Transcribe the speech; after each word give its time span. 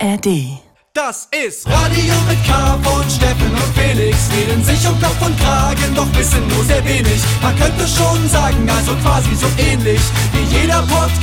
ARD. 0.00 0.60
Das 0.94 1.28
ist 1.44 1.66
Radio 1.66 2.14
mit 2.28 2.38
K 2.46 2.78
von 2.82 3.02
Steffen 3.10 3.50
und 3.50 3.74
Felix. 3.74 4.28
Reden 4.32 4.62
sich 4.62 4.86
um 4.86 5.00
Kopf 5.00 5.20
und 5.24 5.38
Kragen, 5.40 5.94
doch 5.94 6.06
wissen 6.16 6.46
nur 6.48 6.64
sehr 6.64 6.84
wenig. 6.84 7.20
Man 7.42 7.56
könnte 7.58 7.86
schon 7.86 8.28
sagen, 8.28 8.68
also 8.68 8.92
quasi 9.02 9.34
so 9.34 9.46
ähnlich 9.58 10.00
wie 10.32 10.56
jeder 10.56 10.82
Podcast. 10.82 11.18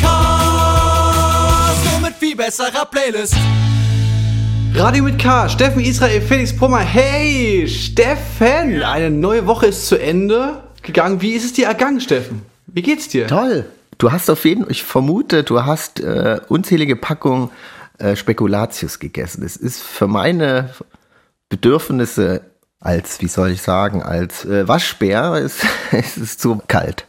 Nur 1.91 2.01
mit 2.01 2.15
viel 2.15 2.35
besserer 2.35 2.85
Playlist. 2.85 3.35
Radio 4.73 5.03
mit 5.03 5.19
K, 5.19 5.47
Steffen 5.47 5.81
Israel, 5.81 6.21
Felix 6.21 6.55
Brummer. 6.55 6.79
Hey, 6.79 7.67
Steffen! 7.67 8.83
Eine 8.83 9.09
neue 9.09 9.47
Woche 9.47 9.67
ist 9.67 9.87
zu 9.87 9.95
Ende 9.97 10.63
gegangen. 10.81 11.21
Wie 11.21 11.31
ist 11.31 11.45
es 11.45 11.53
dir 11.53 11.67
ergangen, 11.67 12.01
Steffen? 12.01 12.41
Wie 12.67 12.81
geht's 12.81 13.07
dir? 13.07 13.27
Toll. 13.27 13.65
Du 13.97 14.11
hast 14.11 14.29
auf 14.29 14.43
jeden 14.43 14.69
ich 14.69 14.83
vermute, 14.83 15.43
du 15.43 15.63
hast 15.63 16.01
äh, 16.01 16.41
unzählige 16.49 16.97
Packungen 16.97 17.49
äh, 17.99 18.15
Spekulatius 18.15 18.99
gegessen. 18.99 19.43
Es 19.43 19.55
ist 19.55 19.81
für 19.81 20.07
meine 20.07 20.69
Bedürfnisse 21.49 22.41
als, 22.79 23.21
wie 23.21 23.27
soll 23.27 23.51
ich 23.51 23.61
sagen, 23.61 24.03
als 24.03 24.45
äh, 24.45 24.67
Waschbär 24.67 25.35
ist, 25.43 25.65
es 25.91 26.17
ist 26.17 26.41
zu 26.41 26.61
kalt. 26.67 27.05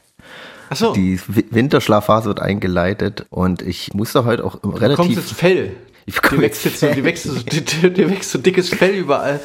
Ach 0.70 0.76
so, 0.76 0.92
Die 0.94 1.20
Wi- 1.28 1.46
Winterschlafphase 1.50 2.28
wird 2.28 2.40
eingeleitet 2.40 3.26
und 3.30 3.62
ich 3.62 3.94
musste 3.94 4.24
heute 4.24 4.44
auch 4.44 4.56
du 4.56 4.70
kommst 4.70 4.82
relativ. 4.82 5.16
jetzt 5.16 5.32
Fell. 5.32 5.72
Ich 6.06 6.20
Dir 6.20 6.40
wächst 6.40 6.64
jetzt 6.64 6.80
so, 6.80 6.86
dir 6.88 7.02
wächst 7.04 7.24
so, 7.24 7.34
dir, 7.34 7.90
dir 7.90 8.10
wächst 8.10 8.30
so 8.30 8.38
dickes 8.38 8.68
Fell 8.68 8.94
überall. 8.94 9.40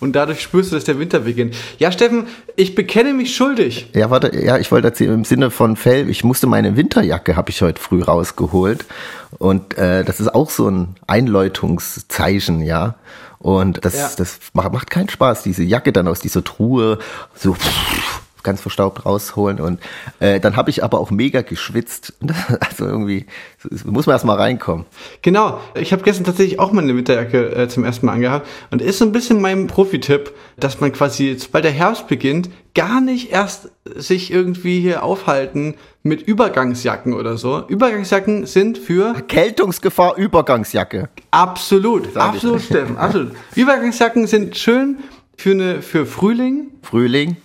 Und 0.00 0.16
dadurch 0.16 0.40
spürst 0.40 0.72
du, 0.72 0.76
dass 0.76 0.84
der 0.84 0.98
Winter 0.98 1.20
beginnt. 1.20 1.54
Ja, 1.78 1.92
Steffen, 1.92 2.26
ich 2.56 2.74
bekenne 2.74 3.12
mich 3.12 3.36
schuldig. 3.36 3.90
Ja, 3.94 4.10
warte, 4.10 4.34
ja, 4.34 4.56
ich 4.58 4.72
wollte 4.72 4.88
erzählen, 4.88 5.12
im 5.12 5.24
Sinne 5.24 5.50
von 5.50 5.76
Fell, 5.76 6.08
ich 6.08 6.24
musste 6.24 6.46
meine 6.46 6.76
Winterjacke, 6.76 7.36
habe 7.36 7.50
ich 7.50 7.60
heute 7.60 7.80
früh 7.80 8.02
rausgeholt. 8.02 8.86
Und 9.38 9.76
äh, 9.76 10.02
das 10.04 10.18
ist 10.20 10.34
auch 10.34 10.48
so 10.50 10.68
ein 10.68 10.96
Einläutungszeichen, 11.06 12.62
ja. 12.62 12.94
Und 13.38 13.84
das, 13.84 13.96
Ja. 13.96 14.10
das 14.16 14.38
macht, 14.52 14.72
macht 14.72 14.90
keinen 14.90 15.08
Spaß, 15.08 15.42
diese 15.42 15.62
Jacke 15.62 15.92
dann 15.92 16.08
aus 16.08 16.20
dieser 16.20 16.44
Truhe 16.44 16.98
so 17.34 17.54
ganz 18.42 18.60
verstaubt 18.60 19.04
rausholen. 19.06 19.60
Und 19.60 19.80
äh, 20.18 20.40
dann 20.40 20.56
habe 20.56 20.70
ich 20.70 20.84
aber 20.84 21.00
auch 21.00 21.10
mega 21.10 21.42
geschwitzt. 21.42 22.14
Also 22.60 22.86
irgendwie 22.86 23.26
muss 23.84 24.06
man 24.06 24.14
erst 24.14 24.24
mal 24.24 24.36
reinkommen. 24.36 24.86
Genau, 25.22 25.60
ich 25.74 25.92
habe 25.92 26.02
gestern 26.02 26.24
tatsächlich 26.24 26.58
auch 26.58 26.72
meine 26.72 26.96
Winterjacke 26.96 27.54
äh, 27.54 27.68
zum 27.68 27.84
ersten 27.84 28.06
Mal 28.06 28.12
angehabt. 28.12 28.46
Und 28.70 28.82
ist 28.82 28.98
so 28.98 29.04
ein 29.04 29.12
bisschen 29.12 29.40
mein 29.40 29.66
Profi-Tipp, 29.66 30.32
dass 30.56 30.80
man 30.80 30.92
quasi, 30.92 31.36
sobald 31.38 31.64
der 31.64 31.72
Herbst 31.72 32.08
beginnt, 32.08 32.50
gar 32.74 33.00
nicht 33.00 33.32
erst 33.32 33.70
sich 33.84 34.32
irgendwie 34.32 34.80
hier 34.80 35.02
aufhalten 35.02 35.74
mit 36.02 36.22
Übergangsjacken 36.22 37.14
oder 37.14 37.36
so. 37.36 37.64
Übergangsjacken 37.66 38.46
sind 38.46 38.78
für 38.78 39.14
Erkältungsgefahr, 39.14 40.16
Übergangsjacke. 40.16 41.08
absolut, 41.30 42.16
absolut, 42.16 42.62
Steffen, 42.62 42.96
absolut. 42.96 43.32
Übergangsjacken 43.54 44.26
sind 44.26 44.56
schön 44.56 44.98
für 45.36 45.50
eine 45.50 45.82
für 45.82 46.06
Frühling, 46.06 46.70
Frühling. 46.82 47.36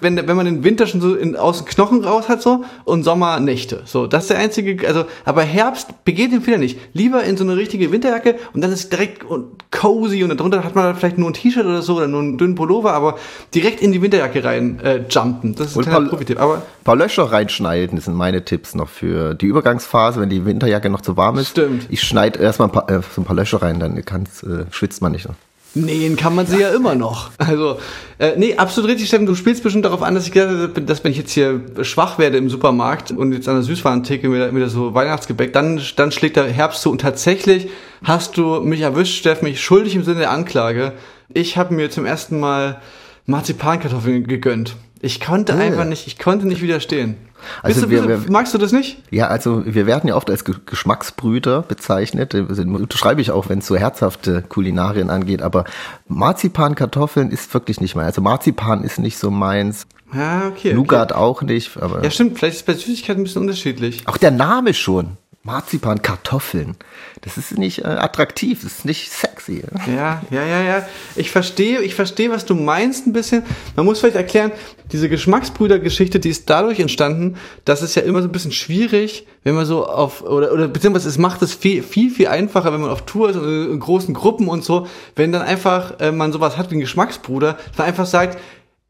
Wenn, 0.00 0.16
wenn 0.16 0.36
man 0.36 0.46
den 0.46 0.64
Winter 0.64 0.86
schon 0.86 1.00
so 1.00 1.14
in, 1.14 1.36
aus 1.36 1.58
den 1.58 1.66
Knochen 1.66 2.04
raus 2.04 2.28
hat 2.28 2.42
so 2.42 2.64
und 2.84 3.02
Sommer 3.04 3.38
Nächte. 3.40 3.82
So, 3.84 4.06
das 4.06 4.24
ist 4.24 4.30
der 4.30 4.38
einzige, 4.38 4.86
also, 4.88 5.04
aber 5.24 5.42
Herbst 5.42 6.04
begeht 6.04 6.32
den 6.32 6.40
Fehler 6.42 6.58
nicht. 6.58 6.78
Lieber 6.94 7.22
in 7.24 7.36
so 7.36 7.44
eine 7.44 7.56
richtige 7.56 7.92
Winterjacke 7.92 8.36
und 8.54 8.60
dann 8.62 8.72
ist 8.72 8.80
es 8.84 8.88
direkt 8.88 9.24
und 9.24 9.46
cozy 9.70 10.22
und 10.24 10.36
darunter 10.38 10.64
hat 10.64 10.74
man 10.74 10.94
vielleicht 10.96 11.18
nur 11.18 11.30
ein 11.30 11.34
T-Shirt 11.34 11.64
oder 11.66 11.82
so 11.82 11.96
oder 11.96 12.08
nur 12.08 12.20
einen 12.20 12.38
dünnen 12.38 12.54
Pullover, 12.54 12.92
aber 12.92 13.18
direkt 13.54 13.80
in 13.80 13.92
die 13.92 14.02
Winterjacke 14.02 14.42
rein 14.44 14.80
äh, 14.80 15.04
jumpen. 15.08 15.54
Das 15.54 15.68
ist 15.68 15.76
ein 15.76 15.84
Und 15.84 15.90
paar- 15.90 16.02
Profitipp. 16.02 16.40
Aber 16.40 16.56
Ein 16.56 16.84
paar 16.84 16.96
Löcher 16.96 17.24
reinschneiden, 17.24 17.96
das 17.96 18.06
sind 18.06 18.14
meine 18.14 18.44
Tipps 18.44 18.74
noch 18.74 18.88
für 18.88 19.34
die 19.34 19.46
Übergangsphase, 19.46 20.20
wenn 20.20 20.30
die 20.30 20.44
Winterjacke 20.44 20.90
noch 20.90 21.00
zu 21.02 21.16
warm 21.16 21.38
ist. 21.38 21.50
Stimmt. 21.50 21.86
Ich 21.90 22.02
schneide 22.02 22.38
erstmal 22.40 22.68
ein 22.68 22.72
paar, 22.72 22.90
äh, 22.90 23.00
so 23.14 23.20
ein 23.20 23.24
paar 23.24 23.36
Löcher 23.36 23.62
rein, 23.62 23.78
dann 23.80 24.04
kann's, 24.04 24.42
äh, 24.42 24.64
schwitzt 24.70 25.00
man 25.02 25.12
nicht. 25.12 25.28
Nähen 25.74 26.16
kann 26.16 26.34
man 26.34 26.46
sie 26.46 26.60
ja 26.60 26.70
immer 26.70 26.94
noch. 26.94 27.30
Also, 27.38 27.78
äh, 28.18 28.32
nee, 28.36 28.56
absolut 28.56 28.90
richtig, 28.90 29.08
Steffen. 29.08 29.26
Du 29.26 29.34
spielst 29.34 29.62
bestimmt 29.62 29.84
darauf 29.84 30.02
an, 30.02 30.14
dass 30.14 30.26
ich 30.26 30.32
gesagt 30.32 30.76
habe, 30.76 30.82
dass 30.82 31.02
wenn 31.02 31.12
ich 31.12 31.18
jetzt 31.18 31.32
hier 31.32 31.60
schwach 31.82 32.18
werde 32.18 32.38
im 32.38 32.48
Supermarkt 32.48 33.10
und 33.10 33.32
jetzt 33.32 33.48
an 33.48 33.54
der 33.54 33.62
Süßwarentheke 33.62 34.32
wieder, 34.32 34.54
wieder 34.54 34.68
so 34.68 34.94
Weihnachtsgebäck, 34.94 35.52
dann, 35.52 35.80
dann 35.96 36.12
schlägt 36.12 36.36
der 36.36 36.44
Herbst 36.44 36.82
zu. 36.82 36.90
Und 36.90 37.00
tatsächlich 37.00 37.68
hast 38.04 38.36
du 38.36 38.60
mich 38.60 38.80
erwischt, 38.80 39.18
Steffen, 39.18 39.48
mich 39.48 39.60
schuldig 39.60 39.94
im 39.94 40.04
Sinne 40.04 40.20
der 40.20 40.30
Anklage. 40.30 40.92
Ich 41.32 41.56
habe 41.56 41.74
mir 41.74 41.90
zum 41.90 42.04
ersten 42.04 42.38
Mal 42.38 42.80
Marzipankartoffeln 43.26 44.26
gegönnt. 44.26 44.76
Ich 45.00 45.20
konnte 45.20 45.54
einfach 45.54 45.84
nicht, 45.84 46.06
ich 46.06 46.18
konnte 46.18 46.46
nicht 46.46 46.62
widerstehen. 46.62 47.16
Also 47.62 47.90
wir- 47.90 48.06
wir- 48.08 48.20
magst 48.30 48.54
du 48.54 48.58
das 48.58 48.72
nicht? 48.72 48.98
Ja, 49.10 49.28
also 49.28 49.62
wir 49.66 49.86
werden 49.86 50.08
ja 50.08 50.16
oft 50.16 50.30
als 50.30 50.44
Ge- 50.44 50.54
Geschmacksbrüder 50.66 51.62
bezeichnet. 51.62 52.34
Das 52.34 52.58
unterschreibe 52.58 53.20
ich 53.20 53.30
auch, 53.30 53.48
wenn 53.48 53.58
es 53.60 53.66
so 53.66 53.76
herzhafte 53.76 54.42
Kulinarien 54.42 55.10
angeht. 55.10 55.42
Aber 55.42 55.64
Marzipan, 56.08 56.74
Kartoffeln 56.74 57.30
ist 57.30 57.52
wirklich 57.54 57.80
nicht 57.80 57.94
mein. 57.96 58.06
Also 58.06 58.20
Marzipan 58.22 58.84
ist 58.84 58.98
nicht 58.98 59.18
so 59.18 59.30
meins. 59.30 59.86
Ja, 60.14 60.48
okay. 60.48 60.74
Nougat 60.74 61.12
auch 61.12 61.42
nicht. 61.42 61.76
Aber 61.80 62.04
Ja, 62.04 62.10
stimmt. 62.10 62.38
Vielleicht 62.38 62.56
ist 62.56 62.66
bei 62.66 62.74
Süßigkeiten 62.74 63.22
ein 63.22 63.24
bisschen 63.24 63.42
unterschiedlich. 63.42 64.06
auch 64.06 64.18
der 64.18 64.30
Name 64.30 64.74
schon. 64.74 65.16
Marzipan, 65.44 66.02
Kartoffeln. 66.02 66.76
Das 67.22 67.36
ist 67.36 67.58
nicht 67.58 67.80
äh, 67.80 67.88
attraktiv, 67.88 68.62
das 68.62 68.74
ist 68.74 68.84
nicht 68.84 69.10
sexy. 69.10 69.64
Ja, 69.88 70.22
ja, 70.30 70.46
ja, 70.46 70.62
ja. 70.62 70.86
Ich 71.16 71.32
verstehe, 71.32 71.80
ich 71.80 71.96
verstehe, 71.96 72.30
was 72.30 72.46
du 72.46 72.54
meinst 72.54 73.08
ein 73.08 73.12
bisschen. 73.12 73.42
Man 73.74 73.84
muss 73.84 73.98
vielleicht 73.98 74.14
erklären, 74.14 74.52
diese 74.92 75.08
Geschmacksbrüder-Geschichte, 75.08 76.20
die 76.20 76.28
ist 76.28 76.48
dadurch 76.48 76.78
entstanden, 76.78 77.36
dass 77.64 77.82
es 77.82 77.96
ja 77.96 78.02
immer 78.02 78.22
so 78.22 78.28
ein 78.28 78.32
bisschen 78.32 78.52
schwierig, 78.52 79.26
wenn 79.42 79.56
man 79.56 79.66
so 79.66 79.84
auf, 79.84 80.22
oder, 80.22 80.52
oder 80.52 80.68
beziehungsweise 80.68 81.08
es 81.08 81.18
macht 81.18 81.42
es 81.42 81.54
viel, 81.54 81.82
viel, 81.82 82.10
viel 82.10 82.28
einfacher, 82.28 82.72
wenn 82.72 82.80
man 82.80 82.90
auf 82.90 83.04
Tour 83.04 83.30
ist 83.30 83.36
und 83.36 83.72
in 83.72 83.80
großen 83.80 84.14
Gruppen 84.14 84.46
und 84.46 84.64
so, 84.64 84.86
wenn 85.16 85.32
dann 85.32 85.42
einfach 85.42 85.98
äh, 85.98 86.12
man 86.12 86.32
sowas 86.32 86.56
hat 86.56 86.70
wie 86.70 86.74
einen 86.74 86.82
Geschmacksbruder, 86.82 87.58
man 87.76 87.88
einfach 87.88 88.06
sagt, 88.06 88.38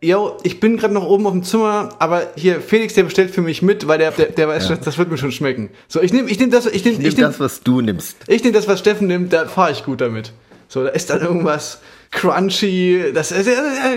Yo, 0.05 0.37
ich 0.43 0.59
bin 0.59 0.77
gerade 0.79 0.93
noch 0.93 1.05
oben 1.07 1.27
auf 1.27 1.33
dem 1.33 1.45
Zimmer, 1.45 1.91
aber 2.01 2.23
hier 2.35 2.61
Felix, 2.61 2.95
der 2.95 3.05
bestellt 3.05 3.31
für 3.31 3.41
mich 3.41 3.63
mit, 3.63 3.87
weil 3.87 3.99
der, 3.99 4.11
der, 4.11 4.27
der 4.27 4.49
weiß, 4.49 4.67
das, 4.67 4.81
das 4.81 4.99
wird 4.99 5.09
mir 5.11 5.17
schon 5.17 5.31
schmecken. 5.31 5.71
So, 5.87 6.01
ich 6.03 6.13
nehme, 6.13 6.29
ich 6.29 6.41
nehme 6.41 6.51
das, 6.51 6.67
ich 6.67 6.85
nehme, 6.85 6.99
Nimm 6.99 7.07
ich 7.07 7.17
nehme 7.17 7.29
das, 7.29 7.39
was 7.39 7.61
du 7.63 7.81
nimmst. 7.81 8.17
ich 8.27 8.43
nehme 8.43 8.53
das, 8.53 8.67
was 8.67 8.81
Steffen 8.81 9.07
nimmt, 9.07 9.33
da 9.33 9.47
fahre 9.47 9.71
ich 9.71 9.85
gut 9.85 10.01
damit. 10.01 10.33
So, 10.67 10.83
da 10.83 10.89
ist 10.91 11.09
dann 11.11 11.21
irgendwas 11.21 11.81
crunchy. 12.11 13.13
Das, 13.15 13.31
ist- 13.31 13.47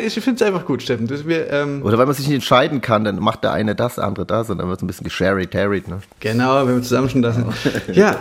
ich 0.06 0.14
finde 0.24 0.44
es 0.44 0.48
einfach 0.48 0.66
gut, 0.66 0.84
Steffen. 0.84 1.08
Das, 1.08 1.26
wir, 1.28 1.50
ähm, 1.52 1.82
Oder 1.84 1.98
weil 1.98 2.06
man 2.06 2.14
sich 2.14 2.28
nicht 2.28 2.36
entscheiden 2.36 2.82
kann, 2.82 3.04
dann 3.04 3.18
macht 3.20 3.44
der 3.44 3.54
eine 3.54 3.74
das, 3.76 3.96
der 3.96 4.04
andere 4.04 4.26
das 4.28 4.50
und 4.50 4.58
dann 4.60 4.68
wird 4.68 4.78
es 4.80 4.84
ein 4.84 4.88
bisschen 4.88 5.06
gesharried, 5.06 5.52
tarried, 5.52 5.88
ne? 5.88 6.00
genau, 6.20 6.68
wenn 6.68 6.76
wir 6.76 6.82
zusammen 6.84 7.10
schon 7.10 7.22
da 7.24 7.32
sind. 7.32 7.48
Ja, 7.94 8.18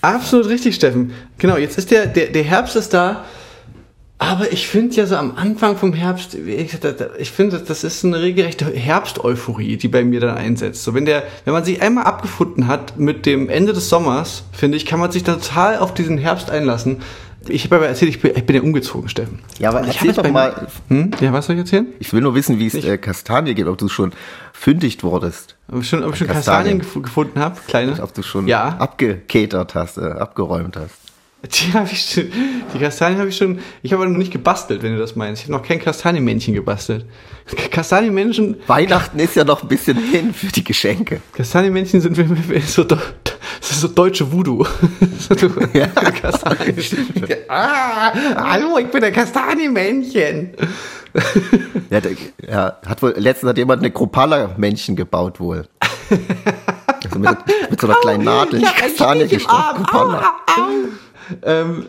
absolut 0.00 0.48
richtig, 0.48 0.76
Steffen. 0.76 1.12
Genau, 1.38 1.56
jetzt 1.58 1.76
ist 1.76 1.90
der, 1.90 2.06
der, 2.06 2.28
der 2.28 2.42
Herbst 2.44 2.74
ist 2.76 2.94
da. 2.94 3.24
Aber 4.22 4.52
ich 4.52 4.68
finde 4.68 4.94
ja 4.94 5.04
so 5.06 5.16
am 5.16 5.34
Anfang 5.36 5.76
vom 5.76 5.92
Herbst, 5.94 6.34
ich 6.36 7.30
finde, 7.32 7.58
das 7.58 7.82
ist 7.82 8.04
eine 8.04 8.20
regelrechte 8.22 8.66
Herbst-Euphorie, 8.66 9.76
die 9.76 9.88
bei 9.88 10.04
mir 10.04 10.20
dann 10.20 10.36
einsetzt. 10.36 10.84
So, 10.84 10.94
wenn 10.94 11.06
der, 11.06 11.24
wenn 11.44 11.52
man 11.52 11.64
sich 11.64 11.82
einmal 11.82 12.04
abgefunden 12.04 12.68
hat 12.68 12.98
mit 12.98 13.26
dem 13.26 13.48
Ende 13.48 13.72
des 13.72 13.88
Sommers, 13.88 14.44
finde 14.52 14.76
ich, 14.76 14.86
kann 14.86 15.00
man 15.00 15.10
sich 15.10 15.24
total 15.24 15.78
auf 15.78 15.92
diesen 15.92 16.18
Herbst 16.18 16.50
einlassen. 16.50 16.98
Ich 17.48 17.64
habe 17.64 17.74
aber 17.76 17.88
erzählt, 17.88 18.10
ich 18.10 18.20
bin, 18.20 18.30
ich 18.36 18.46
bin 18.46 18.54
ja 18.54 18.62
umgezogen, 18.62 19.08
Steffen. 19.08 19.40
Ja, 19.58 19.70
aber 19.70 19.80
ich 19.82 19.96
erzähl 19.96 20.12
doch 20.12 20.30
mal, 20.30 20.68
Hm? 20.86 21.10
Ja, 21.20 21.32
was 21.32 21.46
soll 21.46 21.56
ich 21.56 21.60
erzählen? 21.62 21.88
ich 21.98 22.12
will 22.12 22.20
nur 22.20 22.36
wissen, 22.36 22.60
wie 22.60 22.68
es 22.68 22.74
äh, 22.74 22.98
Kastanie 22.98 23.54
geht, 23.54 23.66
ob 23.66 23.76
du 23.78 23.88
schon 23.88 24.12
fündigt 24.52 25.02
wurdest, 25.02 25.56
Ob 25.72 25.80
ich 25.82 25.88
schon, 25.88 26.04
ob 26.04 26.12
ich 26.12 26.18
schon 26.18 26.28
Kastanien. 26.28 26.78
Kastanien, 26.78 26.94
gef 26.94 27.02
gefunden 27.02 27.40
habe, 27.40 27.56
kleine? 27.66 28.00
ob 28.00 28.14
du 28.14 28.22
schon 28.22 28.46
Ja. 28.46 28.76
abgeketert 28.78 29.74
hast, 29.74 29.98
äh, 29.98 30.02
abgeräumt 30.02 30.76
hast. 30.76 30.94
Die 31.50 31.72
habe 31.72 31.88
ich 31.90 32.00
schon, 32.00 32.30
die 32.72 32.78
Kastanien 32.78 33.18
habe 33.18 33.28
ich 33.28 33.36
schon, 33.36 33.58
ich 33.82 33.92
habe 33.92 34.04
aber 34.04 34.12
noch 34.12 34.18
nicht 34.18 34.32
gebastelt, 34.32 34.82
wenn 34.84 34.92
du 34.92 34.98
das 35.00 35.16
meinst. 35.16 35.42
Ich 35.42 35.48
habe 35.48 35.58
noch 35.60 35.66
kein 35.66 35.80
Kastanienmännchen 35.80 36.54
gebastelt. 36.54 37.04
Kastanienmännchen, 37.72 38.56
Weihnachten 38.68 39.18
ist 39.18 39.34
ja 39.34 39.42
noch 39.42 39.62
ein 39.62 39.68
bisschen 39.68 39.96
hin 39.98 40.32
für 40.32 40.46
die 40.46 40.62
Geschenke. 40.62 41.20
Kastanienmännchen 41.32 42.00
sind 42.00 42.16
so, 42.66 42.86
so 43.60 43.88
deutsche 43.88 44.30
Voodoo. 44.30 44.64
So, 45.18 45.34
du- 45.34 45.50
Kastanien. 45.50 46.76
ah, 47.48 48.12
hallo, 48.36 48.78
ich 48.78 48.86
bin 48.86 49.00
der 49.00 49.12
Kastanienmännchen. 49.12 50.52
Ja, 51.90 52.00
der, 52.00 52.12
ja, 52.48 52.78
hat 52.86 53.02
wohl, 53.02 53.12
letztens 53.18 53.50
hat 53.50 53.58
jemand 53.58 53.82
eine 53.82 53.90
Kropala-Männchen 53.90 54.96
gebaut 54.96 55.40
wohl. 55.40 55.68
Also 57.04 57.18
mit, 57.18 57.36
mit 57.70 57.78
so 57.78 57.86
einer 57.86 57.96
kleinen 57.96 58.24
Nadel 58.24 58.60
die 58.60 58.64
Kastanie 58.64 59.26
gestochen. 59.26 59.84
Ähm, 61.42 61.86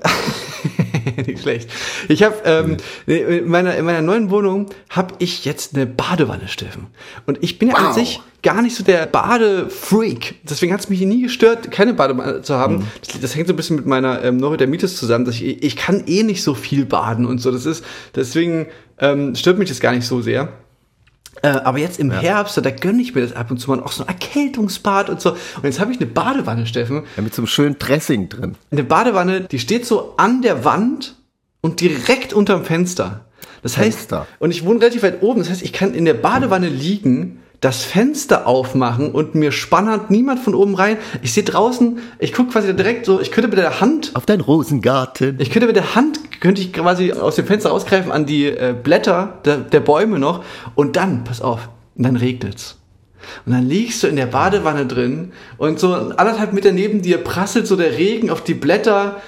nicht 1.25 1.41
schlecht. 1.41 1.69
Ich 2.07 2.23
habe 2.23 2.35
ähm, 2.45 2.77
in, 3.05 3.47
meiner, 3.47 3.75
in 3.75 3.85
meiner 3.85 4.01
neuen 4.01 4.29
Wohnung 4.29 4.69
habe 4.89 5.15
ich 5.19 5.45
jetzt 5.45 5.75
eine 5.75 5.85
Badewanne, 5.85 6.47
Steffen. 6.47 6.87
Und 7.25 7.43
ich 7.43 7.59
bin 7.59 7.69
ja 7.69 7.75
an 7.75 7.87
Wow. 7.87 7.93
sich 7.93 8.21
gar 8.41 8.61
nicht 8.61 8.75
so 8.75 8.83
der 8.83 9.05
Badefreak. 9.05 10.35
Deswegen 10.43 10.73
hat 10.73 10.81
es 10.81 10.89
mich 10.89 11.01
nie 11.01 11.21
gestört, 11.23 11.71
keine 11.71 11.93
Badewanne 11.93 12.41
zu 12.41 12.55
haben. 12.55 12.87
Das, 13.05 13.19
das 13.19 13.35
hängt 13.35 13.47
so 13.47 13.53
ein 13.53 13.57
bisschen 13.57 13.77
mit 13.77 13.85
meiner 13.85 14.23
ähm, 14.23 14.37
Neurodermitis 14.37 14.97
zusammen, 14.97 15.25
dass 15.25 15.35
ich, 15.35 15.63
ich 15.63 15.75
kann 15.75 16.03
eh 16.07 16.23
nicht 16.23 16.43
so 16.43 16.53
viel 16.53 16.85
baden 16.85 17.25
und 17.25 17.39
so. 17.39 17.51
Das 17.51 17.65
ist, 17.65 17.83
deswegen 18.15 18.67
ähm, 18.99 19.35
stört 19.35 19.57
mich 19.57 19.69
das 19.69 19.79
gar 19.79 19.93
nicht 19.93 20.05
so 20.05 20.21
sehr. 20.21 20.49
Äh, 21.43 21.49
aber 21.49 21.77
jetzt 21.77 21.99
im 21.99 22.09
Herbst, 22.09 22.57
da 22.57 22.71
gönne 22.71 23.01
ich 23.01 23.13
mir 23.13 23.21
das 23.21 23.33
ab 23.33 23.51
und 23.51 23.57
zu 23.57 23.69
mal 23.69 23.83
auch 23.83 23.91
so 23.91 24.03
ein 24.03 24.07
Erkältungsbad 24.07 25.09
und 25.09 25.19
so. 25.19 25.31
Und 25.31 25.63
jetzt 25.63 25.79
habe 25.81 25.91
ich 25.91 25.99
eine 25.99 26.07
Badewanne, 26.09 26.65
Steffen. 26.65 27.03
Ja, 27.17 27.21
mit 27.21 27.35
so 27.35 27.41
einem 27.41 27.47
schönen 27.47 27.77
Dressing 27.77 28.29
drin. 28.29 28.55
Eine 28.71 28.83
Badewanne, 28.83 29.41
die 29.41 29.59
steht 29.59 29.85
so 29.85 30.13
an 30.15 30.41
der 30.41 30.63
Wand 30.63 31.15
und 31.59 31.81
direkt 31.81 32.31
unterm 32.31 32.63
Fenster. 32.63 33.25
Das 33.61 33.77
heißt, 33.77 33.97
Fenster. 33.97 34.27
und 34.39 34.51
ich 34.51 34.65
wohne 34.65 34.79
relativ 34.79 35.03
weit 35.03 35.21
oben, 35.21 35.39
das 35.39 35.49
heißt, 35.49 35.63
ich 35.63 35.73
kann 35.73 35.93
in 35.93 36.05
der 36.05 36.13
Badewanne 36.13 36.69
liegen, 36.69 37.42
das 37.63 37.83
Fenster 37.83 38.45
aufmachen 38.45 39.11
und 39.11 39.35
mir 39.35 39.51
spannend 39.53 40.11
niemand 40.11 40.39
von 40.41 40.53
oben 40.53 40.75
rein. 40.75 40.97
Ich 41.21 41.31
sehe 41.31 41.43
draußen, 41.43 41.99
ich 42.19 42.33
gucke 42.33 42.51
quasi 42.51 42.75
direkt 42.75 43.05
so, 43.05 43.21
ich 43.21 43.31
könnte 43.31 43.49
mit 43.49 43.57
der 43.57 43.79
Hand 43.79 44.11
Auf 44.15 44.25
deinen 44.25 44.41
Rosengarten. 44.41 45.37
ich 45.39 45.49
könnte 45.49 45.67
mit 45.67 45.77
der 45.77 45.95
Hand, 45.95 46.19
könnte 46.41 46.61
ich 46.61 46.73
quasi 46.73 47.13
aus 47.13 47.35
dem 47.35 47.45
Fenster 47.45 47.69
rausgreifen 47.69 48.11
an 48.11 48.25
die 48.25 48.47
äh, 48.47 48.75
Blätter 48.81 49.39
der, 49.45 49.57
der 49.57 49.79
Bäume 49.79 50.19
noch 50.19 50.43
und 50.75 50.97
dann, 50.97 51.23
pass 51.23 51.41
auf, 51.41 51.69
und 51.95 52.03
dann 52.03 52.17
regnet's. 52.17 52.77
Und 53.45 53.53
dann 53.53 53.67
liegst 53.67 54.03
du 54.03 54.07
in 54.07 54.17
der 54.17 54.25
Badewanne 54.25 54.85
drin 54.85 55.31
und 55.57 55.79
so 55.79 55.93
anderthalb 55.93 56.51
Meter 56.51 56.73
neben 56.73 57.01
dir 57.01 57.17
prasselt 57.19 57.67
so 57.67 57.77
der 57.77 57.97
Regen 57.97 58.29
auf 58.29 58.43
die 58.43 58.53
Blätter. 58.53 59.21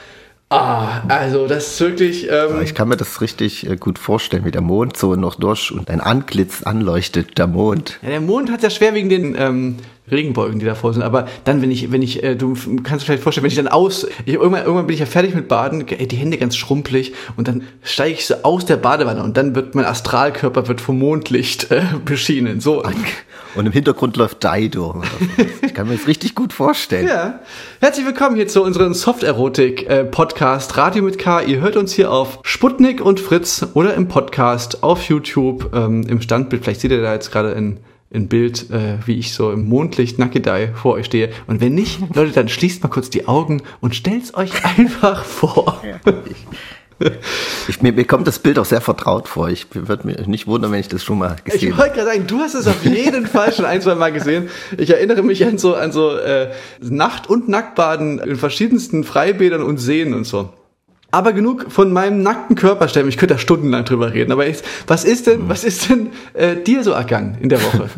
Ah, 0.49 1.01
also 1.07 1.47
das 1.47 1.67
ist 1.73 1.81
wirklich. 1.81 2.27
Ähm, 2.29 2.61
Ich 2.63 2.75
kann 2.75 2.87
mir 2.87 2.97
das 2.97 3.19
richtig 3.19 3.67
äh, 3.69 3.75
gut 3.77 3.97
vorstellen, 3.97 4.45
wie 4.45 4.51
der 4.51 4.61
Mond 4.61 4.95
so 4.95 5.15
noch 5.15 5.35
durch 5.35 5.71
und 5.71 5.89
dein 5.89 6.01
Antlitz 6.01 6.61
anleuchtet, 6.63 7.37
der 7.37 7.47
Mond. 7.47 7.99
ja, 8.03 8.09
der 8.09 8.21
Mond 8.21 8.51
hat 8.51 8.61
ja 8.61 8.69
schwer 8.69 8.93
wegen 8.93 9.09
den 9.09 9.35
ähm, 9.37 9.77
Regenwolken, 10.11 10.59
die 10.59 10.65
davor 10.65 10.93
sind. 10.93 11.03
Aber 11.03 11.27
dann, 11.45 11.61
wenn 11.61 11.71
ich, 11.71 11.91
wenn 11.91 12.01
ich, 12.01 12.23
äh, 12.23 12.35
du 12.35 12.53
kannst 12.83 13.03
dir 13.03 13.07
vielleicht 13.07 13.23
vorstellen, 13.23 13.43
wenn 13.43 13.51
ich 13.51 13.57
dann 13.57 13.67
aus, 13.67 14.07
ich, 14.25 14.35
irgendwann, 14.35 14.63
irgendwann 14.63 14.87
bin 14.87 14.93
ich 14.93 14.99
ja 14.99 15.05
fertig 15.05 15.33
mit 15.33 15.47
Baden, 15.47 15.85
die 15.85 16.15
Hände 16.15 16.37
ganz 16.37 16.55
schrumpelig 16.55 17.13
und 17.37 17.47
dann 17.47 17.63
steige 17.81 18.13
ich 18.13 18.27
so 18.27 18.35
aus 18.43 18.65
der 18.65 18.77
Badewanne 18.77 19.23
und 19.23 19.37
dann 19.37 19.55
wird 19.55 19.73
mein 19.73 19.85
Astralkörper 19.85 20.67
wird 20.67 20.81
vom 20.81 20.99
Mondlicht 20.99 21.71
äh, 21.71 21.81
beschienen. 22.05 22.59
So. 22.59 22.83
Und 23.55 23.65
im 23.65 23.71
Hintergrund 23.71 24.17
läuft 24.17 24.43
Dido. 24.43 25.01
Ich 25.61 25.73
kann 25.73 25.87
mir 25.87 25.95
das 25.95 26.07
richtig 26.07 26.35
gut 26.35 26.53
vorstellen. 26.53 27.07
Ja. 27.07 27.39
Herzlich 27.79 28.05
willkommen 28.05 28.35
hier 28.35 28.47
zu 28.47 28.61
unserem 28.63 28.93
Soft-Erotik-Podcast 28.93 30.77
Radio 30.77 31.03
mit 31.03 31.17
K. 31.17 31.41
Ihr 31.41 31.61
hört 31.61 31.77
uns 31.77 31.93
hier 31.93 32.11
auf 32.11 32.39
Sputnik 32.43 32.99
und 33.01 33.19
Fritz 33.19 33.65
oder 33.73 33.93
im 33.93 34.07
Podcast 34.07 34.83
auf 34.83 35.03
YouTube 35.03 35.71
ähm, 35.73 36.03
im 36.07 36.21
Standbild. 36.21 36.63
Vielleicht 36.63 36.81
seht 36.81 36.91
ihr 36.91 37.01
da 37.01 37.13
jetzt 37.13 37.31
gerade 37.31 37.55
ein, 37.55 37.79
ein 38.15 38.27
Bild, 38.27 38.69
äh, 38.71 38.97
wie 39.05 39.19
ich 39.19 39.33
so 39.33 39.51
im 39.51 39.67
Mondlicht 39.67 40.17
Nackedei 40.19 40.69
vor 40.73 40.93
euch 40.93 41.05
stehe. 41.07 41.29
Und 41.47 41.61
wenn 41.61 41.75
nicht, 41.75 41.99
Leute, 42.15 42.31
dann 42.31 42.47
schließt 42.49 42.81
mal 42.83 42.89
kurz 42.89 43.09
die 43.09 43.27
Augen 43.27 43.61
und 43.81 43.95
stellt's 43.95 44.33
euch 44.35 44.51
einfach 44.77 45.23
vor. 45.23 45.81
Ich, 47.67 47.81
mir, 47.81 47.91
mir 47.91 48.05
kommt 48.05 48.25
das 48.25 48.39
Bild 48.39 48.57
auch 48.57 48.63
sehr 48.65 48.79
vertraut 48.79 49.27
vor. 49.27 49.49
Ich 49.49 49.67
würde 49.73 50.07
mir 50.07 50.27
nicht 50.27 50.47
wundern, 50.47 50.71
wenn 50.71 50.79
ich 50.79 50.87
das 50.87 51.03
schon 51.03 51.17
mal 51.17 51.35
Ich 51.45 51.53
gesehen 51.53 51.73
habe. 51.73 51.81
wollte 51.83 51.95
gerade 51.95 52.07
sagen, 52.11 52.27
du 52.27 52.39
hast 52.39 52.53
es 52.53 52.67
auf 52.67 52.85
jeden 52.85 53.27
Fall 53.27 53.51
schon 53.53 53.65
ein, 53.65 53.81
zwei 53.81 53.95
Mal 53.95 54.13
gesehen. 54.13 54.49
Ich 54.77 54.91
erinnere 54.91 55.21
mich 55.21 55.45
an 55.45 55.57
so, 55.57 55.75
an 55.75 55.91
so 55.91 56.15
äh, 56.15 56.51
Nacht- 56.79 57.29
und 57.29 57.49
Nacktbaden 57.49 58.19
in 58.19 58.37
verschiedensten 58.37 59.03
Freibädern 59.03 59.61
und 59.61 59.77
Seen 59.77 60.13
und 60.13 60.23
so. 60.23 60.53
Aber 61.15 61.31
genug 61.31 61.71
von 61.71 61.93
meinem 61.93 62.23
nackten 62.23 62.57
Körperstellen. 62.57 63.07
Ich 63.07 63.15
könnte 63.15 63.35
da 63.35 63.39
stundenlang 63.39 63.85
drüber 63.85 64.11
reden. 64.11 64.33
Aber 64.33 64.47
ich, 64.47 64.57
was 64.85 65.05
ist 65.05 65.27
denn, 65.27 65.47
was 65.47 65.63
ist 65.63 65.89
denn 65.89 66.09
äh, 66.33 66.57
dir 66.57 66.83
so 66.83 66.91
ergangen 66.91 67.37
in 67.39 67.47
der 67.47 67.63
Woche? 67.63 67.89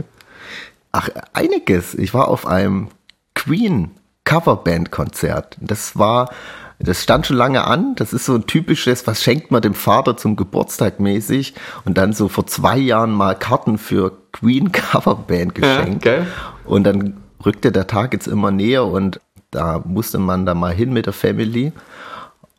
Ach, 0.92 1.10
einiges. 1.34 1.96
Ich 1.96 2.14
war 2.14 2.28
auf 2.28 2.46
einem 2.46 2.90
Queen 3.34 3.90
Coverband-Konzert. 4.24 5.58
Das 5.60 5.98
war, 5.98 6.30
das 6.78 7.02
stand 7.02 7.25
schon 7.25 7.38
lange 7.38 7.64
an. 7.64 7.96
Das 7.96 8.14
ist 8.14 8.25
so 8.25 8.36
ein 8.36 8.46
typisches, 8.46 9.08
was 9.08 9.24
schenkt 9.24 9.50
man 9.50 9.63
dem 9.63 9.74
Vater 9.74 10.16
zum 10.16 10.36
Geburtstag 10.36 11.00
mäßig? 11.00 11.56
Und 11.86 11.98
dann 11.98 12.13
so 12.13 12.28
vor 12.28 12.46
zwei 12.46 12.78
Jahren 12.78 13.10
mal 13.10 13.34
Karten 13.34 13.80
für 13.80 14.12
Queen 14.31 14.72
Coverband 14.72 15.56
geschenkt. 15.56 16.06
Ja, 16.06 16.18
geil. 16.18 16.28
Und 16.66 16.84
dann 16.84 17.18
rückte 17.44 17.72
der 17.72 17.88
Tag 17.88 18.13
jetzt 18.13 18.28
immer 18.28 18.52
näher 18.52 18.86
und 18.86 19.20
da 19.50 19.81
musste 19.84 20.20
man 20.20 20.46
da 20.46 20.54
mal 20.54 20.72
hin 20.72 20.94
mit 20.94 21.08
der 21.08 21.13
Family. 21.13 21.74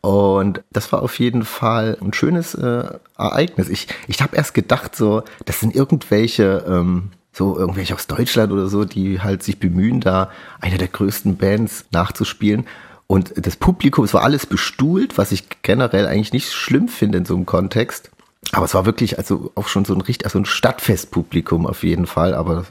Und 0.01 0.63
das 0.71 0.91
war 0.91 1.01
auf 1.01 1.19
jeden 1.19 1.43
Fall 1.43 1.97
ein 2.01 2.13
schönes 2.13 2.53
äh, 2.55 2.83
Ereignis. 3.17 3.69
Ich, 3.69 3.87
ich 4.07 4.21
habe 4.21 4.35
erst 4.35 4.53
gedacht, 4.53 4.95
so, 4.95 5.23
das 5.45 5.59
sind 5.59 5.75
irgendwelche, 5.75 6.63
ähm, 6.67 7.11
so 7.33 7.57
irgendwelche 7.57 7.95
aus 7.95 8.07
Deutschland 8.07 8.51
oder 8.51 8.67
so, 8.67 8.85
die 8.85 9.21
halt 9.21 9.43
sich 9.43 9.59
bemühen, 9.59 9.99
da 9.99 10.29
eine 10.61 10.77
der 10.77 10.87
größten 10.87 11.37
Bands 11.37 11.85
nachzuspielen. 11.91 12.65
Und 13.07 13.33
das 13.35 13.55
Publikum, 13.55 14.05
es 14.05 14.13
war 14.13 14.23
alles 14.23 14.45
bestuhlt, 14.45 15.17
was 15.17 15.31
ich 15.31 15.45
generell 15.63 16.05
eigentlich 16.05 16.31
nicht 16.31 16.51
schlimm 16.53 16.87
finde 16.87 17.17
in 17.17 17.25
so 17.25 17.35
einem 17.35 17.45
Kontext. 17.45 18.11
Aber 18.51 18.65
es 18.65 18.73
war 18.73 18.85
wirklich 18.85 19.17
also 19.17 19.51
auch 19.55 19.67
schon 19.67 19.83
so 19.83 19.93
ein 19.93 20.01
richtig, 20.01 20.25
also 20.25 20.39
ein 20.39 20.45
Stadtfestpublikum 20.45 21.65
auf 21.65 21.83
jeden 21.83 22.07
Fall, 22.07 22.33
aber 22.33 22.65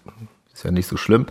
ist 0.54 0.64
ja 0.64 0.70
nicht 0.70 0.88
so 0.88 0.96
schlimm. 0.96 1.26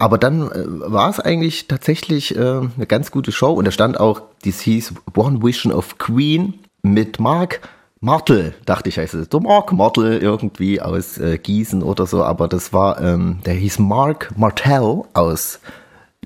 Aber 0.00 0.18
dann 0.18 0.50
äh, 0.50 0.64
war 0.66 1.10
es 1.10 1.20
eigentlich 1.20 1.68
tatsächlich 1.68 2.36
äh, 2.36 2.40
eine 2.40 2.86
ganz 2.86 3.10
gute 3.10 3.32
Show 3.32 3.52
und 3.52 3.66
da 3.66 3.70
stand 3.70 4.00
auch, 4.00 4.22
dies 4.44 4.60
hieß 4.60 4.94
One 5.14 5.42
Vision 5.42 5.72
of 5.72 5.98
Queen 5.98 6.54
mit 6.82 7.20
Mark 7.20 7.60
Martel, 8.00 8.54
dachte 8.64 8.88
ich, 8.88 8.98
heißt 8.98 9.14
es. 9.14 9.28
Der 9.28 9.40
Mark 9.40 9.72
Martel 9.72 10.18
irgendwie 10.18 10.80
aus 10.80 11.18
äh, 11.18 11.38
Gießen 11.38 11.82
oder 11.82 12.06
so, 12.06 12.24
aber 12.24 12.48
das 12.48 12.72
war, 12.72 13.00
ähm, 13.00 13.40
der 13.44 13.54
hieß 13.54 13.78
Mark 13.78 14.32
Martell 14.36 15.02
aus 15.12 15.60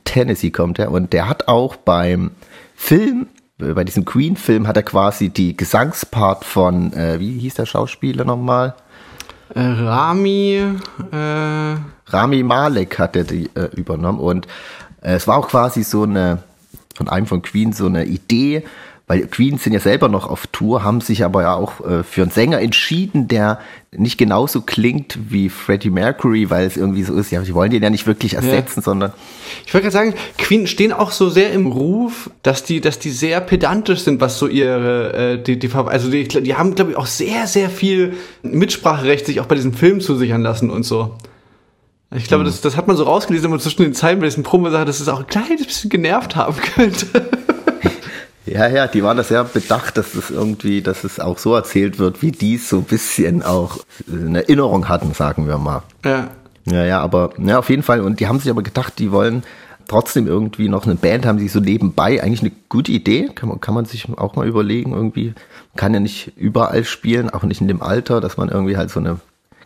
Tennessee 0.04 0.50
kommt 0.50 0.78
er 0.78 0.92
und 0.92 1.12
der 1.12 1.28
hat 1.28 1.48
auch 1.48 1.76
beim 1.76 2.30
Film, 2.76 3.26
äh, 3.60 3.72
bei 3.72 3.82
diesem 3.82 4.04
Queen-Film 4.04 4.68
hat 4.68 4.76
er 4.76 4.84
quasi 4.84 5.30
die 5.30 5.56
Gesangspart 5.56 6.44
von, 6.44 6.92
äh, 6.92 7.18
wie 7.18 7.38
hieß 7.40 7.54
der 7.54 7.66
Schauspieler 7.66 8.24
nochmal? 8.24 8.74
äh, 9.54 9.60
Rami, 9.60 10.62
äh, 11.12 11.76
Rami 12.06 12.42
Malek 12.42 12.98
hat 12.98 13.16
er 13.16 13.24
die 13.24 13.50
äh, 13.54 13.68
übernommen 13.74 14.20
und 14.20 14.46
äh, 15.02 15.14
es 15.14 15.26
war 15.26 15.38
auch 15.38 15.48
quasi 15.48 15.82
so 15.82 16.02
eine, 16.02 16.42
von 16.94 17.08
einem 17.08 17.26
von 17.26 17.42
Queen 17.42 17.72
so 17.72 17.86
eine 17.86 18.04
Idee, 18.04 18.64
weil 19.06 19.26
Queen 19.26 19.58
sind 19.58 19.74
ja 19.74 19.80
selber 19.80 20.08
noch 20.08 20.26
auf 20.26 20.46
Tour, 20.46 20.82
haben 20.82 21.02
sich 21.02 21.24
aber 21.24 21.42
ja 21.42 21.54
auch 21.54 21.86
äh, 21.86 22.02
für 22.02 22.22
einen 22.22 22.30
Sänger 22.30 22.60
entschieden, 22.60 23.28
der 23.28 23.60
nicht 23.92 24.16
genauso 24.16 24.62
klingt 24.62 25.18
wie 25.28 25.50
Freddie 25.50 25.90
Mercury, 25.90 26.48
weil 26.48 26.66
es 26.66 26.78
irgendwie 26.78 27.02
so 27.02 27.14
ist, 27.14 27.30
ja, 27.30 27.44
sie 27.44 27.54
wollen 27.54 27.70
den 27.70 27.82
ja 27.82 27.90
nicht 27.90 28.06
wirklich 28.06 28.34
ersetzen, 28.34 28.80
sondern 28.80 29.12
Ich 29.66 29.74
wollte 29.74 29.90
gerade 29.90 29.92
sagen, 29.92 30.14
Queen 30.38 30.66
stehen 30.66 30.92
auch 30.92 31.10
so 31.10 31.28
sehr 31.28 31.52
im 31.52 31.66
Ruf, 31.66 32.30
dass 32.42 32.64
die, 32.64 32.80
dass 32.80 32.98
die 32.98 33.10
sehr 33.10 33.42
pedantisch 33.42 34.00
sind, 34.00 34.22
was 34.22 34.38
so 34.38 34.46
ihre, 34.46 35.34
äh, 35.34 35.42
die, 35.42 35.58
die, 35.58 35.70
also 35.70 36.10
die, 36.10 36.26
die 36.26 36.54
haben, 36.54 36.74
glaube 36.74 36.92
ich, 36.92 36.96
auch 36.96 37.06
sehr, 37.06 37.46
sehr 37.46 37.68
viel 37.68 38.14
Mitspracherecht 38.42 39.26
sich 39.26 39.38
auch 39.40 39.46
bei 39.46 39.54
diesem 39.54 39.74
Film 39.74 40.00
zusichern 40.00 40.40
lassen 40.40 40.70
und 40.70 40.84
so. 40.84 41.14
Ich 42.14 42.28
glaube, 42.28 42.44
das, 42.44 42.60
das 42.60 42.76
hat 42.76 42.86
man 42.86 42.96
so 42.96 43.04
rausgelesen, 43.04 43.46
immer 43.46 43.58
zwischen 43.58 43.82
den 43.82 43.94
Zeilen 43.94 44.20
bei 44.20 44.26
diesen 44.26 44.44
Promo-Sachen, 44.44 44.86
dass 44.86 45.00
es 45.00 45.08
auch 45.08 45.20
ein 45.20 45.26
kleines 45.26 45.66
bisschen 45.66 45.90
genervt 45.90 46.36
haben 46.36 46.56
könnte. 46.56 47.06
Ja, 48.46 48.66
ja, 48.68 48.86
die 48.86 49.02
waren 49.02 49.16
da 49.16 49.22
sehr 49.22 49.42
bedacht, 49.42 49.96
dass 49.96 50.14
es 50.14 50.30
irgendwie, 50.30 50.82
dass 50.82 51.02
es 51.02 51.18
auch 51.18 51.38
so 51.38 51.54
erzählt 51.54 51.98
wird, 51.98 52.20
wie 52.20 52.30
die 52.30 52.56
es 52.56 52.68
so 52.68 52.76
ein 52.76 52.84
bisschen 52.84 53.42
auch 53.42 53.78
eine 54.06 54.42
Erinnerung 54.42 54.88
hatten, 54.88 55.14
sagen 55.14 55.48
wir 55.48 55.56
mal. 55.58 55.82
ja. 56.04 56.28
Ja, 56.66 56.84
ja, 56.84 57.00
aber 57.00 57.30
ja, 57.38 57.58
auf 57.58 57.68
jeden 57.68 57.82
Fall. 57.82 58.00
Und 58.00 58.20
die 58.20 58.26
haben 58.26 58.38
sich 58.38 58.50
aber 58.50 58.62
gedacht, 58.62 58.98
die 58.98 59.12
wollen 59.12 59.42
trotzdem 59.86 60.26
irgendwie 60.26 60.68
noch 60.68 60.86
eine 60.86 60.94
Band 60.94 61.26
haben, 61.26 61.38
sie 61.38 61.48
so 61.48 61.60
nebenbei. 61.60 62.22
Eigentlich 62.22 62.40
eine 62.40 62.52
gute 62.70 62.90
Idee, 62.90 63.28
kann 63.34 63.50
man, 63.50 63.60
kann 63.60 63.74
man 63.74 63.84
sich 63.84 64.06
auch 64.16 64.34
mal 64.34 64.46
überlegen 64.46 64.92
irgendwie. 64.92 65.28
Man 65.28 65.76
kann 65.76 65.92
ja 65.92 66.00
nicht 66.00 66.32
überall 66.36 66.84
spielen, 66.84 67.28
auch 67.28 67.42
nicht 67.42 67.60
in 67.60 67.68
dem 67.68 67.82
Alter, 67.82 68.22
dass 68.22 68.38
man 68.38 68.48
irgendwie 68.48 68.78
halt 68.78 68.90
so 68.90 69.00
eine 69.00 69.18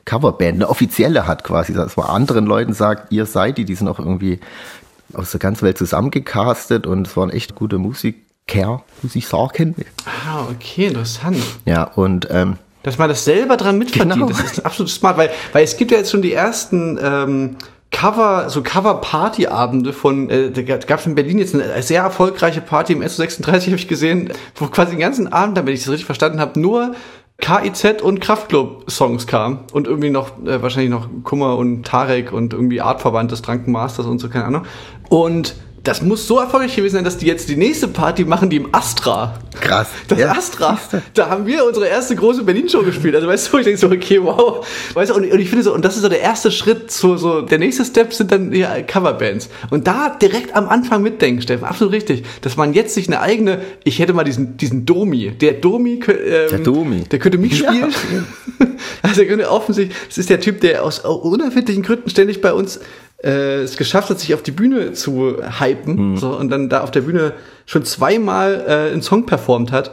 Coverband, 0.09 0.55
eine 0.55 0.71
offizielle 0.71 1.27
hat 1.27 1.45
quasi, 1.45 1.75
dass 1.75 1.99
man 1.99 2.07
anderen 2.07 2.47
Leuten 2.47 2.73
sagt, 2.73 3.13
ihr 3.13 3.27
seid 3.27 3.59
die, 3.59 3.67
die 3.67 3.75
sind 3.75 3.89
auch 3.89 3.99
irgendwie 3.99 4.41
aus 5.13 5.33
der 5.33 5.39
ganzen 5.41 5.67
Welt 5.67 5.77
zusammengecastet 5.77 6.87
und 6.87 7.07
es 7.07 7.15
waren 7.17 7.29
echt 7.29 7.55
gute 7.55 7.77
Musiker, 7.77 8.83
muss 9.03 9.15
ich 9.15 9.29
sagen. 9.29 9.75
Ah, 10.07 10.45
okay, 10.51 10.87
interessant. 10.87 11.37
Ja, 11.67 11.85
und 11.85 12.27
ähm, 12.31 12.57
Dass 12.85 12.97
man 12.97 13.11
das 13.11 13.27
selber 13.27 13.59
dran 13.59 13.77
mitverdient, 13.77 14.15
Genau. 14.15 14.29
das 14.29 14.41
ist 14.53 14.65
absolut 14.65 14.91
smart, 14.91 15.19
weil, 15.19 15.31
weil 15.53 15.65
es 15.65 15.77
gibt 15.77 15.91
ja 15.91 15.99
jetzt 15.99 16.11
schon 16.11 16.23
die 16.23 16.33
ersten 16.33 16.99
ähm, 17.03 17.57
Cover, 17.91 18.49
so 18.49 18.63
Cover-Party-Abende 18.63 19.93
von, 19.93 20.31
äh, 20.31 20.51
da 20.51 20.63
gab 20.63 21.01
es 21.01 21.07
in 21.07 21.15
Berlin 21.15 21.39
jetzt 21.39 21.55
eine 21.55 21.83
sehr 21.83 22.03
erfolgreiche 22.03 22.61
Party 22.63 22.95
im 22.95 23.03
SO36, 23.03 23.67
habe 23.67 23.77
ich 23.77 23.89
gesehen, 23.89 24.33
wo 24.55 24.67
quasi 24.69 24.93
den 24.93 25.01
ganzen 25.01 25.31
Abend, 25.33 25.57
damit 25.57 25.75
ich 25.75 25.81
das 25.81 25.91
richtig 25.91 26.07
verstanden 26.07 26.41
habe, 26.41 26.59
nur 26.61 26.95
KIZ 27.41 28.03
und 28.03 28.21
Kraftklub-Songs 28.21 29.27
kamen 29.27 29.61
und 29.73 29.87
irgendwie 29.87 30.11
noch, 30.11 30.39
äh, 30.45 30.61
wahrscheinlich 30.61 30.91
noch 30.91 31.09
Kummer 31.23 31.57
und 31.57 31.87
Tarek 31.87 32.33
und 32.33 32.53
irgendwie 32.53 32.81
Artverwandtes, 32.81 33.43
Drunken 33.43 33.73
Masters 33.73 34.07
und 34.07 34.19
so, 34.19 34.29
keine 34.29 34.45
Ahnung. 34.45 34.67
Und 35.09 35.55
das 35.89 36.03
muss 36.03 36.27
so 36.27 36.39
erfolgreich 36.39 36.77
gewesen 36.77 36.95
sein, 36.97 37.05
dass 37.05 37.17
die 37.17 37.27
jetzt 37.27 37.49
die 37.49 37.57
nächste 37.57 37.89
Party 37.89 38.25
machen, 38.25 38.51
die 38.51 38.57
im 38.57 38.69
Astra. 38.75 39.39
Krass. 39.61 39.89
Das 40.07 40.19
Ja, 40.19 40.33
Astra, 40.33 40.79
da 41.15 41.31
haben 41.31 41.47
wir 41.47 41.65
unsere 41.65 41.87
erste 41.89 42.15
große 42.15 42.45
Berlin-Show 42.45 42.83
gespielt. 42.83 43.15
Also 43.15 43.27
weißt 43.27 43.53
du, 43.53 43.59
ich 43.59 43.65
denke 43.65 43.79
so, 43.81 43.89
okay, 43.89 44.21
wow. 44.23 44.67
Weißt 44.95 45.11
du, 45.11 45.15
und, 45.15 45.31
und 45.31 45.39
ich 45.41 45.49
finde 45.49 45.65
so, 45.65 45.75
und 45.75 45.85
das 45.85 45.97
ist 45.97 46.03
so 46.03 46.09
der 46.09 46.21
erste 46.21 46.51
Schritt 46.51 46.91
zu 46.91 47.17
so, 47.17 47.41
der 47.41 47.59
nächste 47.59 47.85
Step 47.85 48.13
sind 48.13 48.31
dann 48.31 48.53
ja 48.53 48.83
Coverbands. 48.83 49.49
Und 49.71 49.87
da 49.87 50.11
direkt 50.11 50.55
am 50.55 50.69
Anfang 50.69 51.03
mitdenken, 51.03 51.43
Steffen, 51.43 51.65
absolut 51.65 51.95
richtig, 51.95 52.25
dass 52.43 52.57
man 52.57 52.75
jetzt 52.75 52.95
sich 52.95 53.09
eine 53.09 53.21
eigene, 53.21 53.61
ich 53.85 53.99
hätte 53.99 54.13
mal 54.13 54.25
diesen, 54.25 54.57
diesen 54.59 54.85
Domi, 54.87 55.31
der 55.31 55.55
Domi, 55.55 55.95
ähm, 56.07 56.51
Der 56.51 56.59
Domi. 56.59 57.05
der 57.11 57.19
könnte 57.19 57.39
mich 57.39 57.61
Ja. 57.61 57.73
spielen. 57.91 58.27
Also 59.03 59.23
er 59.23 59.29
könnte 59.29 59.51
offensichtlich, 59.51 59.97
das 60.09 60.19
ist 60.19 60.31
der 60.31 60.41
Typ, 60.41 60.61
der 60.61 60.85
aus 60.85 61.01
unerfindlichen 61.01 61.83
Gründen 61.83 62.11
ständig 62.11 62.41
bei 62.41 62.53
uns 62.53 62.79
äh, 63.23 63.63
es 63.63 63.77
geschafft 63.77 64.11
hat, 64.11 64.21
sich 64.21 64.35
auf 64.35 64.43
die 64.43 64.51
Bühne 64.53 64.93
zu 64.93 65.37
hypen 65.61 65.97
Hm. 65.97 66.17
so, 66.17 66.37
und 66.37 66.51
dann 66.51 66.69
da 66.69 66.81
auf 66.83 66.91
der 66.91 67.01
Bühne 67.03 67.33
schon 67.67 67.85
zweimal 67.85 68.65
äh, 68.67 68.93
einen 68.93 69.03
Song 69.03 69.27
performt 69.27 69.73
hat 69.73 69.93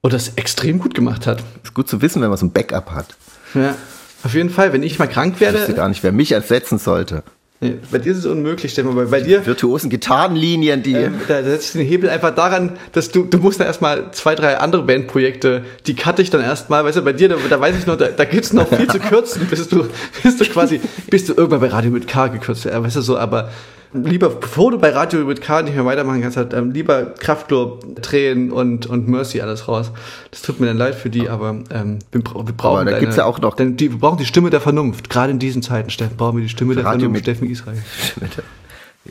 und 0.00 0.12
das 0.12 0.32
extrem 0.36 0.78
gut 0.78 0.94
gemacht 0.94 1.26
hat. 1.26 1.42
Ist 1.62 1.74
gut 1.74 1.88
zu 1.88 2.02
wissen, 2.02 2.22
wenn 2.22 2.28
man 2.30 2.38
so 2.38 2.46
ein 2.46 2.52
Backup 2.52 2.90
hat. 2.90 3.06
Ja, 3.54 3.76
auf 4.22 4.34
jeden 4.34 4.50
Fall. 4.50 4.72
Wenn 4.72 4.82
ich 4.82 4.98
mal 4.98 5.06
krank 5.06 5.34
Ich 5.36 5.40
wüsste 5.40 5.58
werde, 5.58 5.74
gar 5.74 5.88
nicht, 5.88 6.02
wer 6.02 6.12
mich 6.12 6.32
ersetzen 6.32 6.78
sollte. 6.78 7.22
Nee, 7.60 7.74
bei 7.90 7.98
dir 7.98 8.12
ist 8.12 8.18
es 8.18 8.26
unmöglich, 8.26 8.72
Stefan, 8.72 8.96
weil 8.96 9.06
bei 9.06 9.20
dir 9.20 9.44
Virtuosen 9.44 9.90
Gitarrenlinien, 9.90 10.82
die. 10.82 10.94
Ähm, 10.94 11.14
da 11.28 11.42
setze 11.42 11.64
ich 11.64 11.72
den 11.72 11.86
Hebel 11.86 12.10
einfach 12.10 12.34
daran, 12.34 12.78
dass 12.92 13.10
du, 13.10 13.24
du 13.24 13.38
musst 13.38 13.60
dann 13.60 13.66
erstmal 13.66 14.10
zwei, 14.12 14.34
drei 14.34 14.58
andere 14.58 14.82
Bandprojekte, 14.82 15.64
die 15.86 15.94
cutte 15.94 16.22
ich 16.22 16.30
dann 16.30 16.40
erstmal, 16.40 16.84
weißt 16.84 16.98
du, 16.98 17.02
bei 17.02 17.12
dir, 17.12 17.28
da, 17.28 17.36
da 17.48 17.60
weiß 17.60 17.76
ich 17.78 17.86
noch, 17.86 17.96
da, 17.96 18.08
da 18.08 18.24
gibt's 18.24 18.52
noch 18.52 18.68
viel 18.68 18.88
zu 18.88 18.98
kürzen, 19.00 19.46
bis 19.46 19.68
du, 19.68 19.86
bis 20.22 20.36
du 20.36 20.44
quasi, 20.46 20.80
bis 21.08 21.26
du 21.26 21.34
irgendwann 21.34 21.60
bei 21.60 21.68
Radio 21.68 21.90
mit 21.90 22.08
K 22.08 22.28
gekürzt, 22.28 22.66
weißt 22.66 22.96
du 22.96 23.00
so, 23.00 23.18
aber 23.18 23.50
lieber, 23.92 24.28
bevor 24.30 24.70
du 24.70 24.78
bei 24.78 24.90
Radio 24.90 25.20
mit 25.24 25.40
K 25.40 25.62
nicht 25.62 25.74
mehr 25.74 25.84
weitermachen 25.84 26.22
kannst, 26.22 26.36
halt, 26.36 26.54
ähm, 26.54 26.70
lieber 26.70 27.06
Kraftclub, 27.06 28.02
Tränen 28.02 28.52
und, 28.52 28.86
und 28.86 29.08
Mercy 29.08 29.40
alles 29.40 29.66
raus. 29.68 29.90
Das 30.30 30.42
tut 30.42 30.60
mir 30.60 30.66
dann 30.66 30.76
leid 30.76 30.94
für 30.94 31.10
die, 31.10 31.28
aber 31.28 31.50
ähm, 31.72 31.98
wir, 32.12 32.22
wir 32.24 32.44
brauchen 32.52 32.80
Aber 32.80 32.90
da 32.90 32.98
gibt's 33.00 33.16
ja 33.16 33.24
auch 33.24 33.40
noch- 33.40 33.54
denn 33.56 33.76
die, 33.76 33.90
wir 33.90 33.98
brauchen 33.98 34.18
die 34.18 34.26
Stimme 34.26 34.50
der 34.50 34.60
Vernunft. 34.60 35.10
Gerade 35.10 35.32
in 35.32 35.38
diesen 35.38 35.62
Zeiten, 35.62 35.90
Steffen, 35.90 36.16
brauchen 36.16 36.36
wir 36.36 36.42
die 36.44 36.48
Stimme 36.48 36.74
der 36.74 36.84
Radio 36.84 37.10
Vernunft, 37.10 37.26
mit- 37.26 37.36
Steffen 37.36 37.50
Israel. 37.50 37.78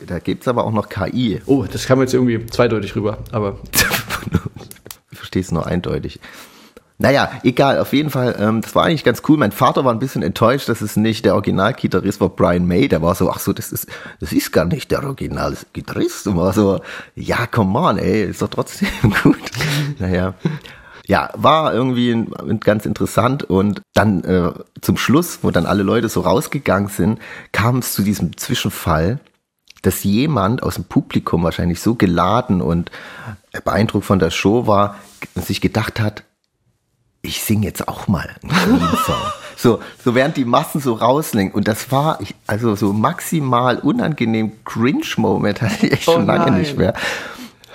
Da 0.06 0.20
gibt's 0.20 0.46
aber 0.46 0.64
auch 0.64 0.72
noch 0.72 0.88
KI. 0.88 1.40
Oh, 1.46 1.64
das 1.70 1.84
kam 1.86 2.00
jetzt 2.00 2.14
irgendwie 2.14 2.46
zweideutig 2.46 2.94
rüber, 2.94 3.18
aber 3.32 3.58
Ich 5.10 5.18
verstehe 5.18 5.42
es 5.42 5.50
nur 5.50 5.66
eindeutig. 5.66 6.20
Naja, 7.00 7.30
egal, 7.44 7.78
auf 7.78 7.94
jeden 7.94 8.10
Fall, 8.10 8.36
ähm, 8.38 8.60
das 8.60 8.74
war 8.74 8.84
eigentlich 8.84 9.04
ganz 9.04 9.22
cool. 9.26 9.38
Mein 9.38 9.52
Vater 9.52 9.86
war 9.86 9.92
ein 9.92 9.98
bisschen 9.98 10.22
enttäuscht, 10.22 10.68
dass 10.68 10.82
es 10.82 10.96
nicht 10.96 11.24
der 11.24 11.32
Originalgitarrist 11.32 12.20
war, 12.20 12.28
Brian 12.28 12.66
May. 12.66 12.88
Der 12.88 13.00
war 13.00 13.14
so, 13.14 13.30
ach 13.30 13.38
so, 13.38 13.54
das 13.54 13.72
ist, 13.72 13.86
das 14.20 14.32
ist 14.32 14.52
gar 14.52 14.66
nicht 14.66 14.90
der 14.90 15.02
Originalgitarrist. 15.02 16.26
Und 16.26 16.36
war 16.36 16.52
so, 16.52 16.82
ja, 17.14 17.46
come 17.46 17.78
on, 17.78 17.96
ey, 17.96 18.24
ist 18.24 18.42
doch 18.42 18.48
trotzdem 18.48 18.88
gut. 19.22 19.38
naja. 19.98 20.34
Ja, 21.06 21.30
war 21.34 21.72
irgendwie 21.72 22.26
ganz 22.60 22.84
interessant 22.84 23.44
und 23.44 23.80
dann 23.94 24.22
äh, 24.24 24.52
zum 24.82 24.98
Schluss, 24.98 25.38
wo 25.40 25.50
dann 25.50 25.64
alle 25.64 25.82
Leute 25.82 26.10
so 26.10 26.20
rausgegangen 26.20 26.90
sind, 26.90 27.18
kam 27.50 27.78
es 27.78 27.94
zu 27.94 28.02
diesem 28.02 28.36
Zwischenfall, 28.36 29.20
dass 29.80 30.04
jemand 30.04 30.62
aus 30.62 30.74
dem 30.74 30.84
Publikum 30.84 31.44
wahrscheinlich 31.44 31.80
so 31.80 31.94
geladen 31.94 32.60
und 32.60 32.90
beeindruckt 33.64 34.04
von 34.04 34.18
der 34.18 34.30
Show 34.30 34.66
war 34.66 34.96
und 35.34 35.46
sich 35.46 35.62
gedacht 35.62 35.98
hat, 35.98 36.24
ich 37.22 37.42
singe 37.42 37.66
jetzt 37.66 37.86
auch 37.86 38.08
mal 38.08 38.28
einen 38.42 38.50
Queen-Song. 38.50 39.14
so, 39.56 39.80
so 40.02 40.14
während 40.14 40.36
die 40.36 40.44
Massen 40.44 40.80
so 40.80 40.94
rauslegen. 40.94 41.52
Und 41.52 41.68
das 41.68 41.90
war, 41.92 42.20
ich, 42.20 42.34
also 42.46 42.74
so 42.76 42.92
maximal 42.92 43.78
unangenehm 43.78 44.52
Cringe-Moment 44.64 45.60
hatte 45.62 45.86
ich 45.86 45.92
echt 45.92 46.08
Oh 46.08 46.12
schon 46.12 46.26
lange 46.26 46.50
nein. 46.50 46.60
nicht 46.60 46.78
mehr. 46.78 46.94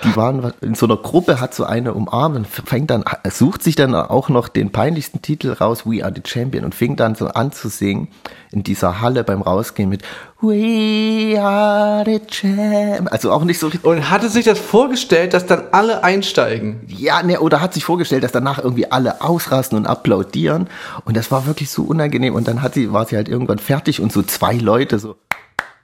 Die 0.04 0.14
waren 0.14 0.52
in 0.60 0.74
so 0.74 0.86
einer 0.86 0.96
Gruppe, 0.96 1.40
hat 1.40 1.54
so 1.54 1.64
eine 1.64 1.94
umarmt 1.94 2.36
und 2.36 2.46
fängt 2.46 2.90
dann, 2.90 3.04
sucht 3.30 3.62
sich 3.62 3.76
dann 3.76 3.94
auch 3.94 4.28
noch 4.28 4.48
den 4.48 4.70
peinlichsten 4.70 5.22
Titel 5.22 5.52
raus, 5.52 5.86
We 5.86 6.04
Are 6.04 6.12
the 6.14 6.22
Champion, 6.24 6.64
und 6.64 6.74
fing 6.74 6.96
dann 6.96 7.14
so 7.14 7.28
an 7.28 7.52
zu 7.52 7.68
singen 7.68 8.08
in 8.52 8.62
dieser 8.62 9.00
Halle 9.00 9.24
beim 9.24 9.42
Rausgehen 9.42 9.88
mit 9.88 10.02
We 10.40 11.40
Are 11.40 12.04
the 12.04 12.20
Champion. 12.30 13.08
Also 13.08 13.32
auch 13.32 13.44
nicht 13.44 13.58
so 13.58 13.68
richtig. 13.68 13.84
Und 13.84 14.10
hatte 14.10 14.28
sich 14.28 14.44
das 14.44 14.58
vorgestellt, 14.58 15.32
dass 15.32 15.46
dann 15.46 15.64
alle 15.72 16.04
einsteigen? 16.04 16.80
Ja, 16.88 17.22
ne, 17.22 17.40
oder 17.40 17.62
hat 17.62 17.72
sich 17.72 17.84
vorgestellt, 17.84 18.22
dass 18.22 18.32
danach 18.32 18.58
irgendwie 18.58 18.90
alle 18.90 19.22
ausrasten 19.22 19.78
und 19.78 19.86
applaudieren. 19.86 20.68
Und 21.06 21.16
das 21.16 21.30
war 21.30 21.46
wirklich 21.46 21.70
so 21.70 21.84
unangenehm. 21.84 22.34
Und 22.34 22.48
dann 22.48 22.60
hat 22.60 22.74
sie, 22.74 22.92
war 22.92 23.06
sie 23.06 23.16
halt 23.16 23.28
irgendwann 23.28 23.58
fertig 23.58 24.00
und 24.00 24.12
so 24.12 24.22
zwei 24.22 24.54
Leute 24.54 24.98
so. 24.98 25.16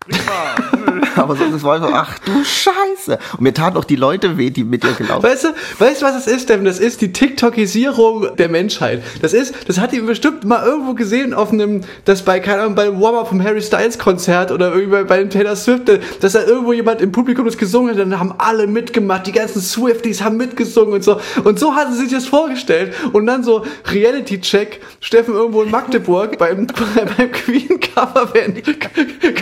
Aber 1.16 1.36
so, 1.36 1.44
das 1.44 1.62
war 1.62 1.80
so, 1.80 1.86
ach 1.92 2.18
du 2.20 2.44
Scheiße. 2.44 3.18
Und 3.32 3.40
mir 3.40 3.52
taten 3.52 3.76
auch 3.76 3.84
die 3.84 3.96
Leute 3.96 4.38
weh, 4.38 4.50
die 4.50 4.64
mit 4.64 4.84
ihr 4.84 4.92
gelaufen 4.92 5.22
Weißt 5.22 5.44
du, 5.44 5.48
weißt 5.78 6.02
du, 6.02 6.06
was 6.06 6.14
das 6.14 6.26
ist, 6.26 6.44
Steffen? 6.44 6.64
Das 6.64 6.78
ist 6.78 7.00
die 7.00 7.12
TikTokisierung 7.12 8.36
der 8.36 8.48
Menschheit. 8.48 9.02
Das 9.20 9.32
ist, 9.32 9.54
das 9.68 9.78
hat 9.78 9.92
ihr 9.92 10.04
bestimmt 10.04 10.44
mal 10.44 10.64
irgendwo 10.64 10.94
gesehen 10.94 11.34
auf 11.34 11.52
einem, 11.52 11.82
das 12.04 12.22
bei, 12.22 12.40
keine 12.40 12.62
Ahnung, 12.62 12.74
beim 12.74 13.00
Warm-Up 13.00 13.28
vom 13.28 13.42
Harry 13.42 13.62
Styles 13.62 13.98
Konzert 13.98 14.50
oder 14.50 14.68
irgendwie 14.68 14.90
bei, 14.90 15.04
bei 15.04 15.18
dem 15.18 15.30
Taylor 15.30 15.56
Swift, 15.56 15.90
dass 16.20 16.32
da 16.32 16.42
irgendwo 16.44 16.72
jemand 16.72 17.00
im 17.00 17.12
Publikum 17.12 17.44
das 17.44 17.58
gesungen 17.58 17.90
hat, 17.90 17.98
dann 17.98 18.18
haben 18.18 18.34
alle 18.38 18.66
mitgemacht, 18.66 19.26
die 19.26 19.32
ganzen 19.32 19.60
Swifties 19.60 20.22
haben 20.22 20.36
mitgesungen 20.36 20.94
und 20.94 21.04
so. 21.04 21.20
Und 21.44 21.58
so 21.58 21.74
hat 21.74 21.92
sie 21.92 21.98
sich 21.98 22.12
das 22.12 22.26
vorgestellt. 22.26 22.94
Und 23.12 23.26
dann 23.26 23.44
so 23.44 23.64
Reality-Check, 23.86 24.80
Steffen 25.00 25.34
irgendwo 25.34 25.62
in 25.62 25.70
Magdeburg 25.70 26.38
beim, 26.38 26.66
beim 27.16 27.32
Queen 27.32 27.80
Coverband 27.80 28.62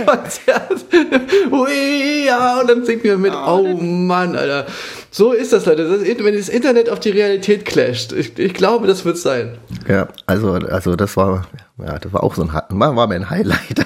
Konzert. 0.04 0.49
Ui, 1.50 2.26
ja, 2.26 2.60
und 2.60 2.70
dann 2.70 2.84
singt 2.84 3.04
wir 3.04 3.18
mit. 3.18 3.32
Oh 3.34 3.76
Mann, 3.80 4.36
Alter. 4.36 4.66
So 5.10 5.32
ist 5.32 5.52
das, 5.52 5.66
Leute. 5.66 5.88
Das 5.88 6.02
ist, 6.02 6.24
wenn 6.24 6.36
das 6.36 6.48
Internet 6.48 6.88
auf 6.90 7.00
die 7.00 7.10
Realität 7.10 7.64
clasht. 7.64 8.12
Ich, 8.12 8.38
ich 8.38 8.54
glaube, 8.54 8.86
das 8.86 9.04
wird 9.04 9.18
sein. 9.18 9.58
Ja, 9.88 10.08
also, 10.26 10.52
also 10.52 10.96
das 10.96 11.16
war, 11.16 11.46
ja, 11.78 11.98
das 11.98 12.12
war 12.12 12.22
auch 12.22 12.34
so 12.34 12.42
ein, 12.42 12.52
war 12.52 12.96
war 12.96 13.06
mein 13.06 13.28
Highlight. 13.30 13.84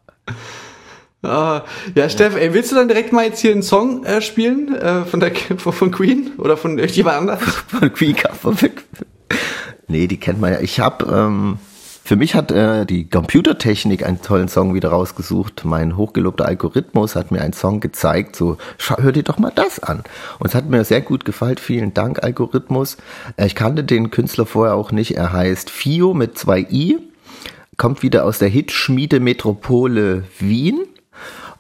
Ah, 1.26 1.64
ja, 1.96 2.08
Steff, 2.08 2.36
ey, 2.36 2.54
willst 2.54 2.72
du 2.72 2.76
dann 2.76 2.88
direkt 2.88 3.12
mal 3.12 3.26
jetzt 3.26 3.40
hier 3.40 3.52
einen 3.52 3.64
Song 3.64 4.06
äh, 4.06 4.22
spielen 4.22 4.76
äh, 4.76 5.06
von, 5.06 5.20
der, 5.20 5.32
von, 5.58 5.92
Queen 5.92 6.34
oder 6.38 6.56
von 6.56 6.78
irgendjemand 6.78 7.18
anderem? 7.18 7.40
von 7.40 7.94
Queen 7.94 8.16
Cover. 8.16 8.54
Nee, 9.88 10.08
die 10.08 10.20
kennt 10.20 10.40
man 10.40 10.54
ja. 10.54 10.60
Ich 10.60 10.80
habe, 10.80 11.06
ähm, 11.06 11.58
für 12.06 12.18
mich 12.18 12.36
hat 12.36 12.52
äh, 12.52 12.86
die 12.86 13.10
Computertechnik 13.10 14.06
einen 14.06 14.22
tollen 14.22 14.48
Song 14.48 14.76
wieder 14.76 14.90
rausgesucht. 14.90 15.66
Mein 15.66 15.98
hochgelobter 15.98 16.46
Algorithmus 16.46 17.16
hat 17.16 17.32
mir 17.32 17.42
einen 17.42 17.54
Song 17.54 17.80
gezeigt. 17.80 18.36
So, 18.36 18.58
schau, 18.78 18.98
hör 19.00 19.12
dir 19.12 19.24
doch 19.24 19.40
mal 19.40 19.52
das 19.54 19.80
an. 19.80 20.04
Und 20.38 20.46
es 20.46 20.54
hat 20.54 20.70
mir 20.70 20.86
sehr 20.86 21.02
gut 21.02 21.26
gefallen. 21.26 21.58
Vielen 21.58 21.96
Dank, 21.96 22.24
Algorithmus. 22.24 22.98
Äh, 23.38 23.48
ich 23.48 23.56
kannte 23.56 23.84
den 23.84 24.12
Künstler 24.12 24.46
vorher 24.46 24.76
auch 24.76 24.92
nicht. 24.92 25.18
Er 25.18 25.34
heißt 25.34 25.72
Fio 25.72 26.14
mit 26.14 26.38
zwei 26.38 26.60
I. 26.60 27.00
Kommt 27.76 28.04
wieder 28.04 28.26
aus 28.26 28.38
der 28.38 28.50
Hitschmiede 28.50 29.20
Metropole 29.20 30.26
Wien 30.38 30.86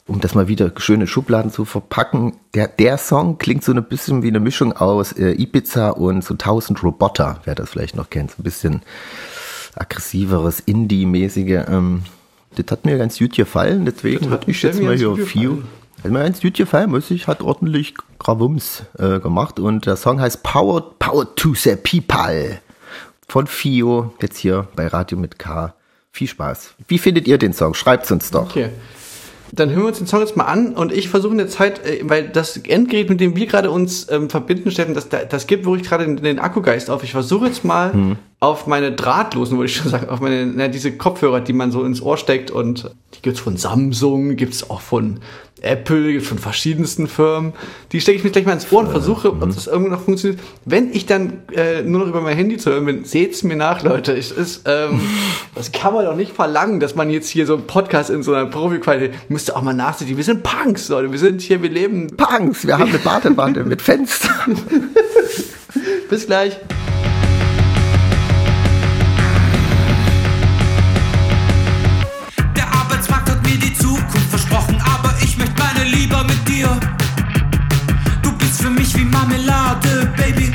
um 0.07 0.21
das 0.21 0.35
mal 0.35 0.47
wieder 0.47 0.71
schön 0.77 1.01
in 1.01 1.07
Schubladen 1.07 1.51
zu 1.51 1.65
verpacken, 1.65 2.33
der, 2.53 2.67
der 2.67 2.99
Song 2.99 3.39
klingt 3.39 3.63
so 3.63 3.73
ein 3.73 3.83
bisschen 3.83 4.21
wie 4.21 4.27
eine 4.27 4.39
Mischung 4.39 4.73
aus 4.73 5.13
äh, 5.13 5.31
Ibiza 5.31 5.89
und 5.89 6.23
so 6.23 6.35
1000 6.35 6.83
Roboter, 6.83 7.41
wer 7.45 7.55
das 7.55 7.71
vielleicht 7.71 7.95
noch 7.95 8.11
kennt, 8.11 8.29
so 8.29 8.35
ein 8.39 8.43
bisschen 8.43 8.83
aggressiveres, 9.75 10.59
Indie-mäßige. 10.59 11.65
Ähm, 11.67 12.03
das 12.55 12.65
hat 12.71 12.85
mir 12.85 12.97
ganz 12.97 13.19
gut 13.19 13.35
gefallen, 13.35 13.85
deswegen 13.85 14.29
hatte 14.29 14.49
ich 14.49 14.61
jetzt 14.61 14.81
mal 14.81 14.95
hier 14.95 15.13
gefallen. 15.13 15.67
Hat 16.03 16.11
mir 16.11 16.23
ganz 16.23 16.41
gut 16.41 16.53
gefallen, 16.53 16.91
muss 16.91 17.11
ich, 17.11 17.27
hat 17.27 17.41
ordentlich 17.41 17.95
Gravums 18.19 18.83
äh, 18.97 19.19
gemacht 19.19 19.59
und 19.59 19.85
der 19.85 19.95
Song 19.95 20.21
heißt 20.21 20.43
Power, 20.43 20.97
Power 20.99 21.35
to 21.35 21.53
the 21.53 21.75
People 21.75 22.59
von 23.27 23.47
Fio, 23.47 24.13
jetzt 24.21 24.37
hier 24.37 24.67
bei 24.75 24.87
Radio 24.87 25.17
mit 25.17 25.39
K. 25.39 25.73
Viel 26.11 26.27
Spaß. 26.27 26.75
Wie 26.87 26.97
findet 26.97 27.27
ihr 27.27 27.37
den 27.37 27.51
Song? 27.51 27.73
Schreibt's 27.73 28.09
uns 28.11 28.31
doch. 28.31 28.49
Okay. 28.49 28.69
Dann 29.51 29.69
hören 29.69 29.81
wir 29.81 29.87
uns 29.87 29.97
den 29.97 30.07
Song 30.07 30.21
jetzt 30.21 30.37
mal 30.37 30.45
an 30.45 30.73
und 30.73 30.91
ich 30.91 31.09
versuche 31.09 31.31
in 31.33 31.37
der 31.37 31.49
Zeit, 31.49 31.85
äh, 31.85 32.01
weil 32.03 32.29
das 32.29 32.57
Endgerät, 32.57 33.09
mit 33.09 33.19
dem 33.19 33.35
wir 33.35 33.45
gerade 33.47 33.71
uns 33.71 34.09
ähm, 34.09 34.29
verbinden, 34.29 34.71
Steffen, 34.71 34.93
das, 34.93 35.09
das 35.09 35.47
gibt 35.47 35.65
wirklich 35.65 35.87
gerade 35.87 36.05
den, 36.05 36.17
den 36.17 36.39
Akkugeist 36.39 36.89
auf. 36.89 37.03
Ich 37.03 37.11
versuche 37.11 37.47
jetzt 37.47 37.65
mal 37.65 37.91
auf 38.45 38.67
meine 38.67 38.91
drahtlosen, 38.91 39.57
würde 39.57 39.69
ich 39.69 39.75
schon 39.75 39.89
sagen, 39.89 40.09
auf 40.09 40.19
meine, 40.19 40.45
na, 40.45 40.67
diese 40.67 40.91
Kopfhörer, 40.91 41.41
die 41.41 41.53
man 41.53 41.71
so 41.71 41.83
ins 41.83 42.01
Ohr 42.01 42.17
steckt 42.17 42.51
und 42.51 42.91
die 43.15 43.21
gibt's 43.21 43.39
von 43.39 43.57
Samsung, 43.57 44.35
gibt's 44.35 44.69
auch 44.69 44.81
von 44.81 45.19
Apple, 45.61 46.11
gibt's 46.11 46.27
von 46.27 46.37
verschiedensten 46.37 47.07
Firmen. 47.07 47.53
Die 47.91 47.99
stecke 47.99 48.17
ich 48.19 48.23
mir 48.23 48.29
gleich 48.29 48.45
mal 48.45 48.53
ins 48.53 48.71
Ohr 48.71 48.81
und 48.81 48.89
versuche, 48.89 49.29
ob 49.29 49.39
das 49.39 49.65
irgendwie 49.65 49.91
noch 49.91 50.01
funktioniert. 50.01 50.39
Wenn 50.63 50.93
ich 50.93 51.07
dann 51.07 51.41
äh, 51.53 51.81
nur 51.81 52.01
noch 52.01 52.07
über 52.07 52.21
mein 52.21 52.35
Handy 52.37 52.57
zu 52.57 52.69
hören 52.69 52.85
bin, 52.85 53.03
seht's 53.03 53.41
mir 53.41 53.55
nach, 53.55 53.81
Leute. 53.81 54.13
Ich, 54.13 54.35
ist, 54.37 54.61
ähm, 54.65 55.01
das 55.55 55.71
kann 55.71 55.95
man 55.95 56.05
doch 56.05 56.15
nicht 56.15 56.33
verlangen, 56.33 56.79
dass 56.79 56.93
man 56.93 57.09
jetzt 57.09 57.29
hier 57.29 57.47
so 57.47 57.55
einen 57.55 57.65
Podcast 57.65 58.11
in 58.11 58.21
so 58.21 58.33
einer 58.33 58.45
Profi-Qualität, 58.45 59.13
müsst 59.29 59.49
ihr 59.49 59.57
auch 59.57 59.63
mal 59.63 59.73
nachsehen. 59.73 60.15
Wir 60.15 60.23
sind 60.23 60.43
Punks, 60.43 60.89
Leute. 60.89 61.11
Wir 61.11 61.19
sind 61.19 61.41
hier, 61.41 61.63
wir 61.63 61.69
leben. 61.69 62.15
Punks, 62.15 62.67
wir 62.67 62.77
haben 62.77 62.89
eine 62.89 62.99
Badewanne 62.99 63.63
mit 63.63 63.81
Fenster. 63.81 64.29
Bis 66.09 66.27
gleich. 66.27 66.59
dir. 76.55 76.79
Du 78.21 78.31
bist 78.37 78.61
für 78.61 78.69
mich 78.69 78.95
wie 78.97 79.05
Marmelade, 79.05 80.11
Baby. 80.17 80.51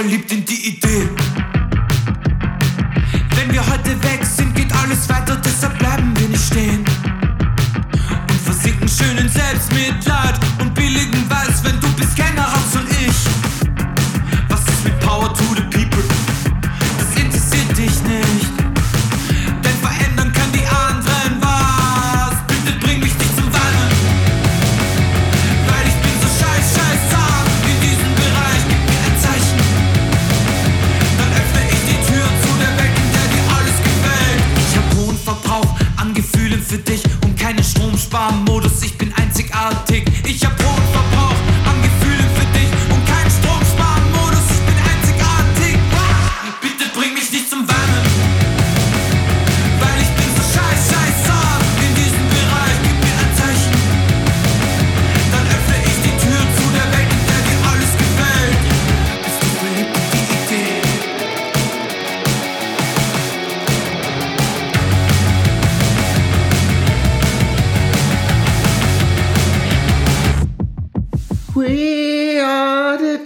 Verliebt 0.00 0.32
in 0.32 0.42
die 0.46 0.68
Idee. 0.68 1.08
Wenn 3.36 3.52
wir 3.52 3.66
heute 3.66 4.02
weg 4.02 4.24
sind, 4.24 4.54
geht 4.54 4.72
alles 4.74 5.06
weiter, 5.10 5.36
deshalb 5.44 5.78
bleiben 5.78 6.18
wir 6.18 6.28
nicht 6.28 6.42
stehen. 6.42 6.82
Und 8.30 8.40
versinken 8.42 8.88
schön 8.88 9.18
in 9.18 9.28
Selbstmitleid 9.28 10.19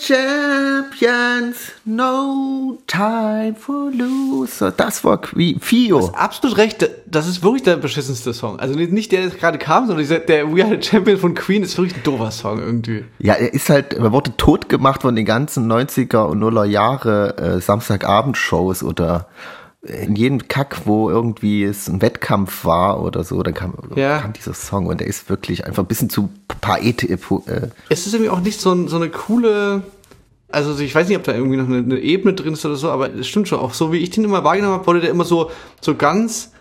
champions, 0.06 1.56
no 1.84 2.78
time 2.86 3.54
for 3.58 3.90
loser. 3.90 4.70
Das 4.72 5.04
war 5.04 5.18
Qui- 5.20 5.58
Fio. 5.60 6.10
Absolut 6.14 6.56
recht, 6.56 6.88
das 7.06 7.26
ist 7.28 7.42
wirklich 7.42 7.62
der 7.62 7.76
beschissenste 7.76 8.32
Song. 8.34 8.58
Also 8.60 8.74
nicht 8.74 9.12
der, 9.12 9.22
der 9.28 9.30
gerade 9.30 9.58
kam, 9.58 9.86
sondern 9.86 10.02
dieser, 10.04 10.18
der 10.18 10.54
We 10.54 10.64
Are 10.64 10.76
the 10.80 10.82
Champion 10.88 11.18
von 11.18 11.34
Queen 11.34 11.62
ist 11.62 11.76
wirklich 11.78 11.96
ein 11.96 12.02
doofer 12.02 12.30
Song 12.30 12.58
irgendwie. 12.58 13.04
Ja, 13.18 13.34
er 13.34 13.52
ist 13.52 13.68
halt, 13.70 13.94
er 13.94 14.12
wurde 14.12 14.36
tot 14.36 14.68
gemacht 14.68 15.02
von 15.02 15.14
den 15.16 15.24
ganzen 15.24 15.70
90er 15.70 16.24
und 16.24 16.42
0er 16.42 16.64
Jahre 16.64 17.36
äh, 17.38 17.60
Samstagabendshows 17.60 18.82
oder 18.82 19.28
in 19.82 20.16
jedem 20.16 20.48
Kack, 20.48 20.82
wo 20.86 21.10
irgendwie 21.10 21.62
es 21.62 21.88
ein 21.90 22.00
Wettkampf 22.00 22.64
war 22.64 23.02
oder 23.02 23.22
so, 23.22 23.42
dann 23.42 23.52
kam, 23.52 23.74
Ja. 23.96 24.18
kam 24.20 24.32
dieser 24.32 24.54
Song 24.54 24.86
und 24.86 25.00
der 25.00 25.06
ist 25.06 25.28
wirklich 25.28 25.66
einfach 25.66 25.82
ein 25.82 25.86
bisschen 25.86 26.08
zu 26.08 26.30
paet, 26.62 27.02
äh, 27.02 27.18
Es 27.90 28.06
ist 28.06 28.14
irgendwie 28.14 28.30
auch 28.30 28.40
nicht 28.40 28.58
so, 28.62 28.72
ein, 28.72 28.88
so 28.88 28.96
eine 28.96 29.10
coole. 29.10 29.82
Also 30.50 30.78
ich 30.78 30.94
weiß 30.94 31.08
nicht, 31.08 31.16
ob 31.16 31.24
da 31.24 31.34
irgendwie 31.34 31.56
noch 31.56 31.66
eine, 31.66 31.78
eine 31.78 31.98
Ebene 31.98 32.34
drin 32.34 32.52
ist 32.52 32.64
oder 32.64 32.76
so, 32.76 32.88
aber 32.90 33.12
es 33.12 33.26
stimmt 33.26 33.48
schon. 33.48 33.58
Auch 33.58 33.74
so 33.74 33.92
wie 33.92 33.98
ich 33.98 34.10
den 34.10 34.24
immer 34.24 34.44
wahrgenommen 34.44 34.74
habe, 34.74 34.86
wurde 34.86 35.00
der 35.00 35.10
immer 35.10 35.24
so, 35.24 35.50
so 35.80 35.94
ganz 35.96 36.52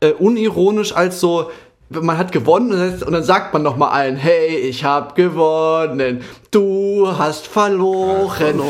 äh, 0.00 0.10
unironisch 0.12 0.92
als 0.94 1.18
so, 1.20 1.50
man 1.90 2.18
hat 2.18 2.30
gewonnen 2.32 2.70
und 3.02 3.10
dann- 3.12 3.22
sagt 3.24 3.54
man 3.54 3.62
noch 3.62 3.76
mal 3.78 3.88
allen, 3.88 4.16
hey, 4.16 4.56
ich 4.58 4.84
hab 4.84 5.14
gewonnen, 5.14 6.20
du 6.50 7.08
hast 7.16 7.46
verloren, 7.46 8.60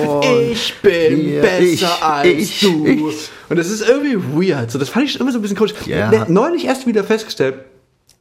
ich 0.53 0.75
bin 0.81 1.35
Ja, 1.35 1.41
besser 1.43 1.63
ich, 1.73 2.03
als 2.03 2.27
ich, 2.29 2.61
du. 2.61 2.87
ich. 2.87 3.29
Und 3.49 3.59
das 3.59 3.69
ist 3.71 3.89
irgendwie 3.89 4.17
weird. 4.51 4.71
So, 4.71 4.79
das 4.79 4.89
fand 4.89 5.07
ich 5.07 5.13
schon 5.13 5.23
immer 5.23 5.33
so 5.33 5.39
ein 5.39 5.43
bisschen 5.43 5.57
komisch. 5.57 5.75
Ja. 5.87 6.11
Ne- 6.11 6.27
Neulich 6.29 6.67
erst 6.67 6.87
wieder 6.87 7.03
festgestellt, 7.03 7.57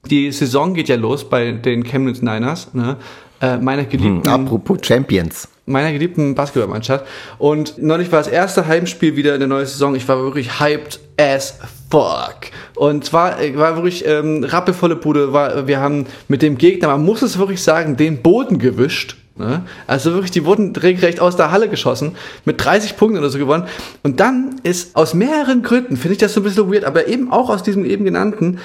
die 0.10 0.32
Saison 0.32 0.74
geht 0.74 0.90
ja 0.90 0.96
los 0.96 1.30
bei 1.30 1.52
den 1.52 1.84
Chemnitz 1.84 2.22
Niners, 2.22 2.74
ne? 2.74 2.98
Äh, 3.40 3.58
meiner 3.58 3.84
geliebten, 3.86 4.28
apropos 4.28 4.80
Champions. 4.82 5.48
Meiner 5.68 5.92
geliebten 5.92 6.34
Basketballmannschaft. 6.34 7.06
Und 7.38 7.78
neulich 7.78 8.12
war 8.12 8.20
das 8.20 8.28
erste 8.28 8.66
Heimspiel 8.66 9.16
wieder 9.16 9.34
in 9.34 9.40
der 9.40 9.50
neuen 9.50 9.66
Saison. 9.68 9.94
Ich 9.94 10.08
war 10.08 10.18
wirklich 10.18 10.60
hyped 10.60 11.00
as 11.20 11.60
fuck. 11.92 12.38
Und 12.76 13.06
zwar 13.06 13.40
äh, 13.40 13.56
war 13.58 13.76
wirklich 13.76 14.06
ähm, 14.08 14.44
rappelvolle 14.44 14.96
Bude. 14.96 15.34
War, 15.34 15.68
wir 15.68 15.80
haben 15.80 16.08
mit 16.28 16.42
dem 16.42 16.58
Gegner, 16.58 16.88
man 16.88 17.04
muss 17.04 17.22
es 17.22 17.38
wirklich 17.38 17.62
sagen, 17.62 17.98
den 17.98 18.22
Boden 18.22 18.60
gewischt. 18.60 19.18
Ne? 19.36 19.64
Also 19.86 20.14
wirklich, 20.14 20.32
die 20.32 20.46
wurden 20.46 20.76
regelrecht 20.76 21.20
aus 21.20 21.36
der 21.36 21.52
Halle 21.52 21.70
geschossen, 21.70 22.16
mit 22.46 22.64
30 22.64 22.98
Punkten 22.98 23.20
oder 23.20 23.30
so 23.30 23.38
gewonnen. 23.38 23.68
Und 24.04 24.20
dann 24.20 24.56
ist 24.64 24.96
aus 24.96 25.14
mehreren 25.14 25.62
Gründen, 25.62 25.98
finde 25.98 26.14
ich 26.14 26.18
das 26.18 26.34
so 26.34 26.40
ein 26.40 26.44
bisschen 26.44 26.72
weird, 26.72 26.86
aber 26.86 27.08
eben 27.08 27.32
auch 27.32 27.50
aus 27.50 27.62
diesem 27.62 27.86
eben 27.86 28.06
genannten, 28.06 28.60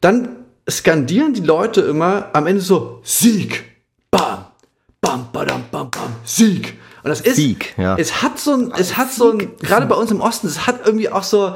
dann 0.00 0.28
skandieren 0.70 1.34
die 1.34 1.42
Leute 1.42 1.82
immer 1.82 2.30
am 2.32 2.46
Ende 2.46 2.62
so 2.62 3.00
Sieg, 3.02 3.64
bam, 5.14 5.28
badam, 5.32 5.62
bam, 5.70 5.90
bam, 5.90 6.12
Sieg. 6.24 6.74
Und 7.02 7.10
das 7.10 7.20
ist, 7.20 7.36
Sieg, 7.36 7.74
ja. 7.76 7.96
es 7.98 8.22
hat 8.22 8.38
so 8.38 8.52
ein, 8.54 8.72
es 8.76 8.96
hat 8.96 9.12
so 9.12 9.32
ein, 9.32 9.50
gerade 9.60 9.86
bei 9.86 9.94
uns 9.94 10.10
im 10.10 10.20
Osten, 10.20 10.46
es 10.46 10.66
hat 10.66 10.80
irgendwie 10.86 11.10
auch 11.10 11.22
so, 11.22 11.54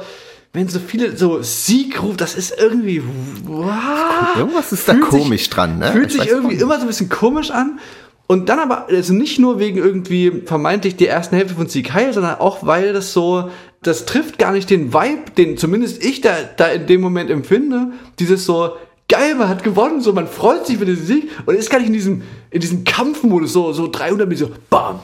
wenn 0.53 0.67
so 0.67 0.79
viele 0.79 1.17
so 1.17 1.41
Sieg 1.41 2.01
ruft, 2.01 2.21
das 2.21 2.35
ist 2.35 2.53
irgendwie, 2.57 3.01
wow, 3.45 4.35
Irgendwas 4.37 4.71
ist 4.71 4.87
da 4.87 4.93
Fühlt 4.93 5.11
sich- 5.11 5.21
komisch 5.23 5.49
dran, 5.49 5.79
ne? 5.79 5.91
Fühlt 5.91 6.11
Ich 6.13 6.21
sich 6.21 6.29
irgendwie 6.29 6.55
nicht. 6.55 6.61
immer 6.63 6.75
so 6.75 6.81
ein 6.81 6.87
bisschen 6.87 7.09
komisch 7.09 7.51
an. 7.51 7.79
Und 8.27 8.47
dann 8.47 8.59
aber, 8.59 8.87
also 8.89 9.13
nicht 9.13 9.39
nur 9.39 9.57
wegen 9.57 9.77
irgendwie 9.79 10.43
vermeintlich 10.45 10.95
der 10.97 11.09
ersten 11.09 11.35
Hälfte 11.35 11.55
von 11.55 11.67
Sieg 11.67 11.93
Heil, 11.95 12.13
sondern 12.13 12.35
auch, 12.39 12.63
weil 12.63 12.93
das 12.93 13.11
so, 13.11 13.49
das 13.81 14.05
trifft 14.05 14.37
gar 14.37 14.51
nicht 14.51 14.69
den 14.69 14.93
Vibe, 14.93 15.31
den 15.35 15.57
zumindest 15.57 16.03
ich 16.03 16.21
da, 16.21 16.35
da 16.57 16.67
in 16.67 16.85
dem 16.85 17.01
Moment 17.01 17.31
empfinde. 17.31 17.87
Dieses 18.19 18.45
so, 18.45 18.73
geil, 19.09 19.35
man 19.35 19.49
hat 19.49 19.63
gewonnen, 19.63 19.99
so, 19.99 20.13
man 20.13 20.27
freut 20.27 20.65
sich 20.65 20.77
für 20.77 20.85
diesen 20.85 21.05
Sieg 21.05 21.29
und 21.45 21.55
ist 21.55 21.69
gar 21.69 21.79
nicht 21.79 21.87
in 21.87 21.93
diesem, 21.93 22.21
in 22.51 22.61
diesem 22.61 22.83
Kampfmodus, 22.85 23.51
so, 23.51 23.73
so 23.73 23.89
300 23.91 24.29
Meter, 24.29 24.45
so, 24.45 24.51
bam, 24.69 24.99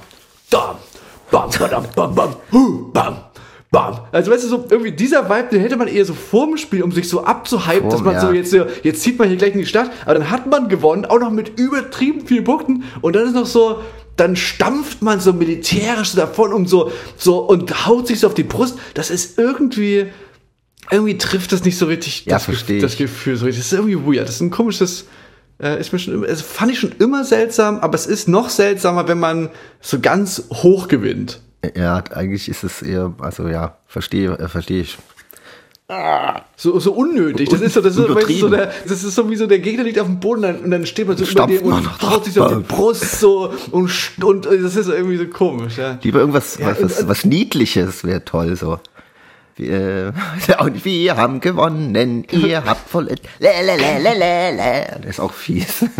bam, 0.50 0.76
bam, 1.30 1.50
badam, 1.60 1.84
bam, 1.94 2.16
bam, 2.16 2.36
hu, 2.54 2.92
bam. 2.94 3.18
Bam. 3.72 4.00
Also 4.14 4.32
weißt 4.32 4.46
du, 4.46 4.48
so 4.48 4.66
irgendwie 4.70 4.92
dieser 4.92 5.30
Vibe, 5.30 5.50
den 5.52 5.60
hätte 5.60 5.76
man 5.76 5.90
eher 5.90 6.06
so 6.06 6.14
vorm 6.14 6.56
Spiel, 6.56 6.82
um 6.82 6.94
sich 6.94 7.10
so 7.10 7.26
abzuhypen, 7.26 7.90
dass 7.90 8.02
man 8.02 8.22
so 8.22 8.28
ja. 8.28 8.34
jetzt, 8.34 8.52
so, 8.52 8.66
jetzt 8.84 9.02
zieht 9.02 9.20
man 9.20 9.28
hier 9.28 9.36
gleich 9.36 9.52
in 9.52 9.58
die 9.58 9.66
Stadt, 9.66 9.92
aber 10.06 10.14
dann 10.14 10.30
hat 10.30 10.46
man 10.46 10.70
gewonnen, 10.70 11.04
auch 11.04 11.20
noch 11.20 11.32
mit 11.32 11.60
übertrieben 11.60 12.26
vielen 12.26 12.46
Punkten 12.46 12.86
und 13.02 13.18
dann 13.18 13.26
ist 13.26 13.34
noch 13.34 13.46
so, 13.46 13.82
dann 14.16 14.38
stampft 14.38 15.02
man 15.02 15.20
so 15.20 15.34
militärisch 15.34 16.12
so 16.12 16.18
davon 16.18 16.54
um 16.54 16.68
so, 16.68 16.92
so 17.18 17.40
und 17.40 17.86
haut 17.86 18.08
sich 18.08 18.22
so 18.22 18.28
auf 18.28 18.34
die 18.34 18.44
Brust. 18.44 18.78
Das 18.94 19.10
ist 19.10 19.38
irgendwie, 19.38 20.06
irgendwie 20.92 21.18
trifft 21.18 21.52
das 21.52 21.64
nicht 21.64 21.78
so 21.78 21.86
richtig 21.86 22.26
Ja, 22.26 22.34
das, 22.36 22.46
versteh 22.46 22.80
das. 22.80 22.98
Gefühl 22.98 23.36
so 23.38 23.46
richtig. 23.46 23.64
Das 23.64 23.72
ist 23.72 23.78
irgendwie 23.78 23.98
weird. 24.06 24.28
Das 24.28 24.36
ist 24.36 24.42
ein 24.42 24.52
komisches, 24.52 25.06
äh, 25.62 25.80
ist 25.80 25.94
mir 25.94 26.00
schon, 26.00 26.14
immer- 26.16 26.28
es 26.28 26.42
fand 26.42 26.72
ich 26.72 26.80
schon 26.80 26.92
immer 27.00 27.24
seltsam, 27.24 27.80
aber 27.80 27.96
es 27.96 28.06
ist 28.08 28.28
noch 28.28 28.50
seltsamer, 28.50 29.08
wenn 29.08 29.20
man 29.20 29.50
so 29.82 30.00
ganz 30.00 30.44
hoch 30.52 30.88
gewinnt. 30.88 31.42
Ja, 31.76 32.04
eigentlich 32.14 32.48
ist 32.50 32.64
es 32.64 32.82
eher, 32.84 33.14
also 33.20 33.48
ja, 33.48 33.78
verstehe, 33.88 34.32
äh, 34.38 34.48
verstehe 34.48 34.82
ich. 34.82 34.98
So, 36.58 36.80
so 36.80 36.94
unnötig. 36.94 37.48
Das 37.50 37.62
ist 37.62 37.74
so, 37.74 37.82
das 37.82 37.96
ist, 37.96 38.08
so, 38.08 38.16
weißt 38.16 38.28
du, 38.28 38.34
so 38.40 38.50
der, 38.50 38.72
das 38.88 39.04
ist 39.04 39.14
so 39.14 39.30
wie 39.30 39.36
so, 39.36 39.46
der 39.46 39.60
Gegner 39.60 39.84
liegt 39.84 40.00
auf 40.00 40.08
dem 40.08 40.20
Boden 40.20 40.44
und 40.64 40.72
dann 40.72 40.84
steht 40.88 41.08
man 41.08 41.16
so 41.16 41.24
über 41.24 41.32
Stampft 41.32 41.62
dem 41.62 41.68
und 41.68 42.02
haut 42.02 42.26
sich 42.26 42.34
so 42.34 42.44
auf 42.44 42.58
die. 42.58 42.64
Brust 42.64 43.20
so 43.20 43.54
und, 43.70 43.92
und 44.24 44.46
äh, 44.48 44.60
das 44.64 44.76
ist 44.76 44.88
irgendwie 44.88 45.18
so 45.18 45.28
komisch, 45.28 45.78
ja. 45.78 46.00
Lieber 46.02 46.20
irgendwas, 46.22 46.58
was, 46.60 46.80
und- 46.80 46.86
was, 46.86 47.08
was 47.08 47.26
Niedliches 47.26 48.04
wäre 48.04 48.26
toll, 48.26 48.56
so. 48.56 48.80
Wir, 49.56 50.14
und 50.60 50.86
wir 50.86 51.18
haben 51.18 51.40
gewonnen, 51.40 52.26
ihr 52.32 52.64
habt 52.66 52.90
voll. 52.90 53.10
Lelelelelele. 53.40 55.00
Das 55.02 55.12
ist 55.12 55.20
auch 55.20 55.34
fies. 55.34 55.86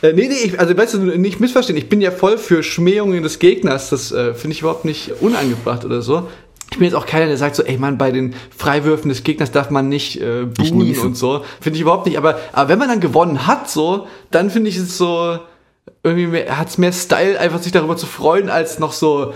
Äh, 0.00 0.12
nee, 0.12 0.28
nee, 0.28 0.36
ich, 0.44 0.60
also 0.60 0.76
weißt 0.76 0.94
du, 0.94 0.98
nicht 1.18 1.40
missverstehen, 1.40 1.76
ich 1.76 1.88
bin 1.88 2.00
ja 2.00 2.12
voll 2.12 2.38
für 2.38 2.62
Schmähungen 2.62 3.24
des 3.24 3.40
Gegners, 3.40 3.90
das 3.90 4.12
äh, 4.12 4.32
finde 4.32 4.54
ich 4.54 4.60
überhaupt 4.60 4.84
nicht 4.84 5.10
unangebracht 5.20 5.84
oder 5.84 6.02
so. 6.02 6.28
Ich 6.70 6.78
bin 6.78 6.84
jetzt 6.84 6.94
auch 6.94 7.06
keiner, 7.06 7.26
der 7.26 7.36
sagt 7.36 7.56
so, 7.56 7.64
ey 7.64 7.78
Mann, 7.78 7.98
bei 7.98 8.12
den 8.12 8.32
Freiwürfen 8.56 9.08
des 9.08 9.24
Gegners 9.24 9.50
darf 9.50 9.70
man 9.70 9.88
nicht 9.88 10.20
äh, 10.20 10.44
buhen 10.44 10.96
und 11.00 11.16
so. 11.16 11.42
Finde 11.60 11.78
ich 11.78 11.80
überhaupt 11.80 12.06
nicht. 12.06 12.16
Aber, 12.16 12.38
aber 12.52 12.68
wenn 12.68 12.78
man 12.78 12.86
dann 12.86 13.00
gewonnen 13.00 13.48
hat, 13.48 13.68
so, 13.68 14.06
dann 14.30 14.50
finde 14.50 14.70
ich 14.70 14.76
es 14.76 14.96
so, 14.96 15.40
irgendwie 16.04 16.28
mehr, 16.28 16.56
hat's 16.56 16.78
mehr 16.78 16.92
Style, 16.92 17.40
einfach 17.40 17.60
sich 17.60 17.72
darüber 17.72 17.96
zu 17.96 18.06
freuen, 18.06 18.50
als 18.50 18.78
noch 18.78 18.92
so, 18.92 19.34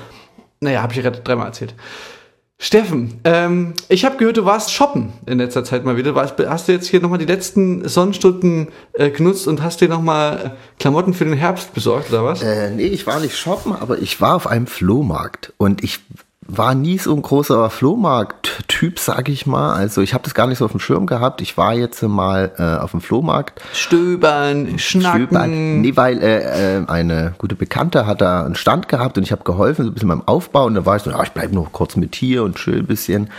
naja, 0.60 0.80
habe 0.80 0.92
ich 0.92 0.98
ja 0.98 1.02
gerade 1.02 1.22
dreimal 1.22 1.46
erzählt. 1.46 1.74
Steffen, 2.64 3.20
ähm, 3.24 3.74
ich 3.88 4.04
habe 4.04 4.18
gehört, 4.18 4.36
du 4.36 4.44
warst 4.44 4.72
shoppen 4.72 5.12
in 5.26 5.38
letzter 5.38 5.64
Zeit 5.64 5.84
mal 5.84 5.96
wieder. 5.96 6.14
Hast 6.14 6.68
du 6.68 6.72
jetzt 6.72 6.86
hier 6.86 7.00
nochmal 7.00 7.18
die 7.18 7.24
letzten 7.24 7.88
Sonnenstunden 7.88 8.68
äh, 8.92 9.10
genutzt 9.10 9.48
und 9.48 9.64
hast 9.64 9.80
dir 9.80 9.88
nochmal 9.88 10.56
Klamotten 10.78 11.12
für 11.12 11.24
den 11.24 11.34
Herbst 11.34 11.74
besorgt 11.74 12.10
oder 12.10 12.24
was? 12.24 12.40
Äh, 12.40 12.70
nee, 12.70 12.86
ich 12.86 13.04
war 13.04 13.18
nicht 13.18 13.36
shoppen, 13.36 13.72
aber 13.72 13.98
ich 13.98 14.20
war 14.20 14.36
auf 14.36 14.46
einem 14.46 14.68
Flohmarkt 14.68 15.52
und 15.56 15.82
ich 15.82 15.98
war 16.56 16.74
nie 16.74 16.98
so 16.98 17.14
ein 17.14 17.22
großer 17.22 17.70
Flohmarkt-Typ, 17.70 18.98
sag 18.98 19.28
ich 19.30 19.46
mal. 19.46 19.72
Also 19.72 20.02
ich 20.02 20.12
habe 20.12 20.24
das 20.24 20.34
gar 20.34 20.46
nicht 20.46 20.58
so 20.58 20.66
auf 20.66 20.72
dem 20.72 20.80
Schirm 20.80 21.06
gehabt. 21.06 21.40
Ich 21.40 21.56
war 21.56 21.72
jetzt 21.72 22.02
mal 22.02 22.52
äh, 22.58 22.82
auf 22.82 22.90
dem 22.90 23.00
Flohmarkt. 23.00 23.60
Stöbern, 23.72 24.78
schnacken. 24.78 25.26
Stöbern. 25.26 25.80
Nee, 25.80 25.96
weil 25.96 26.22
äh, 26.22 26.78
äh, 26.78 26.86
eine 26.86 27.34
gute 27.38 27.54
Bekannte 27.54 28.06
hat 28.06 28.20
da 28.20 28.44
einen 28.44 28.54
Stand 28.54 28.88
gehabt 28.88 29.16
und 29.16 29.24
ich 29.24 29.32
habe 29.32 29.44
geholfen, 29.44 29.84
so 29.86 29.90
ein 29.90 29.94
bisschen 29.94 30.10
beim 30.10 30.28
Aufbau. 30.28 30.66
Und 30.66 30.74
da 30.74 30.84
war 30.84 30.96
ich 30.96 31.02
so, 31.02 31.10
ja, 31.10 31.22
ich 31.22 31.32
bleibe 31.32 31.54
noch 31.54 31.72
kurz 31.72 31.96
mit 31.96 32.14
hier 32.14 32.42
und 32.42 32.56
chill 32.56 32.80
ein 32.80 32.86
bisschen. 32.86 33.30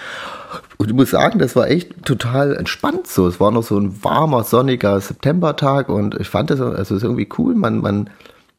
Und 0.78 0.89
ich 0.89 0.95
muss 0.95 1.12
sagen, 1.12 1.38
das 1.38 1.56
war 1.56 1.69
echt 1.69 2.06
total 2.06 2.56
entspannt 2.56 3.08
so. 3.08 3.28
Es 3.28 3.39
war 3.39 3.52
noch 3.52 3.63
so 3.63 3.78
ein 3.78 4.04
warmer, 4.04 4.43
sonniger 4.43 4.99
Septembertag 4.99 5.89
und 5.89 6.19
ich 6.19 6.30
fand 6.30 6.49
das, 6.49 6.60
also 6.60 6.76
das 6.76 6.91
ist 6.91 7.04
irgendwie 7.04 7.30
cool. 7.38 7.54
Man, 7.54 7.78
man, 7.78 8.10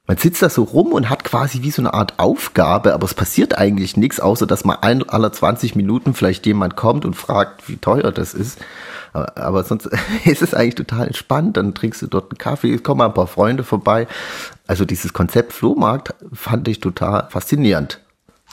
man 0.07 0.19
sitzt 0.19 0.43
da 0.43 0.51
so 0.51 0.65
rum 0.65 0.93
und 0.93 1.09
hat 1.09 1.25
quasi 1.25 1.63
wie 1.63 1.71
so 1.71 1.81
eine 1.81 1.95
Art 1.95 2.19
Aufgabe, 2.19 2.93
aber 2.93 3.07
es 3.07 3.15
passiert 3.15 3.57
eigentlich 3.57 3.97
nichts, 3.97 4.21
außer 4.21 4.47
dass 4.47 4.65
mal 4.65 4.79
ein, 4.83 5.09
aller 5.09 5.33
20 5.33 5.77
Minuten 5.77 6.13
vielleicht 6.13 6.45
jemand 6.45 6.77
kommt 6.77 7.07
und 7.07 7.15
fragt, 7.15 7.69
wie 7.69 7.79
teuer 7.79 8.13
das 8.13 8.35
ist. 8.35 8.59
Aber, 9.15 9.37
aber 9.39 9.65
sonst 9.65 9.89
ist 10.25 10.43
es 10.43 10.53
eigentlich 10.53 10.75
total 10.75 11.07
entspannt. 11.07 11.57
Dann 11.57 11.75
trinkst 11.75 12.03
du 12.03 12.07
dort 12.07 12.31
einen 12.31 12.39
Kaffee, 12.39 12.75
es 12.75 12.83
kommen 12.83 13.01
ein 13.01 13.15
paar 13.15 13.27
Freunde 13.27 13.65
vorbei. 13.65 14.07
Also 14.67 14.85
dieses 14.85 15.15
Konzept 15.15 15.55
Flohmarkt 15.55 16.15
fand 16.35 16.69
ich 16.69 16.81
total 16.81 17.29
faszinierend. 17.31 18.01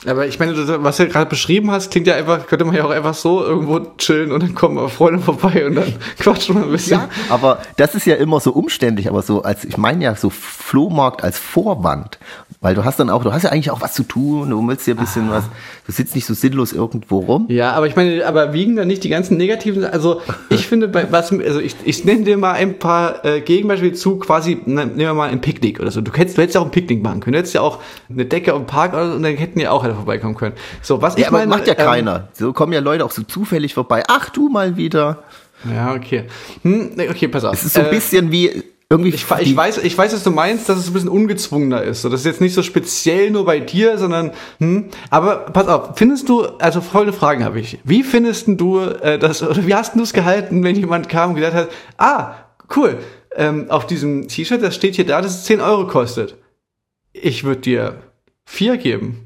Aber 0.06 0.26
ich 0.26 0.38
meine, 0.38 0.56
was 0.82 0.96
du 0.96 1.08
gerade 1.08 1.28
beschrieben 1.28 1.70
hast, 1.70 1.90
klingt 1.90 2.06
ja 2.06 2.14
einfach, 2.14 2.46
könnte 2.46 2.64
man 2.64 2.74
ja 2.74 2.84
auch 2.84 2.90
einfach 2.90 3.14
so 3.14 3.42
irgendwo 3.42 3.80
chillen 3.98 4.32
und 4.32 4.42
dann 4.42 4.54
kommen 4.54 4.88
Freunde 4.88 5.20
vorbei 5.20 5.66
und 5.66 5.76
dann 5.76 5.94
quatschen 6.18 6.56
wir 6.56 6.64
ein 6.64 6.72
bisschen. 6.72 7.00
Ja, 7.00 7.08
aber 7.28 7.62
das 7.76 7.94
ist 7.94 8.06
ja 8.06 8.16
immer 8.16 8.40
so 8.40 8.52
umständlich, 8.52 9.08
aber 9.08 9.22
so 9.22 9.42
als, 9.42 9.64
ich 9.64 9.76
meine 9.76 10.04
ja 10.04 10.14
so 10.16 10.30
Flohmarkt 10.30 11.22
als 11.22 11.38
Vorwand. 11.38 12.18
Weil 12.60 12.76
du 12.76 12.84
hast 12.84 13.00
dann 13.00 13.10
auch, 13.10 13.24
du 13.24 13.32
hast 13.32 13.42
ja 13.42 13.50
eigentlich 13.50 13.72
auch 13.72 13.80
was 13.80 13.92
zu 13.92 14.04
tun, 14.04 14.50
du 14.50 14.68
willst 14.68 14.86
ja 14.86 14.94
ein 14.94 15.00
bisschen 15.00 15.28
ah. 15.30 15.34
was, 15.34 15.44
du 15.84 15.92
sitzt 15.92 16.14
nicht 16.14 16.26
so 16.26 16.34
sinnlos 16.34 16.72
irgendwo 16.72 17.18
rum. 17.18 17.46
Ja, 17.48 17.72
aber 17.72 17.88
ich 17.88 17.96
meine, 17.96 18.24
aber 18.24 18.52
wiegen 18.52 18.76
dann 18.76 18.86
nicht 18.86 19.02
die 19.02 19.08
ganzen 19.08 19.36
negativen, 19.36 19.84
also 19.84 20.20
ich 20.48 20.68
finde, 20.68 20.86
bei 20.86 21.10
was, 21.10 21.32
also 21.32 21.58
ich, 21.58 21.74
ich 21.84 22.04
nenne 22.04 22.22
dir 22.22 22.36
mal 22.36 22.52
ein 22.52 22.78
paar 22.78 23.24
äh, 23.24 23.40
Gegenbeispiele 23.40 23.94
zu, 23.94 24.16
quasi, 24.16 24.60
na, 24.64 24.84
nehmen 24.84 24.98
wir 24.98 25.14
mal 25.14 25.30
ein 25.30 25.40
Picknick 25.40 25.80
oder 25.80 25.90
so. 25.90 26.00
Du 26.00 26.12
hättest, 26.12 26.38
du 26.38 26.42
hättest 26.42 26.54
ja 26.54 26.60
auch 26.60 26.66
ein 26.66 26.70
Picknick 26.70 27.02
machen 27.02 27.20
können, 27.20 27.32
du 27.32 27.38
hättest 27.38 27.54
ja 27.54 27.62
auch 27.62 27.80
eine 28.08 28.26
Decke 28.26 28.52
im 28.52 28.66
Park 28.66 28.92
oder 28.92 29.08
so, 29.08 29.16
und 29.16 29.24
dann 29.24 29.34
hätten 29.34 29.58
ja 29.58 29.72
auch 29.72 29.84
alle 29.92 29.96
vorbeikommen 29.96 30.34
können. 30.34 30.54
So, 30.80 31.00
was 31.02 31.16
ja, 31.16 31.26
ich 31.26 31.30
meine. 31.30 31.46
macht 31.46 31.66
ja 31.66 31.74
ähm, 31.78 31.86
keiner. 31.86 32.28
So 32.32 32.52
kommen 32.52 32.72
ja 32.72 32.80
Leute 32.80 33.04
auch 33.04 33.10
so 33.10 33.22
zufällig 33.22 33.74
vorbei. 33.74 34.02
Ach, 34.08 34.30
du 34.30 34.48
mal 34.48 34.76
wieder. 34.76 35.22
Ja, 35.70 35.94
okay. 35.94 36.24
Hm, 36.62 36.92
okay, 37.10 37.28
pass 37.28 37.44
auf. 37.44 37.54
Es 37.54 37.64
ist 37.64 37.74
so 37.74 37.80
ein 37.80 37.86
äh, 37.86 37.90
bisschen 37.90 38.32
wie 38.32 38.64
irgendwie 38.92 39.08
ich, 39.08 39.24
ich, 39.40 39.56
weiß, 39.56 39.78
ich 39.78 39.96
weiß, 39.96 40.12
was 40.12 40.22
du 40.22 40.30
meinst, 40.30 40.68
dass 40.68 40.78
es 40.78 40.88
ein 40.88 40.92
bisschen 40.92 41.08
ungezwungener 41.08 41.82
ist. 41.82 42.02
So, 42.02 42.10
das 42.10 42.20
ist 42.20 42.26
jetzt 42.26 42.40
nicht 42.42 42.52
so 42.52 42.62
speziell 42.62 43.30
nur 43.30 43.46
bei 43.46 43.58
dir, 43.58 43.96
sondern, 43.96 44.32
hm, 44.58 44.90
aber 45.08 45.46
pass 45.46 45.66
auf, 45.66 45.96
findest 45.96 46.28
du, 46.28 46.44
also 46.58 46.82
folgende 46.82 47.16
Fragen 47.16 47.42
habe 47.42 47.58
ich. 47.58 47.78
Wie 47.84 48.02
findest 48.02 48.48
du 48.48 48.80
äh, 48.80 49.18
das, 49.18 49.42
oder 49.42 49.66
wie 49.66 49.74
hast 49.74 49.96
du 49.96 50.02
es 50.02 50.12
gehalten, 50.12 50.62
wenn 50.62 50.76
jemand 50.76 51.08
kam 51.08 51.30
und 51.30 51.36
gesagt 51.36 51.54
hat, 51.54 51.70
ah, 51.96 52.34
cool, 52.76 52.98
ähm, 53.34 53.70
auf 53.70 53.86
diesem 53.86 54.28
T-Shirt, 54.28 54.62
das 54.62 54.74
steht 54.74 54.96
hier 54.96 55.06
da, 55.06 55.22
dass 55.22 55.36
es 55.36 55.44
10 55.44 55.62
Euro 55.62 55.86
kostet. 55.86 56.36
Ich 57.14 57.44
würde 57.44 57.62
dir 57.62 57.94
vier 58.44 58.76
geben. 58.76 59.22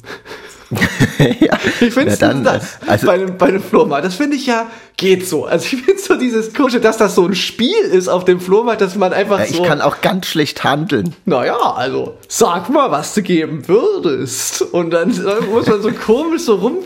ja, 1.40 1.59
ich 1.81 1.94
finde 1.94 2.12
es 2.12 2.18
das 2.18 2.79
also, 2.87 3.07
bei, 3.07 3.14
einem, 3.14 3.38
bei 3.38 3.46
einem 3.46 3.62
Flohmarkt. 3.62 4.05
Das 4.05 4.16
finde 4.16 4.37
ich 4.37 4.46
ja, 4.46 4.66
geht 4.96 5.26
so. 5.26 5.44
Also 5.44 5.64
ich 5.64 5.83
finde 5.83 6.00
so 6.00 6.16
dieses 6.16 6.52
Kusche, 6.52 6.81
dass 6.81 6.96
das 6.96 7.14
so 7.14 7.24
ein 7.26 7.35
Spiel 7.35 7.83
ist 7.92 8.09
auf 8.09 8.24
dem 8.24 8.40
Flohmarkt, 8.40 8.81
dass 8.81 8.96
man 8.96 9.12
einfach 9.12 9.38
ja, 9.38 9.46
so. 9.46 9.62
Ich 9.62 9.68
kann 9.68 9.81
auch 9.81 10.00
ganz 10.00 10.26
schlecht 10.26 10.64
handeln. 10.64 11.14
Naja, 11.24 11.57
also 11.57 12.16
sag 12.29 12.68
mal, 12.68 12.90
was 12.90 13.14
du 13.14 13.22
geben 13.22 13.68
würdest. 13.68 14.62
Und 14.62 14.90
dann, 14.90 15.14
dann 15.14 15.48
muss 15.50 15.66
man 15.66 15.83
so 15.83 15.92
komisch 15.92 16.42
so 16.42 16.57
rum 16.57 16.79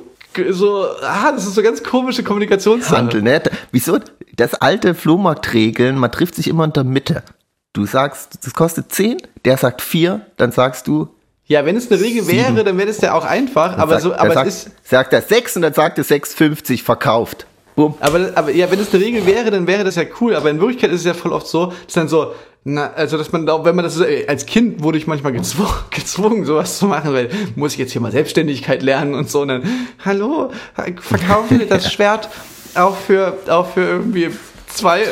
so, 0.50 0.86
ah, 1.02 1.32
das 1.32 1.46
ist 1.46 1.54
so 1.56 1.62
ganz 1.62 1.82
komische 1.82 2.22
Kommunikationssache. 2.22 2.96
Handel, 2.96 3.22
ne? 3.22 3.42
Wieso? 3.72 3.98
Das 4.36 4.54
alte 4.54 4.94
Flohmarktregeln, 4.94 5.98
man 5.98 6.12
trifft 6.12 6.36
sich 6.36 6.46
immer 6.46 6.64
in 6.64 6.72
der 6.72 6.84
Mitte. 6.84 7.24
Du 7.72 7.84
sagst, 7.84 8.38
das 8.44 8.54
kostet 8.54 8.92
10, 8.92 9.18
der 9.44 9.56
sagt 9.56 9.82
4, 9.82 10.20
dann 10.36 10.52
sagst 10.52 10.86
du 10.86 11.08
ja, 11.50 11.66
wenn 11.66 11.74
es 11.74 11.90
eine 11.90 12.00
Regel 12.00 12.22
Sieben. 12.22 12.38
wäre, 12.38 12.62
dann 12.62 12.78
wäre 12.78 12.86
das 12.86 13.00
ja 13.00 13.12
auch 13.12 13.24
einfach. 13.24 13.76
aber 13.76 13.94
sagt, 13.94 14.02
so, 14.02 14.14
aber 14.14 14.34
sagt, 14.34 14.46
es 14.46 14.66
ist. 14.66 14.70
Sagt 14.84 15.12
er 15.12 15.20
6 15.20 15.56
und 15.56 15.62
dann 15.62 15.74
sagt 15.74 15.98
er 15.98 16.04
6,50 16.04 16.84
verkauft. 16.84 17.44
Boom. 17.74 17.94
Aber, 17.98 18.30
aber 18.36 18.52
ja, 18.52 18.70
wenn 18.70 18.78
es 18.78 18.94
eine 18.94 19.02
Regel 19.02 19.26
wäre, 19.26 19.50
dann 19.50 19.66
wäre 19.66 19.82
das 19.82 19.96
ja 19.96 20.04
cool. 20.20 20.36
Aber 20.36 20.48
in 20.48 20.60
Wirklichkeit 20.60 20.92
ist 20.92 21.00
es 21.00 21.06
ja 21.06 21.14
voll 21.14 21.32
oft 21.32 21.48
so, 21.48 21.72
dass 21.86 21.94
dann 21.94 22.06
so, 22.06 22.34
na, 22.62 22.92
also 22.92 23.18
dass 23.18 23.32
man, 23.32 23.48
wenn 23.48 23.74
man 23.74 23.84
das 23.84 24.00
als 24.28 24.46
Kind 24.46 24.80
wurde 24.84 24.98
ich 24.98 25.08
manchmal 25.08 25.32
gezwungen, 25.32 25.74
gezwungen, 25.90 26.44
sowas 26.44 26.78
zu 26.78 26.86
machen, 26.86 27.12
weil 27.14 27.30
muss 27.56 27.72
ich 27.72 27.78
jetzt 27.78 27.90
hier 27.90 28.00
mal 28.00 28.12
Selbstständigkeit 28.12 28.84
lernen 28.84 29.14
und 29.14 29.28
so. 29.28 29.40
Und 29.40 29.48
dann, 29.48 29.62
hallo, 30.04 30.52
verkaufen 31.00 31.58
wir 31.58 31.66
das 31.66 31.92
Schwert 31.92 32.28
auch 32.76 32.96
für, 32.96 33.36
auch 33.48 33.66
für 33.66 33.80
irgendwie 33.80 34.30
zwei. 34.68 35.02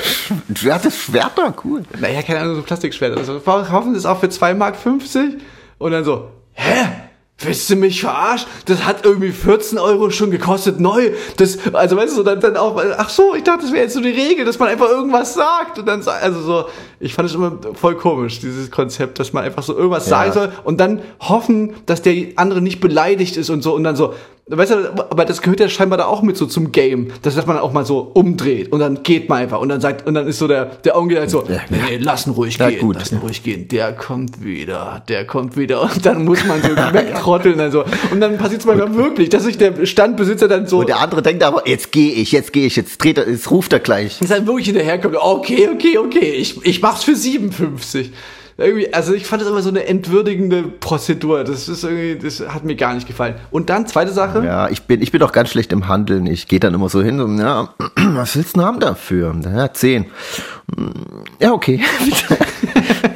Ein 0.49 0.57
Schwert 0.57 0.85
ist 0.85 0.99
Schwerter, 0.99 1.53
cool. 1.65 1.83
Naja, 1.99 2.23
keine 2.23 2.39
Ahnung, 2.39 2.55
so 2.55 2.63
Plastikschwert. 2.63 3.19
Also 3.19 3.41
kaufen 3.41 3.93
Sie 3.93 3.99
es 3.99 4.07
auch 4.07 4.21
für 4.21 4.29
2,50 4.29 4.55
Mark? 4.55 4.77
Und 5.79 5.93
dann 5.93 6.05
so, 6.05 6.29
hä? 6.53 6.89
Willst 7.41 7.71
du 7.71 7.77
mich 7.77 8.01
verarschen? 8.01 8.49
Das 8.65 8.85
hat 8.85 9.05
irgendwie 9.05 9.31
14 9.31 9.79
Euro 9.79 10.11
schon 10.11 10.33
gekostet 10.33 10.81
neu. 10.81 11.13
Das, 11.37 11.57
also 11.73 11.97
weißt 11.97 12.19
du, 12.19 12.25
dann, 12.25 12.41
dann 12.41 12.57
auch, 12.57 12.83
ach 12.97 13.09
so, 13.11 13.37
ich 13.37 13.45
dachte, 13.45 13.63
das 13.63 13.73
wäre 13.73 13.85
jetzt 13.85 13.95
so 13.95 14.01
die 14.01 14.09
Regel, 14.09 14.45
dass 14.45 14.59
man 14.59 14.69
einfach 14.69 14.89
irgendwas 14.89 15.35
sagt 15.35 15.79
und 15.79 15.87
dann, 15.87 16.03
also 16.05 16.41
so, 16.41 16.65
ich 16.99 17.15
fand 17.15 17.29
es 17.29 17.37
immer 17.37 17.57
voll 17.75 17.95
komisch, 17.95 18.41
dieses 18.41 18.73
Konzept, 18.73 19.21
dass 19.21 19.33
man 19.33 19.45
einfach 19.45 19.63
so 19.63 19.77
irgendwas 19.77 20.07
ja. 20.07 20.11
sagen 20.11 20.33
soll 20.33 20.53
und 20.65 20.81
dann 20.81 21.01
hoffen, 21.21 21.75
dass 21.87 22.03
der 22.03 22.27
andere 22.35 22.61
nicht 22.61 22.81
beleidigt 22.81 23.37
ist 23.37 23.51
und 23.51 23.63
so 23.63 23.73
und 23.73 23.85
dann 23.85 23.95
so, 23.95 24.15
Weißt 24.51 24.71
du, 24.71 24.77
aber 25.11 25.27
das 25.27 25.43
gehört 25.43 25.61
ja 25.61 25.69
scheinbar 25.69 25.99
da 25.99 26.07
auch 26.07 26.23
mit 26.23 26.37
so 26.37 26.47
zum 26.47 26.73
Game, 26.73 27.09
dass, 27.21 27.35
dass 27.35 27.45
man 27.45 27.59
auch 27.59 27.73
mal 27.73 27.85
so 27.85 28.11
umdreht 28.15 28.73
und 28.73 28.81
dann 28.81 29.03
geht 29.03 29.29
man 29.29 29.43
einfach 29.43 29.61
und 29.61 29.69
dann 29.69 29.83
sagt, 29.83 30.07
und 30.07 30.15
dann 30.15 30.27
ist 30.27 30.39
so 30.39 30.49
der, 30.49 30.65
der 30.65 30.97
Augen 30.97 31.15
halt 31.15 31.29
so, 31.29 31.45
nee, 31.47 31.59
nee, 31.69 31.97
lassen 31.99 32.31
ruhig 32.31 32.57
ja, 32.57 32.71
gehen, 32.71 32.81
gut. 32.81 32.97
lassen 32.97 33.19
ruhig 33.19 33.43
gehen, 33.43 33.69
der 33.69 33.93
kommt 33.93 34.43
wieder, 34.43 35.03
der 35.07 35.27
kommt 35.27 35.59
wieder 35.59 35.83
und 35.83 36.07
dann 36.07 36.25
muss 36.25 36.47
man 36.47 36.63
so 36.63 36.69
wegkrotteln 36.93 37.59
dann 37.59 37.71
so. 37.71 37.85
Und 38.11 38.21
dann 38.21 38.39
passiert 38.39 38.63
es 38.63 38.67
manchmal 38.67 38.95
wirklich, 38.95 39.29
dass 39.29 39.45
sich 39.45 39.59
der 39.59 39.85
Standbesitzer 39.85 40.49
dann 40.49 40.67
so. 40.67 40.79
Und 40.79 40.89
der 40.89 41.01
andere 41.01 41.21
denkt 41.21 41.43
aber, 41.43 41.69
jetzt 41.69 41.93
gehe 41.93 42.13
ich, 42.13 42.33
jetzt 42.33 42.55
gehe 42.55 42.67
ich, 42.67 42.77
jetzt 42.77 43.03
dreht 43.05 43.19
er, 43.19 43.29
jetzt 43.29 43.51
ruft 43.51 43.75
er 43.75 43.81
gleich. 43.81 44.19
Und 44.21 44.31
dann 44.31 44.47
wirklich 44.47 44.67
hinterherkommt, 44.67 45.17
okay, 45.17 45.69
okay, 45.75 45.99
okay, 45.99 46.31
ich, 46.33 46.65
ich 46.65 46.81
mach's 46.81 47.05
für 47.05 47.15
57 47.15 48.13
irgendwie, 48.59 48.93
also 48.93 49.15
ich 49.15 49.25
fand 49.25 49.41
das 49.41 49.49
immer 49.49 49.63
so 49.63 49.69
eine 49.69 49.87
entwürdigende 49.87 50.65
Prozedur. 50.65 51.45
Das 51.45 51.69
ist 51.69 51.85
irgendwie, 51.85 52.19
das 52.19 52.41
hat 52.41 52.65
mir 52.65 52.75
gar 52.75 52.93
nicht 52.93 53.07
gefallen. 53.07 53.37
Und 53.53 53.71
dann, 53.71 53.87
zweite 53.87 54.13
Sache. 54.13 54.45
Ja, 54.45 54.69
ich 54.69 54.83
bin, 54.83 55.01
ich 55.01 55.13
bin 55.13 55.23
auch 55.23 55.31
ganz 55.31 55.51
schlecht 55.51 55.73
im 55.73 55.87
Handeln. 55.87 56.27
Ich 56.27 56.49
gehe 56.49 56.59
dann 56.59 56.75
immer 56.75 56.89
so 56.89 57.01
hin 57.01 57.21
und, 57.21 57.39
ja, 57.39 57.73
was 57.97 58.35
willst 58.37 58.57
du 58.57 58.63
haben 58.63 58.81
dafür? 58.81 59.35
Ja, 59.45 59.73
zehn. 59.73 60.07
Ja, 61.41 61.53
okay. 61.53 61.81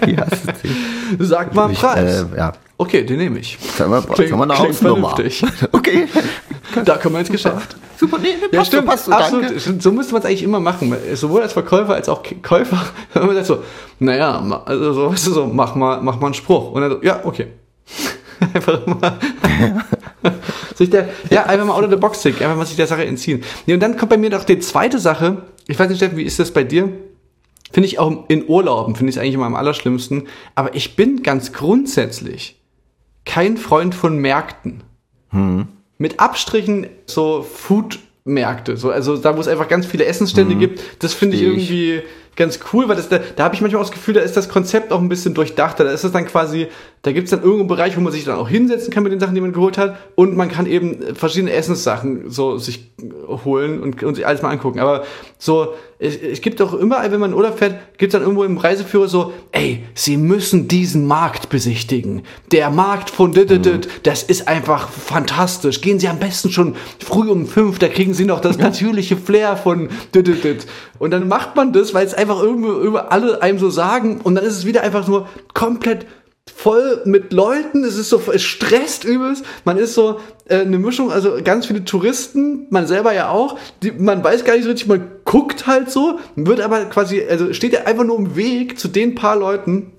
Du 0.02 0.16
zehn. 0.61 1.01
Sag 1.18 1.55
mal 1.55 1.66
einen 1.66 1.75
Preis. 1.75 2.22
Äh, 2.33 2.37
ja. 2.37 2.53
Okay, 2.79 3.05
den 3.05 3.18
nehme 3.18 3.38
ich. 3.38 3.59
Sag 3.77 3.88
mal, 3.88 4.03
klingt, 4.03 4.31
sag 4.31 4.38
mal 4.38 4.51
eine 4.51 4.59
Hausnummer. 4.59 5.14
Okay. 5.72 6.09
da 6.85 6.96
kommen 6.96 7.14
wir 7.14 7.20
ins 7.20 7.31
Geschäft. 7.31 7.77
Super, 7.96 8.18
nee, 8.18 8.31
passt 8.40 8.53
ja, 8.53 8.64
stimmt, 8.64 8.83
so, 8.83 8.90
passt 8.90 9.05
so, 9.05 9.12
absolut. 9.12 9.44
Danke. 9.44 9.81
So 9.81 9.92
müsste 9.92 10.12
man 10.12 10.22
es 10.22 10.27
eigentlich 10.27 10.42
immer 10.42 10.59
machen. 10.59 10.94
Sowohl 11.14 11.42
als 11.42 11.53
Verkäufer 11.53 11.94
als 11.94 12.09
auch 12.09 12.22
Käufer. 12.42 12.85
Wenn 13.14 13.27
man 13.27 13.37
sagt 13.37 13.46
so, 13.46 13.62
naja, 14.01 14.62
also 14.64 14.92
so, 14.92 15.12
weißt 15.12 15.27
du, 15.29 15.33
so, 15.33 15.46
mach 15.46 15.75
mal, 15.75 16.01
mach 16.03 16.18
mal 16.18 16.27
einen 16.27 16.35
Spruch. 16.35 16.72
Und 16.72 16.83
dann 16.83 16.90
so, 16.90 17.03
ja, 17.03 17.20
okay. 17.25 17.48
einfach 18.40 18.85
mal. 18.87 19.18
sich 20.75 20.90
der, 20.90 21.09
ja, 21.31 21.44
einfach 21.44 21.66
mal 21.66 21.75
out 21.75 21.85
of 21.85 21.90
the 21.90 21.96
box 21.96 22.22
tick, 22.22 22.42
einfach 22.42 22.57
mal 22.57 22.66
sich 22.66 22.77
der 22.77 22.88
Sache 22.88 23.05
entziehen. 23.05 23.44
Nee, 23.66 23.75
und 23.75 23.81
dann 23.81 23.96
kommt 23.96 24.11
bei 24.11 24.16
mir 24.16 24.31
noch 24.31 24.44
die 24.44 24.59
zweite 24.59 24.98
Sache. 24.98 25.42
Ich 25.68 25.79
weiß 25.79 25.88
nicht, 25.88 25.98
Steffen, 25.98 26.16
wie 26.16 26.25
ist 26.25 26.40
das 26.40 26.51
bei 26.51 26.64
dir? 26.64 26.88
Finde 27.72 27.88
ich 27.88 27.98
auch 27.98 28.28
in 28.28 28.48
Urlauben, 28.48 28.94
finde 28.94 29.11
ich 29.11 29.16
es 29.16 29.20
eigentlich 29.20 29.35
immer 29.35 29.46
am 29.46 29.56
allerschlimmsten. 29.56 30.28
Aber 30.54 30.74
ich 30.74 30.94
bin 30.94 31.22
ganz 31.22 31.52
grundsätzlich 31.52 32.61
kein 33.24 33.56
Freund 33.56 33.94
von 33.94 34.18
Märkten. 34.18 34.85
Hm 35.30 35.68
mit 36.02 36.18
Abstrichen 36.18 36.88
so 37.06 37.42
Food-Märkte, 37.42 38.76
so, 38.76 38.90
also 38.90 39.16
da, 39.16 39.37
wo 39.37 39.40
es 39.40 39.46
einfach 39.46 39.68
ganz 39.68 39.87
viele 39.87 40.04
Essensstände 40.04 40.56
mhm. 40.56 40.58
gibt, 40.58 40.82
das 40.98 41.14
finde 41.14 41.37
ich 41.37 41.42
irgendwie 41.42 42.02
ganz 42.36 42.60
cool, 42.72 42.88
weil 42.88 42.96
das, 42.96 43.08
da, 43.08 43.20
da 43.36 43.44
habe 43.44 43.54
ich 43.54 43.60
manchmal 43.60 43.82
auch 43.82 43.86
das 43.86 43.94
Gefühl, 43.94 44.14
da 44.14 44.20
ist 44.20 44.36
das 44.36 44.48
Konzept 44.48 44.92
auch 44.92 45.00
ein 45.00 45.08
bisschen 45.08 45.34
durchdachter. 45.34 45.84
Da 45.84 45.90
ist 45.90 46.04
es 46.04 46.12
dann 46.12 46.26
quasi, 46.26 46.68
da 47.02 47.12
gibt 47.12 47.24
es 47.24 47.30
dann 47.30 47.40
irgendeinen 47.40 47.68
Bereich, 47.68 47.96
wo 47.96 48.00
man 48.00 48.12
sich 48.12 48.24
dann 48.24 48.36
auch 48.36 48.48
hinsetzen 48.48 48.92
kann 48.92 49.02
mit 49.02 49.12
den 49.12 49.20
Sachen, 49.20 49.34
die 49.34 49.40
man 49.40 49.52
geholt 49.52 49.76
hat. 49.76 49.96
Und 50.14 50.36
man 50.36 50.48
kann 50.48 50.66
eben 50.66 51.14
verschiedene 51.14 51.52
Essenssachen 51.52 52.30
so 52.30 52.58
sich 52.58 52.92
holen 53.44 53.80
und, 53.80 54.02
und 54.02 54.14
sich 54.14 54.26
alles 54.26 54.42
mal 54.42 54.50
angucken. 54.50 54.80
Aber 54.80 55.04
so, 55.38 55.74
es, 55.98 56.16
es 56.16 56.40
gibt 56.40 56.60
doch 56.60 56.74
immer, 56.74 57.00
wenn 57.10 57.20
man 57.20 57.30
in 57.30 57.36
Urlaub 57.36 57.58
fährt, 57.58 57.98
gibt 57.98 58.12
es 58.12 58.18
dann 58.18 58.22
irgendwo 58.22 58.44
im 58.44 58.58
Reiseführer 58.58 59.08
so, 59.08 59.32
ey, 59.52 59.84
Sie 59.94 60.16
müssen 60.16 60.66
diesen 60.68 61.06
Markt 61.06 61.48
besichtigen. 61.48 62.22
Der 62.50 62.70
Markt 62.70 63.10
von 63.10 63.32
dit, 63.32 63.50
dit, 63.50 63.64
dit, 63.64 63.88
das 64.02 64.22
ist 64.22 64.48
einfach 64.48 64.88
fantastisch. 64.88 65.80
Gehen 65.80 66.00
Sie 66.00 66.08
am 66.08 66.18
besten 66.18 66.50
schon 66.50 66.74
früh 66.98 67.28
um 67.30 67.46
fünf, 67.46 67.78
da 67.78 67.88
kriegen 67.88 68.14
Sie 68.14 68.24
noch 68.24 68.40
das 68.40 68.58
natürliche 68.58 69.16
Flair 69.16 69.56
von 69.56 69.90
dit, 70.14 70.26
dit, 70.26 70.42
dit. 70.42 70.66
Und 70.98 71.10
dann 71.10 71.28
macht 71.28 71.56
man 71.56 71.72
das, 71.72 71.94
weil 71.94 72.06
es 72.06 72.14
einfach 72.22 72.42
irgendwie 72.42 72.87
über 72.87 73.12
alle 73.12 73.42
einem 73.42 73.58
so 73.58 73.70
sagen 73.70 74.20
und 74.22 74.35
dann 74.35 74.44
ist 74.44 74.56
es 74.56 74.66
wieder 74.66 74.82
einfach 74.82 75.06
nur 75.06 75.28
komplett 75.54 76.06
voll 76.52 77.02
mit 77.04 77.32
Leuten, 77.32 77.85
es 77.85 77.96
ist 77.96 78.11
so, 78.11 78.20
es 78.32 78.42
stresst 78.42 79.04
übelst, 79.04 79.44
man 79.64 79.78
ist 79.78 79.94
so 79.94 80.18
äh, 80.48 80.61
eine 80.61 80.78
Mischung, 80.78 81.12
also 81.12 81.38
ganz 81.42 81.66
viele 81.66 81.85
Touristen, 81.85 82.66
man 82.70 82.87
selber 82.87 83.12
ja 83.12 83.30
auch, 83.30 83.58
die, 83.82 83.92
man 83.92 84.24
weiß 84.24 84.44
gar 84.44 84.54
nicht 84.54 84.64
so 84.64 84.70
richtig, 84.70 84.88
man 84.88 85.08
guckt 85.24 85.66
halt 85.66 85.90
so, 85.90 86.18
wird 86.35 86.61
aber 86.61 86.87
quasi, 86.87 87.22
also 87.22 87.52
steht 87.52 87.72
ja 87.72 87.85
einfach 87.85 88.04
nur 88.04 88.18
im 88.18 88.37
Weg 88.37 88.78
zu 88.78 88.88
den 88.88 89.14
paar 89.14 89.37
Leuten, 89.37 89.92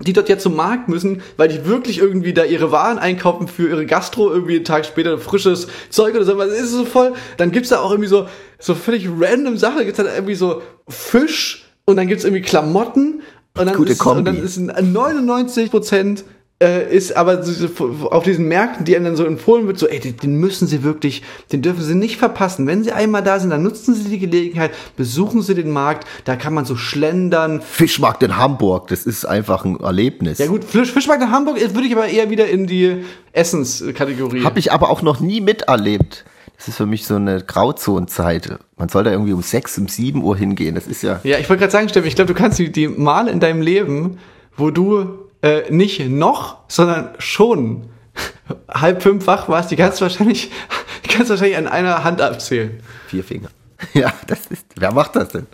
die 0.00 0.12
dort 0.12 0.28
ja 0.28 0.36
zum 0.36 0.54
Markt 0.54 0.88
müssen, 0.88 1.22
weil 1.38 1.48
die 1.48 1.64
wirklich 1.64 1.98
irgendwie 1.98 2.34
da 2.34 2.44
ihre 2.44 2.70
Waren 2.70 2.98
einkaufen 2.98 3.48
für 3.48 3.68
ihre 3.68 3.86
Gastro, 3.86 4.30
irgendwie 4.30 4.56
einen 4.56 4.64
Tag 4.64 4.84
später 4.84 5.18
frisches 5.18 5.68
Zeug 5.88 6.14
oder 6.14 6.24
so, 6.24 6.36
was 6.36 6.50
ist 6.50 6.70
so 6.70 6.84
voll. 6.84 7.14
Dann 7.38 7.50
gibt's 7.50 7.70
da 7.70 7.80
auch 7.80 7.90
irgendwie 7.90 8.10
so, 8.10 8.28
so 8.58 8.74
völlig 8.74 9.08
random 9.08 9.56
Sachen, 9.56 9.84
gibt's 9.84 9.96
da 9.96 10.14
irgendwie 10.14 10.34
so 10.34 10.60
Fisch 10.86 11.65
und 11.86 11.96
dann 11.96 12.06
gibt's 12.08 12.24
irgendwie 12.24 12.42
Klamotten 12.42 13.22
und 13.58 13.66
dann, 13.66 13.74
Gute 13.74 13.92
ist, 13.92 13.98
Kombi. 13.98 14.18
und 14.18 14.24
dann 14.26 14.42
ist 14.42 14.58
99 14.58 15.70
Prozent 15.70 16.24
äh, 16.62 16.90
ist 16.94 17.14
aber 17.14 17.42
so- 17.42 17.68
auf 18.10 18.24
diesen 18.24 18.48
Märkten, 18.48 18.86
die 18.86 18.96
einem 18.96 19.04
dann 19.04 19.16
so 19.16 19.24
empfohlen 19.26 19.66
wird, 19.66 19.78
so, 19.78 19.86
ey, 19.88 20.00
den 20.00 20.16
den 20.16 20.36
müssen 20.36 20.66
sie 20.66 20.82
wirklich, 20.82 21.22
den 21.52 21.60
dürfen 21.60 21.82
sie 21.84 21.94
nicht 21.94 22.16
verpassen. 22.16 22.66
Wenn 22.66 22.82
sie 22.82 22.92
einmal 22.92 23.22
da 23.22 23.38
sind, 23.38 23.50
dann 23.50 23.62
nutzen 23.62 23.94
sie 23.94 24.08
die 24.08 24.18
Gelegenheit, 24.18 24.70
besuchen 24.96 25.42
sie 25.42 25.54
den 25.54 25.70
Markt, 25.70 26.06
da 26.24 26.34
kann 26.34 26.54
man 26.54 26.64
so 26.64 26.74
schlendern, 26.74 27.60
Fischmarkt 27.60 28.22
in 28.22 28.38
Hamburg, 28.38 28.88
das 28.88 29.04
ist 29.04 29.26
einfach 29.26 29.66
ein 29.66 29.78
Erlebnis. 29.80 30.38
ja 30.38 30.46
gut, 30.46 30.64
Fisch, 30.64 30.92
Fischmarkt 30.92 31.22
in 31.22 31.30
Hamburg 31.30 31.56
würde 31.60 31.86
ich 31.86 31.92
aber 31.94 32.06
eher 32.08 32.30
wieder 32.30 32.48
in 32.48 32.66
die 32.66 33.04
Essenskategorie. 33.32 34.42
Habe 34.42 34.58
ich 34.58 34.72
aber 34.72 34.88
auch 34.90 35.02
noch 35.02 35.20
nie 35.20 35.40
miterlebt. 35.42 36.24
Das 36.56 36.68
ist 36.68 36.76
für 36.76 36.86
mich 36.86 37.06
so 37.06 37.16
eine 37.16 37.42
Grauzonenzeit. 37.42 38.58
Man 38.76 38.88
soll 38.88 39.04
da 39.04 39.10
irgendwie 39.10 39.32
um 39.32 39.42
sechs, 39.42 39.76
um 39.78 39.88
sieben 39.88 40.22
Uhr 40.22 40.36
hingehen. 40.36 40.74
Das 40.74 40.86
ist 40.86 41.02
ja. 41.02 41.20
Ja, 41.22 41.38
ich 41.38 41.48
wollte 41.48 41.60
gerade 41.60 41.72
sagen, 41.72 41.88
Steffen, 41.88 42.08
ich 42.08 42.14
glaube, 42.14 42.32
du 42.32 42.38
kannst 42.38 42.58
die, 42.58 42.72
die 42.72 42.88
Male 42.88 43.30
in 43.30 43.40
deinem 43.40 43.60
Leben, 43.60 44.18
wo 44.56 44.70
du 44.70 45.18
äh, 45.42 45.70
nicht 45.70 46.08
noch, 46.08 46.58
sondern 46.68 47.10
schon 47.18 47.90
halb 48.68 49.02
fünf 49.02 49.26
wach 49.26 49.48
warst, 49.48 49.70
die 49.70 49.76
kannst 49.76 50.00
du 50.00 50.02
wahrscheinlich, 50.02 50.50
die 51.04 51.08
kannst 51.08 51.28
du 51.28 51.34
wahrscheinlich 51.34 51.58
an 51.58 51.68
einer 51.68 52.04
Hand 52.04 52.20
abzählen. 52.20 52.80
Vier 53.08 53.24
Finger. 53.24 53.48
Ja, 53.92 54.12
das 54.26 54.46
ist. 54.46 54.64
Wer 54.76 54.92
macht 54.92 55.16
das 55.16 55.28
denn? 55.28 55.46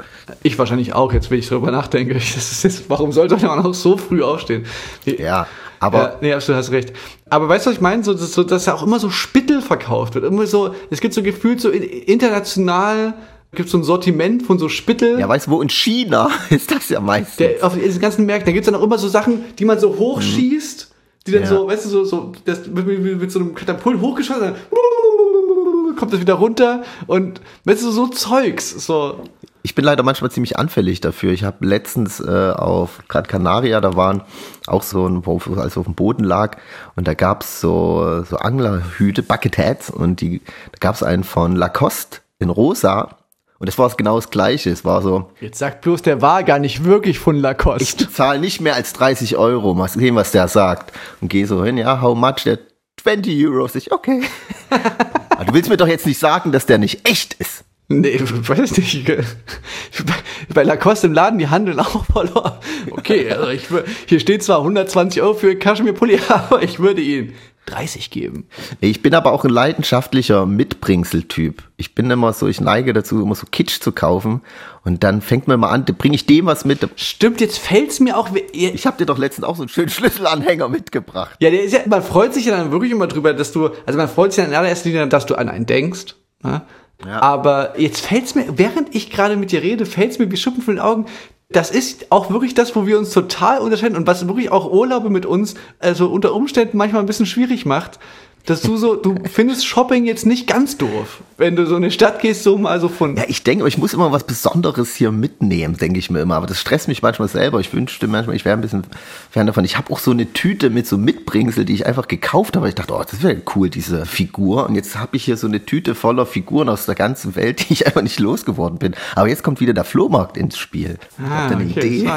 Ich 0.45 0.57
wahrscheinlich 0.57 0.93
auch, 0.93 1.13
jetzt 1.13 1.31
wenn 1.33 1.41
ich 1.41 1.49
drüber 1.49 1.73
nachdenke. 1.73 2.15
Das 2.15 2.65
ist 2.65 2.89
warum 2.89 3.11
sollte 3.11 3.37
man 3.37 3.59
auch 3.59 3.75
so 3.75 3.97
früh 3.97 4.23
aufstehen? 4.23 4.65
Ja, 5.05 5.49
aber 5.83 5.99
ja, 5.99 6.17
nee, 6.21 6.33
absolut, 6.33 6.59
hast 6.59 6.71
recht. 6.71 6.93
Aber 7.31 7.49
weißt 7.49 7.67
du, 7.67 7.71
was 7.71 7.77
ich 7.77 7.81
meine? 7.83 8.03
So, 8.05 8.15
dass, 8.15 8.33
so, 8.33 8.43
dass 8.43 8.67
ja 8.67 8.75
auch 8.75 8.83
immer 8.83 8.99
so 8.99 9.11
Spittel 9.11 9.61
verkauft 9.61 10.15
wird. 10.15 10.25
Immer 10.25 10.47
so, 10.47 10.75
es 10.91 11.01
gibt 11.01 11.13
so 11.15 11.23
gefühlt 11.23 11.61
so 11.61 11.71
in- 11.71 11.83
international, 11.83 13.15
gibt 13.55 13.69
so 13.69 13.77
ein 13.79 13.85
Sortiment 13.85 14.43
von 14.45 14.59
so 14.59 14.69
Spittel. 14.69 15.19
ja, 15.21 15.29
weißt 15.29 15.47
du, 15.47 15.51
wo 15.51 15.61
in 15.63 15.69
China 15.69 16.31
ist 16.51 16.71
das 16.71 16.89
ja 16.89 17.01
meistens. 17.01 17.37
der, 17.37 17.65
auf 17.67 17.75
diesen 17.79 18.01
ganzen 18.01 18.25
Märkten, 18.27 18.47
da 18.47 18.53
gibt's 18.53 18.67
dann 18.67 18.75
auch 18.75 18.83
immer 18.83 18.97
so 18.99 19.09
Sachen, 19.09 19.45
die 19.59 19.65
man 19.65 19.79
so 19.79 19.97
hochschießt, 19.99 20.91
die 21.27 21.33
dann 21.33 21.43
Ja. 21.43 21.49
so, 21.49 21.67
weißt 21.67 21.85
du, 21.85 21.89
so, 21.91 22.05
so 22.05 22.33
das 22.47 22.67
mit, 22.67 22.87
mit, 22.87 23.21
mit 23.21 23.31
so 23.33 23.39
einem 23.41 23.55
Katapult 23.55 24.01
hochgeschossen, 24.01 24.43
dann 24.43 25.97
kommt 25.97 26.13
das 26.13 26.21
wieder 26.21 26.35
runter 26.35 26.83
und 27.07 27.41
weißt 27.65 27.83
du, 27.85 27.91
so 27.91 28.09
Zeugs, 28.09 28.71
so. 28.87 29.21
Ich 29.63 29.75
bin 29.75 29.85
leider 29.85 30.03
manchmal 30.03 30.31
ziemlich 30.31 30.59
anfällig 30.59 31.01
dafür. 31.01 31.33
Ich 31.33 31.45
habe 31.45 31.65
letztens 31.65 32.19
äh, 32.21 32.51
auf 32.51 33.03
Gran 33.09 33.27
Canaria, 33.27 33.81
da 33.81 33.95
waren 33.95 34.23
auch 34.67 34.83
so 34.83 35.07
ein, 35.07 35.25
wo 35.25 35.41
als 35.57 35.77
auf 35.77 35.85
dem 35.85 35.95
Boden 35.95 36.25
lag 36.25 36.57
und 36.97 37.07
da 37.07 37.15
gab's 37.15 37.61
so 37.61 38.25
so 38.29 38.37
Anglerhüte, 38.37 39.23
Bucket 39.23 39.59
Hats 39.59 39.91
und 39.91 40.21
die 40.21 40.41
da 40.73 40.79
gab's 40.81 41.03
einen 41.03 41.25
von 41.25 41.55
Lacoste 41.55 42.19
in 42.39 42.51
rosa 42.51 43.17
und 43.63 43.67
das 43.69 43.79
war 43.79 43.89
genau 43.91 44.17
das 44.17 44.31
gleiche. 44.31 44.71
Es 44.71 44.85
war 44.85 45.03
so, 45.03 45.31
Jetzt 45.41 45.61
sagt 45.61 45.83
bloß, 45.83 46.03
der 46.03 46.21
war 46.21 46.43
gar 46.43 46.59
nicht 46.59 46.83
wirklich 46.83 47.21
von 47.21 47.37
ich 47.37 47.43
Lacoste. 47.43 48.07
bezahle 48.07 48.41
nicht 48.41 48.61
mehr 48.61 48.75
als 48.75 48.93
30 48.93 49.37
Euro, 49.37 49.73
mal 49.75 49.87
sehen, 49.87 50.17
was 50.17 50.33
der 50.33 50.49
sagt. 50.49 50.93
Und 51.21 51.29
gehe 51.29 51.47
so 51.47 51.65
hin, 51.65 51.79
ja, 51.79 52.01
how 52.01 52.17
much? 52.17 52.43
Der 52.45 52.59
20 53.01 53.47
Euros. 53.47 53.77
Ich, 53.77 53.93
okay. 53.93 54.23
Du 55.47 55.55
willst 55.55 55.69
mir 55.71 55.77
doch 55.77 55.89
jetzt 55.89 56.07
nicht 56.07 56.19
sagen, 56.19 56.51
dass 56.53 56.67
der 56.67 56.79
nicht 56.79 57.09
echt 57.09 57.35
ist. 57.35 57.65
Nee, 58.01 58.19
weiß 58.23 58.77
nicht. 58.79 59.05
Bei- 60.55 60.63
Lacoste 60.63 61.07
im 61.07 61.13
Laden, 61.13 61.39
die 61.39 61.49
handeln 61.49 61.79
auch 61.81 62.05
verloren. 62.07 62.53
Okay, 62.91 63.31
also 63.31 63.49
ich, 63.49 63.63
hier 64.07 64.21
steht 64.21 64.43
zwar 64.43 64.59
120 64.59 65.23
Euro 65.23 65.35
für 65.35 65.57
Kaschmirpulli, 65.57 66.19
aber 66.29 66.63
ich 66.63 66.79
würde 66.79 67.01
ihn 67.03 67.35
30 67.67 68.11
geben. 68.11 68.49
Ich 68.81 69.03
bin 69.03 69.15
aber 69.15 69.31
auch 69.33 69.45
ein 69.45 69.51
leidenschaftlicher 69.51 70.47
Mitbringseltyp. 70.47 71.63
Ich 71.77 71.95
bin 71.95 72.11
immer 72.11 72.33
so, 72.33 72.49
ich 72.49 72.61
neige 72.61 72.93
dazu, 72.93 73.23
immer 73.23 73.37
so 73.37 73.47
Kitsch 73.51 73.81
zu 73.81 73.93
kaufen. 73.93 74.41
Und 74.85 75.05
dann 75.05 75.21
fängt 75.23 75.47
man 75.47 75.61
mal 75.61 75.69
an, 75.71 75.85
bringe 75.85 76.17
ich 76.17 76.27
dem 76.27 76.47
was 76.47 76.65
mit. 76.65 76.81
Stimmt, 76.97 77.41
jetzt 77.41 77.59
fällt's 77.59 78.01
mir 78.01 78.19
auch. 78.19 78.31
Ich 78.53 78.85
habe 78.85 78.97
dir 78.99 79.07
doch 79.07 79.17
letztens 79.17 79.47
auch 79.47 79.55
so 79.55 79.63
einen 79.63 79.69
schönen 79.69 79.91
Schlüsselanhänger 79.91 80.69
mitgebracht. 80.69 81.37
Ja, 81.39 81.51
der 81.51 81.63
ist 81.63 81.73
ja, 81.73 81.81
man 81.87 82.03
freut 82.03 82.35
sich 82.35 82.47
ja 82.47 82.57
dann 82.57 82.73
wirklich 82.73 82.91
immer 82.91 83.07
drüber, 83.07 83.33
dass 83.33 83.53
du, 83.53 83.71
also 83.87 83.97
man 83.97 84.09
freut 84.09 84.33
sich 84.33 84.43
ja 84.43 84.49
in 84.51 84.55
allererster 84.57 84.89
Linie, 84.89 85.07
dass 85.07 85.27
du 85.27 85.37
an 85.37 85.49
einen 85.49 85.67
denkst. 85.67 86.17
Ne? 86.43 86.63
Aber 87.09 87.79
jetzt 87.79 88.07
fällt's 88.07 88.35
mir, 88.35 88.59
während 88.59 88.95
ich 88.95 89.11
gerade 89.11 89.37
mit 89.37 89.53
dir 89.53 89.63
rede, 89.63 89.87
fällt's 89.87 90.19
mir 90.19 90.31
wie 90.31 90.37
Schuppen 90.37 90.63
von 90.63 90.77
den 90.77 90.83
Augen. 90.83 91.07
Das 91.51 91.71
ist 91.71 92.11
auch 92.11 92.31
wirklich 92.31 92.55
das, 92.55 92.75
wo 92.75 92.87
wir 92.87 92.99
uns 92.99 93.11
total 93.11 93.59
unterscheiden 93.59 93.97
und 93.97 94.07
was 94.07 94.27
wirklich 94.27 94.51
auch 94.51 94.71
Urlaube 94.71 95.11
mit 95.11 95.27
uns, 95.27 95.55
also 95.81 96.07
unter 96.07 96.35
Umständen 96.35 96.79
manchmal 96.79 97.03
ein 97.03 97.07
bisschen 97.07 97.27
schwierig 97.27 97.67
macht. 97.67 97.99
Dass 98.45 98.61
du 98.61 98.77
so, 98.77 98.97
du 98.97 99.15
findest 99.31 99.65
Shopping 99.65 100.05
jetzt 100.05 100.27
nicht 100.27 100.49
ganz 100.49 100.77
doof, 100.77 101.23
wenn 101.39 101.55
du 101.55 101.65
so 101.65 101.77
in 101.77 101.85
eine 101.85 101.93
Stadt 101.93 102.21
gehst, 102.21 102.43
so 102.43 102.59
mal 102.59 102.81
so 102.81 102.89
von. 102.89 103.17
Ja, 103.17 103.23
ich 103.29 103.45
denke, 103.45 103.69
ich 103.69 103.79
muss 103.79 103.95
immer 103.95 104.11
was 104.11 104.25
Besonderes 104.25 104.97
hier 104.97 105.13
mitnehmen, 105.13 105.77
denke 105.77 106.01
ich 106.01 106.11
mir 106.11 106.21
immer. 106.21 106.35
Aber 106.35 106.49
das 106.49 106.61
stresst 106.61 106.89
mich 106.89 107.03
manchmal 107.03 107.29
selber. 107.29 107.61
Ich 107.61 107.73
wünschte 107.73 108.09
manchmal, 108.09 108.35
ich 108.35 108.45
wäre 108.45 108.57
ein 108.57 108.61
bisschen 108.61 108.83
fern 109.31 109.47
davon. 109.47 109.65
Ich 109.65 109.79
habe 109.79 109.93
auch 109.93 110.01
so 110.01 110.11
eine 110.11 110.33
Tüte 110.33 110.71
mit 110.71 110.89
so 110.89 110.99
Mitbringsel, 110.99 111.65
die 111.65 111.75
ich 111.75 111.87
einfach 111.87 112.09
gekauft 112.09 112.57
habe. 112.57 112.69
Ich 112.69 112.75
dachte, 112.75 112.95
oh, 112.95 113.05
das 113.09 113.23
wäre 113.23 113.41
cool, 113.55 113.71
diese 113.71 114.07
Figur. 114.07 114.69
Und 114.69 114.75
jetzt 114.75 114.97
habe 114.99 115.17
ich 115.17 115.25
hier 115.25 115.37
so 115.37 115.47
eine 115.47 115.65
Tüte 115.65 115.95
voller 115.95 116.27
Figuren 116.27 116.69
aus 116.69 116.87
der 116.87 116.97
ganzen 116.97 117.37
Welt, 117.37 117.61
die 117.69 117.75
ich 117.75 117.87
einfach 117.87 118.03
nicht 118.03 118.19
losgeworden 118.19 118.79
bin. 118.79 118.95
Aber 119.15 119.29
jetzt 119.29 119.45
kommt 119.45 119.61
wieder 119.61 119.73
der 119.73 119.85
Flohmarkt 119.85 120.37
ins 120.37 120.59
Spiel. 120.59 120.99
Ah, 121.19 121.49
ihr 121.49 121.57
eine 121.57 121.65
Idee? 121.65 122.11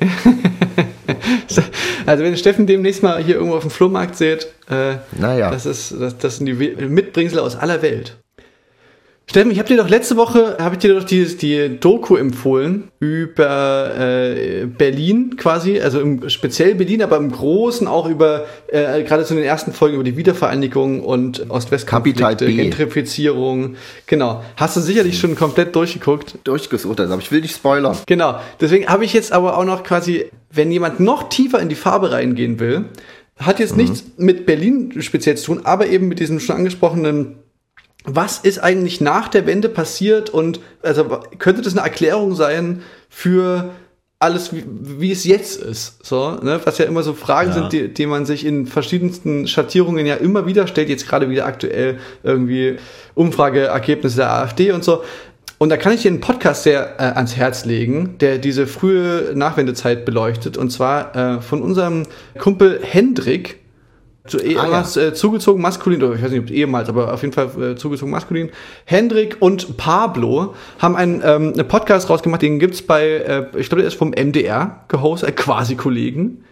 also 2.06 2.24
wenn 2.24 2.36
Steffen 2.36 2.66
demnächst 2.66 3.02
mal 3.02 3.22
hier 3.22 3.36
irgendwo 3.36 3.56
auf 3.56 3.62
dem 3.62 3.70
Flohmarkt 3.70 4.16
seht, 4.16 4.46
äh, 4.70 4.96
Naja. 5.12 5.50
das, 5.50 5.66
ist, 5.66 5.94
das, 5.98 6.18
das 6.18 6.36
sind 6.38 6.46
die 6.46 6.54
Mitbringsel 6.54 7.38
aus 7.38 7.56
aller 7.56 7.82
Welt. 7.82 8.16
Steffen, 9.30 9.50
ich 9.50 9.58
habe 9.58 9.68
dir 9.68 9.76
doch 9.78 9.88
letzte 9.88 10.16
Woche, 10.16 10.58
habe 10.58 10.74
ich 10.74 10.80
dir 10.80 10.94
doch 10.94 11.04
die, 11.04 11.24
die 11.24 11.78
Doku 11.80 12.16
empfohlen 12.16 12.90
über 12.98 13.96
äh, 13.98 14.66
Berlin 14.66 15.36
quasi, 15.38 15.80
also 15.80 16.00
im, 16.00 16.28
speziell 16.28 16.74
Berlin, 16.74 17.02
aber 17.02 17.16
im 17.16 17.30
Großen 17.30 17.86
auch 17.86 18.08
über, 18.08 18.44
äh, 18.68 19.02
gerade 19.04 19.24
zu 19.24 19.34
den 19.34 19.44
ersten 19.44 19.72
Folgen 19.72 19.94
über 19.94 20.04
die 20.04 20.16
Wiedervereinigung 20.16 21.02
und 21.02 21.48
Ost-West-Konflikte. 21.50 22.46
Gentrifizierung. 22.46 23.76
Genau. 24.06 24.42
Hast 24.56 24.76
du 24.76 24.80
sicherlich 24.80 25.18
schon 25.18 25.34
komplett 25.34 25.74
durchgeguckt. 25.76 26.38
Durchgesucht, 26.44 27.00
also, 27.00 27.14
aber 27.14 27.22
ich 27.22 27.32
will 27.32 27.40
nicht 27.40 27.54
spoilern. 27.56 27.96
Genau. 28.06 28.38
Deswegen 28.60 28.88
habe 28.88 29.04
ich 29.04 29.14
jetzt 29.14 29.32
aber 29.32 29.56
auch 29.56 29.64
noch 29.64 29.82
quasi, 29.82 30.26
wenn 30.50 30.70
jemand 30.70 31.00
noch 31.00 31.30
tiefer 31.30 31.58
in 31.60 31.70
die 31.70 31.74
Farbe 31.74 32.12
reingehen 32.12 32.60
will, 32.60 32.84
hat 33.38 33.60
jetzt 33.60 33.76
nichts 33.76 34.04
mit 34.18 34.46
Berlin 34.46 35.00
speziell 35.00 35.36
zu 35.36 35.46
tun, 35.46 35.60
aber 35.64 35.86
eben 35.86 36.08
mit 36.08 36.20
diesem 36.20 36.38
schon 36.38 36.56
angesprochenen, 36.56 37.36
was 38.04 38.38
ist 38.38 38.58
eigentlich 38.58 39.00
nach 39.00 39.28
der 39.28 39.46
Wende 39.46 39.68
passiert 39.68 40.30
und 40.30 40.60
also 40.82 41.04
könnte 41.38 41.62
das 41.62 41.76
eine 41.76 41.82
Erklärung 41.86 42.34
sein 42.34 42.82
für 43.08 43.70
alles, 44.18 44.54
wie, 44.54 44.62
wie 44.66 45.10
es 45.10 45.24
jetzt 45.24 45.60
ist, 45.60 46.04
so, 46.06 46.38
ne? 46.42 46.60
was 46.62 46.78
ja 46.78 46.84
immer 46.84 47.02
so 47.02 47.12
Fragen 47.12 47.50
Ja. 47.50 47.54
sind, 47.54 47.72
die, 47.72 47.88
die 47.92 48.06
man 48.06 48.24
sich 48.24 48.46
in 48.46 48.66
verschiedensten 48.66 49.48
Schattierungen 49.48 50.06
ja 50.06 50.14
immer 50.14 50.46
wieder 50.46 50.68
stellt, 50.68 50.88
jetzt 50.88 51.08
gerade 51.08 51.28
wieder 51.28 51.44
aktuell 51.44 51.98
irgendwie 52.22 52.76
Umfrageergebnisse 53.14 54.18
der 54.18 54.32
AfD 54.32 54.70
und 54.70 54.84
so. 54.84 55.02
Und 55.58 55.68
da 55.70 55.76
kann 55.76 55.92
ich 55.92 56.02
dir 56.02 56.10
einen 56.10 56.20
Podcast 56.20 56.64
sehr 56.64 56.96
äh, 56.98 57.02
ans 57.14 57.36
Herz 57.36 57.64
legen, 57.64 58.16
der 58.20 58.38
diese 58.38 58.66
frühe 58.66 59.32
Nachwendezeit 59.34 60.04
beleuchtet. 60.04 60.56
Und 60.56 60.70
zwar 60.70 61.14
äh, 61.16 61.40
von 61.40 61.62
unserem 61.62 62.04
Kumpel 62.38 62.80
Hendrik, 62.82 63.58
zu 64.26 64.38
ehemals 64.38 64.96
äh, 64.96 65.14
zugezogen 65.14 65.60
maskulin, 65.60 66.02
oder 66.02 66.14
ich 66.14 66.22
weiß 66.22 66.30
nicht, 66.30 66.42
ob 66.42 66.50
ehemals, 66.50 66.88
aber 66.88 67.12
auf 67.12 67.22
jeden 67.22 67.34
Fall 67.34 67.50
äh, 67.60 67.76
zugezogen 67.76 68.12
maskulin. 68.12 68.50
Hendrik 68.84 69.36
und 69.40 69.76
Pablo 69.76 70.54
haben 70.78 70.94
einen, 70.94 71.22
ähm, 71.24 71.52
einen 71.54 71.66
Podcast 71.66 72.08
rausgemacht, 72.08 72.42
den 72.42 72.58
gibt's 72.58 72.82
bei, 72.82 73.04
äh, 73.04 73.46
ich 73.56 73.68
glaube, 73.68 73.82
der 73.82 73.88
ist 73.88 73.98
vom 73.98 74.10
MDR 74.10 74.84
gehostet, 74.88 75.30
äh, 75.30 75.32
quasi 75.32 75.74
Kollegen. 75.74 76.44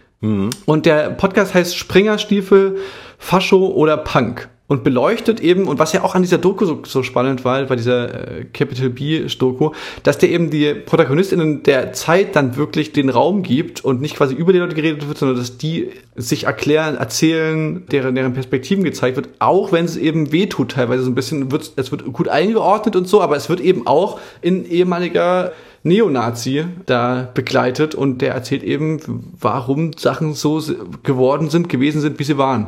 Und 0.65 0.85
der 0.85 1.09
Podcast 1.09 1.55
heißt 1.55 1.75
Springerstiefel, 1.75 2.77
Fascho 3.17 3.67
oder 3.67 3.97
Punk. 3.97 4.49
Und 4.71 4.85
beleuchtet 4.85 5.41
eben, 5.41 5.67
und 5.67 5.79
was 5.79 5.91
ja 5.91 6.01
auch 6.01 6.15
an 6.15 6.21
dieser 6.21 6.37
Doku 6.37 6.63
so, 6.63 6.81
so 6.85 7.03
spannend 7.03 7.43
war, 7.43 7.61
bei 7.65 7.75
dieser 7.75 8.37
äh, 8.39 8.45
Capital 8.45 8.89
B-Doku, 8.89 9.71
dass 10.03 10.17
der 10.17 10.29
eben 10.29 10.49
die 10.49 10.73
ProtagonistInnen 10.73 11.63
der 11.63 11.91
Zeit 11.91 12.37
dann 12.37 12.55
wirklich 12.55 12.93
den 12.93 13.09
Raum 13.09 13.43
gibt 13.43 13.83
und 13.83 13.99
nicht 13.99 14.15
quasi 14.15 14.33
über 14.33 14.53
die 14.53 14.59
Leute 14.59 14.73
geredet 14.73 15.05
wird, 15.05 15.17
sondern 15.17 15.39
dass 15.39 15.57
die 15.57 15.89
sich 16.15 16.45
erklären, 16.45 16.95
erzählen, 16.95 17.85
deren, 17.91 18.15
deren 18.15 18.31
Perspektiven 18.31 18.85
gezeigt 18.85 19.17
wird, 19.17 19.27
auch 19.39 19.73
wenn 19.73 19.83
es 19.83 19.97
eben 19.97 20.31
wehtut 20.31 20.71
teilweise 20.71 21.03
so 21.03 21.11
ein 21.11 21.15
bisschen, 21.15 21.51
wird, 21.51 21.73
es 21.75 21.91
wird 21.91 22.05
gut 22.13 22.29
eingeordnet 22.29 22.95
und 22.95 23.09
so, 23.09 23.19
aber 23.19 23.35
es 23.35 23.49
wird 23.49 23.59
eben 23.59 23.87
auch 23.87 24.21
in 24.41 24.63
ehemaliger 24.63 25.51
Neonazi 25.83 26.63
da 26.85 27.29
begleitet 27.33 27.93
und 27.93 28.21
der 28.21 28.35
erzählt 28.35 28.63
eben, 28.63 29.01
warum 29.37 29.91
Sachen 29.97 30.33
so 30.33 30.61
geworden 31.03 31.49
sind, 31.49 31.67
gewesen 31.67 31.99
sind, 31.99 32.19
wie 32.19 32.23
sie 32.23 32.37
waren. 32.37 32.67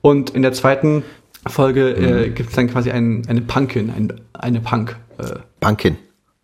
Und 0.00 0.30
in 0.30 0.40
der 0.40 0.54
zweiten 0.54 1.04
Folge 1.46 1.90
äh, 1.90 2.30
gibt 2.30 2.50
es 2.50 2.54
dann 2.56 2.68
quasi 2.70 2.90
ein, 2.90 3.22
eine 3.28 3.40
Punkin, 3.40 3.90
ein, 3.90 4.12
eine 4.32 4.60
Punk. 4.60 4.96
Äh, 5.18 5.24
Punkin. 5.60 5.96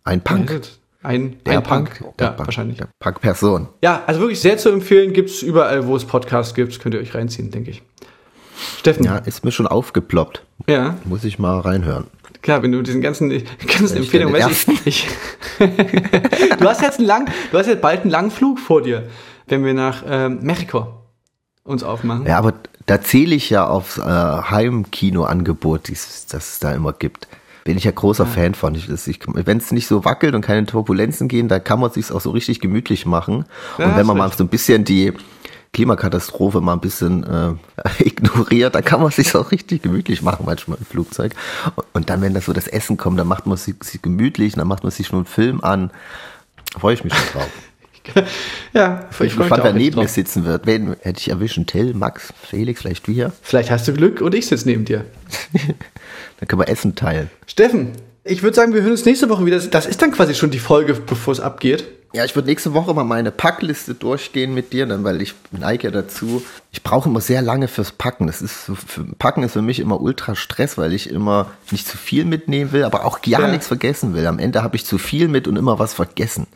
Ein 0.03 0.21
Punk. 0.21 0.59
ein, 1.03 1.37
Der 1.45 1.57
ein 1.57 1.63
Punk. 1.63 2.03
Der 2.19 2.27
Ja, 2.27 2.33
Punk. 2.33 2.47
wahrscheinlich. 2.47 2.77
Der 2.77 2.87
Punk-Person. 2.99 3.67
Ja, 3.83 4.03
also 4.07 4.19
wirklich 4.21 4.39
sehr 4.41 4.57
zu 4.57 4.69
empfehlen, 4.69 5.13
gibt's 5.13 5.41
überall, 5.41 5.87
wo 5.87 5.95
es 5.95 6.05
Podcasts 6.05 6.53
gibt, 6.53 6.79
könnt 6.79 6.95
ihr 6.95 7.01
euch 7.01 7.13
reinziehen, 7.15 7.51
denke 7.51 7.71
ich. 7.71 7.83
Steffen, 8.79 9.05
Ja, 9.05 9.17
ist 9.17 9.45
mir 9.45 9.51
schon 9.51 9.67
aufgeploppt. 9.67 10.43
ja, 10.67 10.97
Muss 11.05 11.23
ich 11.23 11.39
mal 11.39 11.59
reinhören. 11.59 12.07
klar, 12.41 12.61
wenn 12.61 12.71
du 12.73 12.81
diesen 12.81 13.01
ganzen, 13.01 13.29
ganzen 13.77 13.97
Empfehlungen, 13.97 14.33
weißt 14.33 14.67
du, 14.67 14.71
ich, 14.73 14.85
ich 14.85 15.07
du 15.59 16.65
hast 16.67 16.81
jetzt 16.81 16.99
einen 16.99 17.07
lang, 17.07 17.29
du 17.51 17.57
hast 17.57 17.67
jetzt 17.67 17.81
bald 17.81 18.01
einen 18.01 18.11
langen 18.11 18.31
Flug 18.31 18.59
vor 18.59 18.81
dir, 18.81 19.07
wenn 19.47 19.63
wir 19.63 19.73
nach 19.73 20.03
ähm, 20.07 20.39
Mexiko 20.41 20.87
uns 21.63 21.83
aufmachen. 21.83 22.25
Ja, 22.25 22.37
aber 22.39 22.53
da 22.89 23.01
zähle 23.01 23.35
ich 23.35 23.51
ja 23.51 23.67
aufs 23.67 23.99
äh, 23.99 24.01
Heimkino-Angebot, 24.01 25.91
das 25.91 26.25
es 26.33 26.59
da 26.59 26.73
immer 26.73 26.91
gibt. 26.91 27.27
Bin 27.63 27.77
ich 27.77 27.83
ja 27.83 27.91
großer 27.91 28.25
Fan 28.25 28.55
von. 28.55 28.75
Wenn 28.75 29.57
es 29.57 29.71
nicht 29.71 29.85
so 29.85 30.05
wackelt 30.05 30.33
und 30.33 30.41
keine 30.41 30.65
Turbulenzen 30.65 31.27
gehen, 31.27 31.49
da 31.49 31.59
kann 31.59 31.79
man 31.79 31.91
sich 31.91 32.11
auch 32.11 32.21
so 32.21 32.31
richtig 32.31 32.61
gemütlich 32.61 33.05
machen. 33.05 33.45
Ja, 33.77 33.85
und 33.85 33.95
wenn 33.95 34.07
man 34.07 34.17
mal 34.17 34.31
so 34.31 34.43
ein 34.43 34.47
bisschen 34.47 34.85
die 34.85 35.13
Klimakatastrophe 35.71 36.61
mal 36.61 36.73
ein 36.73 36.79
bisschen 36.79 37.23
äh, 37.23 37.53
ignoriert, 38.03 38.73
dann 38.73 38.83
kann 38.83 39.01
man 39.01 39.11
sich 39.11 39.35
auch 39.35 39.51
richtig 39.51 39.83
gemütlich 39.83 40.23
machen 40.23 40.45
manchmal 40.47 40.79
im 40.79 40.85
Flugzeug. 40.85 41.35
Und, 41.75 41.85
und 41.93 42.09
dann, 42.09 42.21
wenn 42.21 42.33
das 42.33 42.45
so 42.45 42.53
das 42.53 42.67
Essen 42.67 42.97
kommt, 42.97 43.19
dann 43.19 43.27
macht 43.27 43.45
man 43.45 43.57
sich, 43.57 43.75
sich 43.83 44.01
gemütlich, 44.01 44.55
dann 44.55 44.67
macht 44.67 44.81
man 44.81 44.91
sich 44.91 45.05
schon 45.05 45.19
einen 45.19 45.25
Film 45.27 45.63
an. 45.63 45.91
Freue 46.79 46.95
ich 46.95 47.03
mich 47.03 47.13
schon 47.13 47.33
drauf. 47.33 47.49
ja, 48.73 49.07
Ich 49.11 49.17
bin 49.17 49.27
gespannt, 49.27 49.63
wer 49.63 49.73
neben 49.73 49.99
mir 49.99 50.07
sitzen 50.07 50.45
wird. 50.45 50.65
Wen 50.65 50.95
hätte 51.01 51.19
ich 51.19 51.29
erwischen? 51.29 51.65
Till, 51.65 51.93
Max, 51.93 52.33
Felix, 52.49 52.81
vielleicht 52.81 53.07
wir? 53.07 53.31
Vielleicht 53.41 53.71
hast 53.71 53.87
du 53.87 53.93
Glück 53.93 54.21
und 54.21 54.33
ich 54.35 54.47
sitze 54.47 54.67
neben 54.67 54.85
dir. 54.85 55.05
Dann 56.39 56.47
können 56.47 56.61
wir 56.61 56.69
Essen 56.69 56.95
teilen. 56.95 57.29
Steffen, 57.47 57.91
ich 58.23 58.43
würde 58.43 58.55
sagen, 58.55 58.73
wir 58.73 58.81
hören 58.81 58.91
uns 58.91 59.05
nächste 59.05 59.29
Woche 59.29 59.45
wieder. 59.45 59.59
Das 59.59 59.85
ist 59.85 60.01
dann 60.01 60.11
quasi 60.11 60.35
schon 60.35 60.51
die 60.51 60.59
Folge, 60.59 60.93
bevor 60.93 61.31
es 61.33 61.39
abgeht. 61.39 61.85
Ja, 62.11 62.25
ich 62.25 62.35
würde 62.35 62.47
nächste 62.47 62.73
Woche 62.73 62.93
mal 62.93 63.03
meine 63.03 63.31
Packliste 63.31 63.93
durchgehen 63.93 64.53
mit 64.53 64.73
dir, 64.73 64.87
dann, 64.87 65.03
weil 65.03 65.21
ich 65.21 65.35
neige 65.51 65.87
ja 65.87 65.91
dazu. 65.91 66.43
Ich 66.71 66.81
brauche 66.81 67.07
immer 67.07 67.21
sehr 67.21 67.41
lange 67.43 67.67
fürs 67.67 67.91
Packen. 67.91 68.25
Das 68.25 68.41
ist 68.41 68.71
für, 68.87 69.03
Packen 69.19 69.43
ist 69.43 69.53
für 69.53 69.61
mich 69.61 69.79
immer 69.79 70.01
ultra 70.01 70.35
Stress, 70.35 70.77
weil 70.77 70.93
ich 70.93 71.09
immer 71.09 71.51
nicht 71.69 71.87
zu 71.87 71.97
viel 71.97 72.25
mitnehmen 72.25 72.71
will, 72.71 72.83
aber 72.83 73.05
auch 73.05 73.21
gar 73.21 73.41
Ja. 73.41 73.47
nichts 73.47 73.67
vergessen 73.67 74.15
will. 74.15 74.25
Am 74.25 74.39
Ende 74.39 74.63
habe 74.63 74.75
ich 74.75 74.85
zu 74.85 74.97
viel 74.97 75.27
mit 75.27 75.47
und 75.47 75.55
immer 75.55 75.77
was 75.77 75.93
vergessen. 75.93 76.47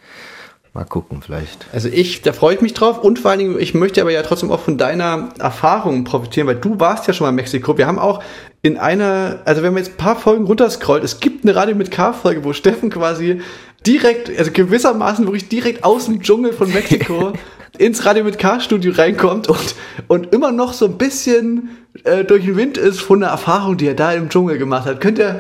Mal 0.76 0.86
gucken, 0.86 1.22
vielleicht. 1.22 1.68
Also 1.72 1.88
ich, 1.88 2.24
da 2.24 2.34
freue 2.34 2.56
ich 2.56 2.62
mich 2.62 2.74
drauf 2.74 2.98
und 2.98 3.20
vor 3.20 3.30
allen 3.30 3.40
Dingen, 3.40 3.60
ich 3.60 3.76
möchte 3.76 4.02
aber 4.02 4.12
ja 4.12 4.24
trotzdem 4.24 4.52
auch 4.52 4.60
von 4.60 4.80
deiner 4.80 5.30
Erfahrung 5.38 6.04
profitieren, 6.04 6.48
weil 6.48 6.56
du 6.56 6.80
warst 6.80 7.06
ja 7.08 7.14
schon 7.14 7.26
mal 7.26 7.30
in 7.30 7.36
Mexiko. 7.36 7.78
Wir 7.78 7.86
haben 7.86 8.00
auch 8.00 8.24
in 8.64 8.78
einer, 8.78 9.40
also 9.46 9.62
wenn 9.62 9.74
man 9.74 9.84
jetzt 9.84 9.94
ein 9.94 9.98
paar 9.98 10.16
Folgen 10.16 10.46
runterscrollt, 10.46 11.04
es 11.04 11.20
gibt 11.20 11.46
eine 11.46 11.56
Radio 11.56 11.76
mit 11.76 11.92
K-Folge, 11.92 12.44
wo 12.44 12.54
Steffen 12.54 12.90
quasi 12.90 13.40
direkt, 13.86 14.36
also 14.36 14.50
gewissermaßen 14.52 15.26
wirklich 15.26 15.48
direkt 15.48 15.84
aus 15.84 16.06
dem 16.06 16.24
Dschungel 16.24 16.54
von 16.54 16.74
Mexiko 16.74 17.34
ins 17.78 18.04
Radio 18.08 18.24
mit 18.24 18.40
K-Studio 18.40 18.94
reinkommt 18.96 19.50
und, 19.50 19.76
und 20.08 20.34
immer 20.34 20.52
noch 20.52 20.74
so 20.74 20.86
ein 20.86 20.98
bisschen 20.98 21.70
äh, 22.04 22.24
durch 22.24 22.46
den 22.46 22.56
Wind 22.56 22.80
ist 22.80 23.00
von 23.00 23.20
der 23.20 23.30
Erfahrung, 23.30 23.78
die 23.78 23.86
er 23.86 23.94
da 23.94 24.12
im 24.14 24.30
Dschungel 24.30 24.58
gemacht 24.58 24.88
hat. 24.88 25.02
Könnt 25.02 25.20
ihr, 25.20 25.40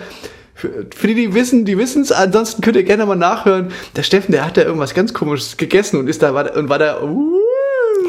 für, 0.63 0.85
für 0.95 1.07
die, 1.07 1.15
die 1.15 1.33
wissen, 1.33 1.65
die 1.65 1.77
wissen 1.77 2.03
es, 2.03 2.13
ansonsten 2.13 2.61
könnt 2.61 2.77
ihr 2.77 2.83
gerne 2.83 3.05
mal 3.05 3.15
nachhören. 3.15 3.67
Der 3.97 4.03
Steffen, 4.03 4.31
der 4.31 4.45
hat 4.45 4.55
da 4.55 4.61
irgendwas 4.61 4.93
ganz 4.93 5.13
komisches 5.13 5.57
gegessen 5.57 5.99
und 5.99 6.07
ist 6.07 6.23
da, 6.23 6.33
war, 6.33 6.45
da- 6.45 6.53
und 6.57 6.69
war 6.69 6.79
da, 6.79 7.01
uh, 7.01 7.37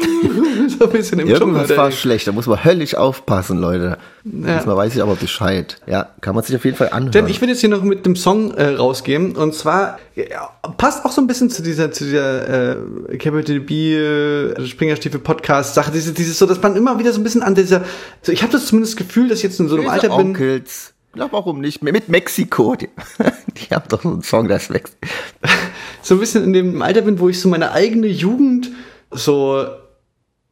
so 0.79 0.85
ein 0.85 0.91
bisschen 0.91 1.19
im 1.19 1.27
Dschungel. 1.27 1.41
Irgendwas 1.41 1.69
war 1.71 1.85
unterwegs. 1.85 1.97
schlecht, 1.99 2.27
da 2.27 2.31
muss 2.31 2.47
man 2.47 2.63
höllisch 2.63 2.95
aufpassen, 2.95 3.57
Leute. 3.57 3.97
Ja. 4.23 4.55
Diesmal 4.55 4.77
weiß 4.77 4.95
ich 4.95 5.01
aber 5.01 5.15
Bescheid. 5.15 5.81
Ja, 5.85 6.09
kann 6.21 6.33
man 6.33 6.45
sich 6.45 6.55
auf 6.55 6.63
jeden 6.63 6.77
Fall 6.77 6.89
anhören. 6.91 7.11
Denn 7.11 7.27
ich 7.27 7.41
will 7.41 7.49
jetzt 7.49 7.59
hier 7.59 7.69
noch 7.69 7.83
mit 7.83 8.05
dem 8.05 8.15
Song 8.15 8.53
äh, 8.53 8.69
rausgehen 8.69 9.35
und 9.35 9.53
zwar 9.53 9.99
ja, 10.15 10.49
passt 10.77 11.03
auch 11.03 11.11
so 11.11 11.19
ein 11.21 11.27
bisschen 11.27 11.49
zu 11.49 11.61
dieser 11.61 11.91
zu 11.91 12.05
dieser 12.05 12.77
äh, 13.11 13.17
Capital 13.17 13.59
B 13.59 13.95
äh, 13.95 14.65
Springerstiefel 14.65 15.19
Podcast 15.19 15.75
Sache 15.75 15.91
dieses 15.91 16.13
dieses 16.13 16.39
so 16.39 16.45
dass 16.45 16.61
man 16.61 16.75
immer 16.75 16.97
wieder 16.99 17.11
so 17.11 17.19
ein 17.19 17.23
bisschen 17.23 17.43
an 17.43 17.53
dieser 17.53 17.83
so 18.21 18.31
ich 18.31 18.41
habe 18.41 18.51
das 18.51 18.65
zumindest 18.65 18.93
das 18.93 19.05
Gefühl 19.05 19.27
dass 19.27 19.39
ich 19.39 19.43
jetzt 19.43 19.59
in 19.59 19.67
so 19.67 19.75
einem 19.75 19.89
Alter 19.89 20.07
bin 20.07 20.27
Onkels. 20.27 20.93
Ja, 21.15 21.27
warum 21.31 21.61
nicht? 21.61 21.81
Mit 21.81 22.09
Mexiko. 22.09 22.75
Die, 22.79 22.89
die 23.57 23.73
haben 23.73 23.85
doch 23.89 24.01
so 24.01 24.09
einen 24.09 24.21
Song, 24.21 24.47
das 24.47 24.69
wächst. 24.69 24.97
so 26.01 26.15
ein 26.15 26.19
bisschen 26.19 26.43
in 26.43 26.53
dem 26.53 26.81
Alter 26.81 27.01
bin, 27.01 27.19
wo 27.19 27.29
ich 27.29 27.39
so 27.39 27.49
meine 27.49 27.71
eigene 27.71 28.07
Jugend 28.07 28.71
so 29.11 29.65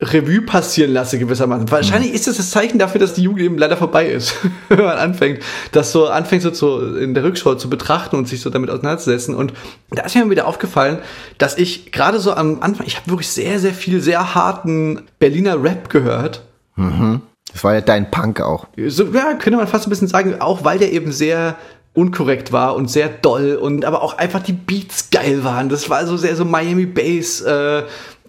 Revue 0.01 0.41
passieren 0.41 0.91
lasse 0.91 1.17
gewissermaßen. 1.17 1.69
Wahrscheinlich 1.71 2.13
ist 2.13 2.27
das 2.27 2.37
das 2.37 2.51
Zeichen 2.51 2.79
dafür, 2.79 2.99
dass 2.99 3.13
die 3.13 3.23
Jugend 3.23 3.41
eben 3.41 3.57
leider 3.57 3.77
vorbei 3.77 4.07
ist, 4.07 4.35
wenn 4.69 4.79
man 4.79 4.97
anfängt, 4.97 5.41
das 5.71 5.91
so 5.91 6.07
anfängt 6.07 6.43
so 6.43 6.51
zu, 6.51 6.97
in 6.97 7.13
der 7.13 7.23
Rückschau 7.23 7.55
zu 7.55 7.69
betrachten 7.69 8.15
und 8.15 8.27
sich 8.27 8.41
so 8.41 8.49
damit 8.49 8.69
auseinanderzusetzen. 8.69 9.35
Und 9.35 9.53
da 9.91 10.03
ist 10.03 10.15
mir 10.15 10.29
wieder 10.29 10.47
aufgefallen, 10.47 10.99
dass 11.37 11.57
ich 11.57 11.91
gerade 11.91 12.19
so 12.19 12.33
am 12.33 12.61
Anfang, 12.61 12.85
ich 12.87 12.97
habe 12.97 13.09
wirklich 13.09 13.29
sehr, 13.29 13.59
sehr 13.59 13.73
viel, 13.73 14.01
sehr 14.01 14.35
harten 14.35 15.03
Berliner 15.19 15.61
Rap 15.61 15.89
gehört. 15.89 16.43
Das 17.51 17.63
war 17.63 17.73
ja 17.73 17.81
dein 17.81 18.09
Punk 18.09 18.41
auch. 18.41 18.67
So, 18.87 19.05
ja, 19.13 19.33
könnte 19.33 19.57
man 19.57 19.67
fast 19.67 19.87
ein 19.87 19.89
bisschen 19.89 20.07
sagen, 20.07 20.39
auch 20.41 20.63
weil 20.63 20.79
der 20.79 20.91
eben 20.91 21.11
sehr 21.11 21.55
unkorrekt 21.93 22.51
war 22.51 22.75
und 22.75 22.89
sehr 22.89 23.09
doll 23.09 23.55
und 23.55 23.85
aber 23.85 24.01
auch 24.01 24.17
einfach 24.17 24.41
die 24.41 24.53
Beats 24.53 25.11
geil 25.11 25.43
waren. 25.43 25.69
Das 25.69 25.89
war 25.89 26.07
so 26.07 26.17
sehr 26.17 26.35
so 26.35 26.43
Miami 26.43 26.87
Bass, 26.87 27.41
äh, 27.41 27.83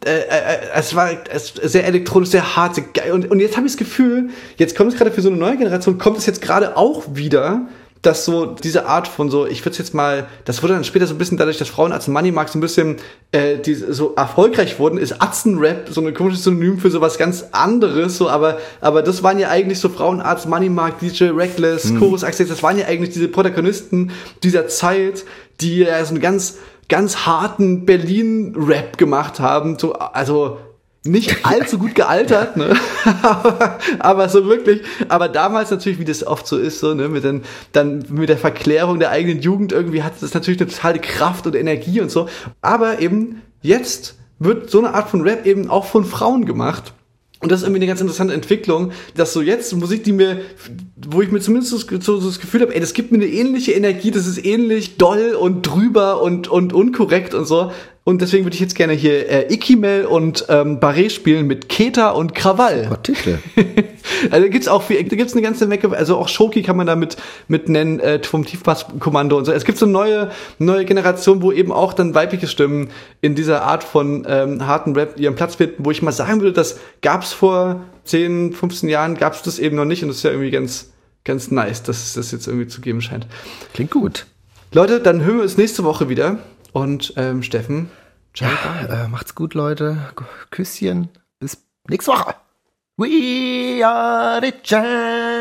äh, 0.04 0.18
äh, 0.18 0.58
es 0.74 0.94
war 0.94 1.10
es, 1.30 1.54
sehr 1.54 1.86
elektronisch, 1.86 2.28
sehr 2.28 2.56
hart, 2.56 2.74
sehr 2.74 2.84
geil. 2.84 3.12
Und, 3.12 3.30
und 3.30 3.40
jetzt 3.40 3.56
habe 3.56 3.66
ich 3.66 3.72
das 3.72 3.78
Gefühl, 3.78 4.28
jetzt 4.58 4.76
kommt 4.76 4.92
es 4.92 4.98
gerade 4.98 5.10
für 5.10 5.22
so 5.22 5.30
eine 5.30 5.38
neue 5.38 5.56
Generation, 5.56 5.96
kommt 5.96 6.18
es 6.18 6.26
jetzt 6.26 6.42
gerade 6.42 6.76
auch 6.76 7.04
wieder, 7.14 7.62
dass 8.04 8.24
so 8.24 8.46
diese 8.46 8.86
Art 8.86 9.08
von 9.08 9.30
so, 9.30 9.46
ich 9.46 9.60
würde 9.62 9.70
es 9.70 9.78
jetzt 9.78 9.94
mal, 9.94 10.26
das 10.44 10.62
wurde 10.62 10.74
dann 10.74 10.84
später 10.84 11.06
so 11.06 11.14
ein 11.14 11.18
bisschen 11.18 11.38
dadurch, 11.38 11.58
dass 11.58 11.68
Frauenarzt 11.68 12.06
und 12.08 12.14
Moneymark 12.14 12.48
so 12.48 12.58
ein 12.58 12.60
bisschen 12.60 12.96
äh, 13.32 13.56
die 13.58 13.74
so 13.74 14.14
erfolgreich 14.14 14.78
wurden, 14.78 14.98
ist 14.98 15.20
Atzenrap 15.20 15.88
so 15.90 16.00
ein 16.00 16.12
komisches 16.12 16.44
Synonym 16.44 16.78
für 16.78 16.90
sowas 16.90 17.18
ganz 17.18 17.46
anderes, 17.52 18.18
so, 18.18 18.28
aber, 18.28 18.58
aber 18.80 19.02
das 19.02 19.22
waren 19.22 19.38
ja 19.38 19.48
eigentlich 19.48 19.80
so 19.80 19.88
Frauenarzt, 19.88 20.46
Moneymark, 20.46 20.98
DJ 20.98 21.30
Reckless, 21.30 21.94
Chorus 21.98 22.24
Access, 22.24 22.48
das 22.48 22.62
waren 22.62 22.78
ja 22.78 22.86
eigentlich 22.86 23.10
diese 23.10 23.28
Protagonisten 23.28 24.12
dieser 24.42 24.68
Zeit, 24.68 25.24
die 25.60 25.78
ja 25.78 26.04
so 26.04 26.10
einen 26.10 26.20
ganz, 26.20 26.58
ganz 26.88 27.24
harten 27.24 27.86
Berlin-Rap 27.86 28.98
gemacht 28.98 29.40
haben, 29.40 29.78
so, 29.78 29.94
also, 29.94 30.58
nicht 31.04 31.36
allzu 31.44 31.78
gut 31.78 31.94
gealtert, 31.94 32.56
ne? 32.56 32.74
aber, 33.22 33.78
aber 33.98 34.28
so 34.28 34.46
wirklich, 34.46 34.82
aber 35.08 35.28
damals 35.28 35.70
natürlich, 35.70 35.98
wie 35.98 36.04
das 36.04 36.26
oft 36.26 36.46
so 36.46 36.56
ist, 36.56 36.80
so, 36.80 36.94
ne, 36.94 37.08
mit 37.08 37.24
den, 37.24 37.42
dann 37.72 38.04
mit 38.08 38.28
der 38.28 38.38
Verklärung 38.38 38.98
der 38.98 39.10
eigenen 39.10 39.40
Jugend 39.40 39.72
irgendwie 39.72 40.02
hat 40.02 40.14
das 40.20 40.34
natürlich 40.34 40.60
eine 40.60 40.70
totale 40.70 40.98
Kraft 40.98 41.46
und 41.46 41.54
Energie 41.54 42.00
und 42.00 42.10
so. 42.10 42.28
Aber 42.62 43.00
eben 43.00 43.42
jetzt 43.62 44.16
wird 44.38 44.70
so 44.70 44.78
eine 44.78 44.94
Art 44.94 45.10
von 45.10 45.22
Rap 45.22 45.46
eben 45.46 45.70
auch 45.70 45.84
von 45.86 46.04
Frauen 46.04 46.44
gemacht. 46.46 46.92
Und 47.40 47.52
das 47.52 47.60
ist 47.60 47.66
irgendwie 47.66 47.80
eine 47.80 47.88
ganz 47.88 48.00
interessante 48.00 48.32
Entwicklung, 48.32 48.92
dass 49.16 49.34
so 49.34 49.42
jetzt 49.42 49.70
Musik, 49.76 50.02
die 50.04 50.12
mir, 50.12 50.40
wo 50.96 51.20
ich 51.20 51.30
mir 51.30 51.40
zumindest 51.40 51.72
so, 51.72 52.00
so, 52.00 52.26
das 52.26 52.40
Gefühl 52.40 52.62
habe, 52.62 52.74
ey, 52.74 52.80
das 52.80 52.94
gibt 52.94 53.12
mir 53.12 53.18
eine 53.18 53.26
ähnliche 53.26 53.72
Energie, 53.72 54.10
das 54.10 54.26
ist 54.26 54.42
ähnlich 54.42 54.96
doll 54.96 55.36
und 55.38 55.60
drüber 55.62 56.22
und, 56.22 56.48
und 56.48 56.72
unkorrekt 56.72 57.34
und 57.34 57.44
so. 57.44 57.70
Und 58.06 58.20
deswegen 58.20 58.44
würde 58.44 58.54
ich 58.54 58.60
jetzt 58.60 58.74
gerne 58.74 58.92
hier 58.92 59.30
äh, 59.30 59.52
Ikimel 59.52 60.04
und 60.04 60.44
ähm, 60.50 60.78
Barret 60.78 61.10
spielen 61.10 61.46
mit 61.46 61.70
Keta 61.70 62.10
und 62.10 62.34
Krawall. 62.34 62.90
Oh, 62.92 62.96
Titel. 62.96 63.38
Also 64.30 64.48
gibt's 64.48 64.68
auch 64.68 64.82
viel, 64.82 65.02
da 65.02 65.16
gibt's 65.16 65.32
eine 65.32 65.42
ganze 65.42 65.66
Menge, 65.66 65.96
also 65.96 66.16
auch 66.18 66.28
Shoki 66.28 66.62
kann 66.62 66.76
man 66.76 66.86
da 66.86 66.94
mit, 66.94 67.16
mit 67.48 67.68
nennen, 67.68 68.00
äh, 68.00 68.22
vom 68.22 68.44
Tiefpasskommando 68.44 69.36
und 69.36 69.46
so. 69.46 69.52
Es 69.52 69.64
gibt 69.64 69.78
so 69.78 69.86
eine 69.86 69.92
neue, 69.92 70.30
neue 70.58 70.84
Generation, 70.84 71.42
wo 71.42 71.52
eben 71.52 71.72
auch 71.72 71.94
dann 71.94 72.14
weibliche 72.14 72.46
Stimmen 72.46 72.90
in 73.22 73.34
dieser 73.34 73.62
Art 73.62 73.82
von 73.82 74.26
ähm, 74.28 74.66
harten 74.66 74.94
Rap 74.94 75.18
ihren 75.18 75.34
Platz 75.34 75.56
finden, 75.56 75.84
wo 75.84 75.90
ich 75.90 76.02
mal 76.02 76.12
sagen 76.12 76.40
würde, 76.40 76.52
das 76.52 76.78
gab's 77.00 77.32
vor 77.32 77.80
10, 78.04 78.52
15 78.52 78.88
Jahren, 78.88 79.16
gab's 79.16 79.42
das 79.42 79.58
eben 79.58 79.76
noch 79.76 79.86
nicht 79.86 80.02
und 80.02 80.08
das 80.08 80.18
ist 80.18 80.22
ja 80.22 80.30
irgendwie 80.30 80.50
ganz, 80.50 80.90
ganz 81.24 81.50
nice, 81.50 81.82
dass 81.82 82.04
es 82.04 82.12
das 82.14 82.30
jetzt 82.30 82.46
irgendwie 82.46 82.68
zu 82.68 82.80
geben 82.80 83.00
scheint. 83.00 83.26
Klingt 83.72 83.90
gut. 83.90 84.26
Leute, 84.72 85.00
dann 85.00 85.22
hören 85.22 85.36
wir 85.36 85.42
uns 85.42 85.56
nächste 85.56 85.84
Woche 85.84 86.08
wieder 86.08 86.38
und 86.74 87.14
ähm, 87.16 87.42
Steffen, 87.42 87.88
ciao. 88.34 88.50
Äh, 88.88 89.08
macht's 89.08 89.34
gut, 89.34 89.54
Leute. 89.54 89.96
Küsschen. 90.50 91.08
Bis 91.38 91.64
nächste 91.88 92.10
Woche. 92.12 92.34
We 92.96 93.80
are 93.84 94.40
the 94.42 94.52
champions. 94.62 95.33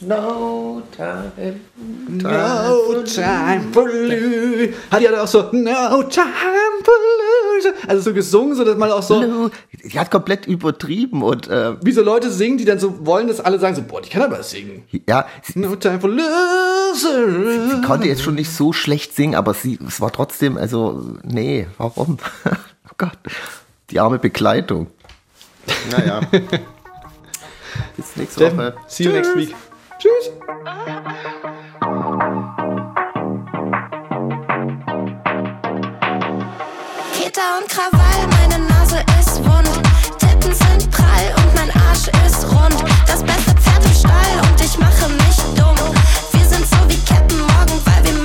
No 0.00 0.82
time. 0.96 1.60
No 2.08 3.02
time 3.04 3.72
for 3.72 3.88
lose. 3.88 4.74
Hat 4.90 5.00
die 5.00 5.08
alle 5.08 5.22
auch 5.22 5.26
so, 5.26 5.48
no 5.52 6.02
time 6.04 6.82
for 6.82 6.92
Also 7.86 8.02
so 8.02 8.14
gesungen, 8.14 8.54
so 8.54 8.64
dass 8.64 8.76
man 8.76 8.90
auch 8.90 9.02
so. 9.02 9.50
Die 9.84 9.98
hat 9.98 10.10
komplett 10.10 10.46
übertrieben 10.46 11.22
und 11.22 11.48
äh, 11.48 11.74
wie 11.82 11.92
so 11.92 12.02
Leute 12.02 12.30
singen, 12.30 12.58
die 12.58 12.64
dann 12.64 12.78
so 12.78 13.06
wollen, 13.06 13.28
dass 13.28 13.40
alle 13.40 13.58
sagen 13.58 13.74
so, 13.74 13.82
boah, 13.82 14.00
die 14.00 14.10
kann 14.10 14.22
aber 14.22 14.42
singen. 14.42 14.84
ja, 15.08 15.26
sie, 15.42 15.58
No 15.58 15.76
time 15.76 16.00
for 16.00 16.10
losers. 16.10 17.72
sie 17.72 17.82
konnte 17.86 18.08
jetzt 18.08 18.22
schon 18.22 18.34
nicht 18.34 18.50
so 18.50 18.72
schlecht 18.72 19.14
singen, 19.14 19.34
aber 19.34 19.54
sie, 19.54 19.78
es 19.86 20.00
war 20.00 20.12
trotzdem, 20.12 20.56
also, 20.56 21.16
nee, 21.22 21.66
warum? 21.78 22.18
oh 22.46 22.94
Gott, 22.98 23.18
die 23.90 24.00
arme 24.00 24.18
Begleitung. 24.18 24.88
Naja. 25.90 26.20
Bis 27.96 28.16
nächste 28.16 28.40
Steffen, 28.40 28.58
Woche. 28.58 28.74
see 28.88 29.04
you 29.04 29.10
Tschüss. 29.12 29.26
next 29.26 29.36
week. 29.36 29.54
Tschüss. 29.98 30.30
Peter 37.12 37.58
und 37.60 37.68
Krawall, 37.68 38.26
meine 38.28 38.64
Nase 38.66 38.98
ist 39.20 39.38
wund. 39.44 39.68
Titten 40.18 40.54
sind 40.54 40.90
prall 40.90 41.32
und 41.36 41.54
mein 41.54 41.70
Arsch 41.88 42.08
ist 42.26 42.44
rund. 42.50 42.76
Das 43.06 43.22
beste 43.22 43.52
Pferd 43.60 43.84
im 43.84 43.92
Stall 43.94 44.34
und 44.48 44.60
ich 44.60 44.78
mache 44.78 45.08
mich 45.08 45.36
dumm. 45.56 45.76
Wir 46.32 46.44
sind 46.48 46.66
so 46.66 46.76
wie 46.88 46.98
Captain 47.04 47.38
Morgan, 47.40 47.80
weil 47.84 48.04
wir 48.04 48.21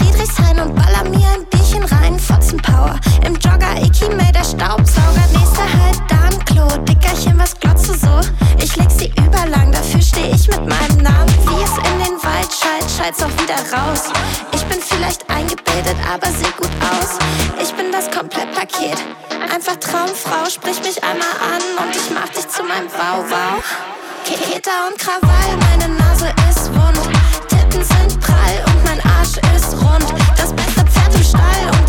Friedrichshain 0.00 0.58
und 0.58 0.74
baller 0.74 1.04
mir 1.10 1.28
ein 1.28 1.44
Bierchen 1.50 1.84
rein. 1.84 2.18
Fotzenpower 2.18 2.98
im 3.26 3.34
Jogger, 3.34 3.76
Iki 3.82 4.08
May, 4.14 4.32
der 4.32 4.44
Staubsauger. 4.44 5.26
Nächste 5.32 5.60
halt 5.60 6.00
da 6.08 6.16
ein 6.24 6.44
Klo. 6.46 6.66
Dickerchen, 6.84 7.38
was 7.38 7.54
glotzt 7.60 7.88
du 7.88 7.94
so? 7.94 8.20
Ich 8.58 8.76
leg 8.76 8.90
sie 8.90 9.12
überlang, 9.18 9.70
dafür 9.72 10.00
steh 10.00 10.30
ich 10.34 10.48
mit 10.48 10.66
meinem 10.66 10.98
Namen. 11.02 11.28
Wie 11.44 11.62
es 11.62 11.76
in 11.76 11.98
den 12.04 12.16
Wald 12.22 12.50
scheit, 12.50 12.86
scheit's 12.96 13.22
auch 13.22 13.34
wieder 13.42 13.60
raus. 13.76 14.04
Ich 14.52 14.64
bin 14.64 14.80
vielleicht 14.80 15.28
eingebildet, 15.28 15.96
aber 16.10 16.28
seh 16.28 16.50
gut 16.56 16.72
aus. 16.80 17.18
Ich 17.62 17.72
bin 17.74 17.92
das 17.92 18.10
Komplettpaket. 18.10 18.98
Einfach 19.52 19.76
Traumfrau, 19.76 20.48
sprich 20.48 20.80
mich 20.82 21.02
einmal 21.04 21.34
an 21.52 21.84
und 21.84 21.94
ich 21.94 22.10
mach 22.14 22.28
dich 22.30 22.48
zu 22.48 22.62
meinem 22.62 22.88
Wow-Wow. 22.88 23.62
Keter 24.24 24.88
und 24.88 24.98
Krawall, 24.98 25.56
meine 25.68 25.92
Nase 25.94 26.32
ist 26.48 26.72
wund. 26.72 27.00
Titten 27.48 27.84
sind 27.84 28.20
prall 28.20 28.64
und 28.66 28.84
mein 28.84 29.00
Arsch 29.00 29.36
ist 29.38 29.49
beste 31.32 31.79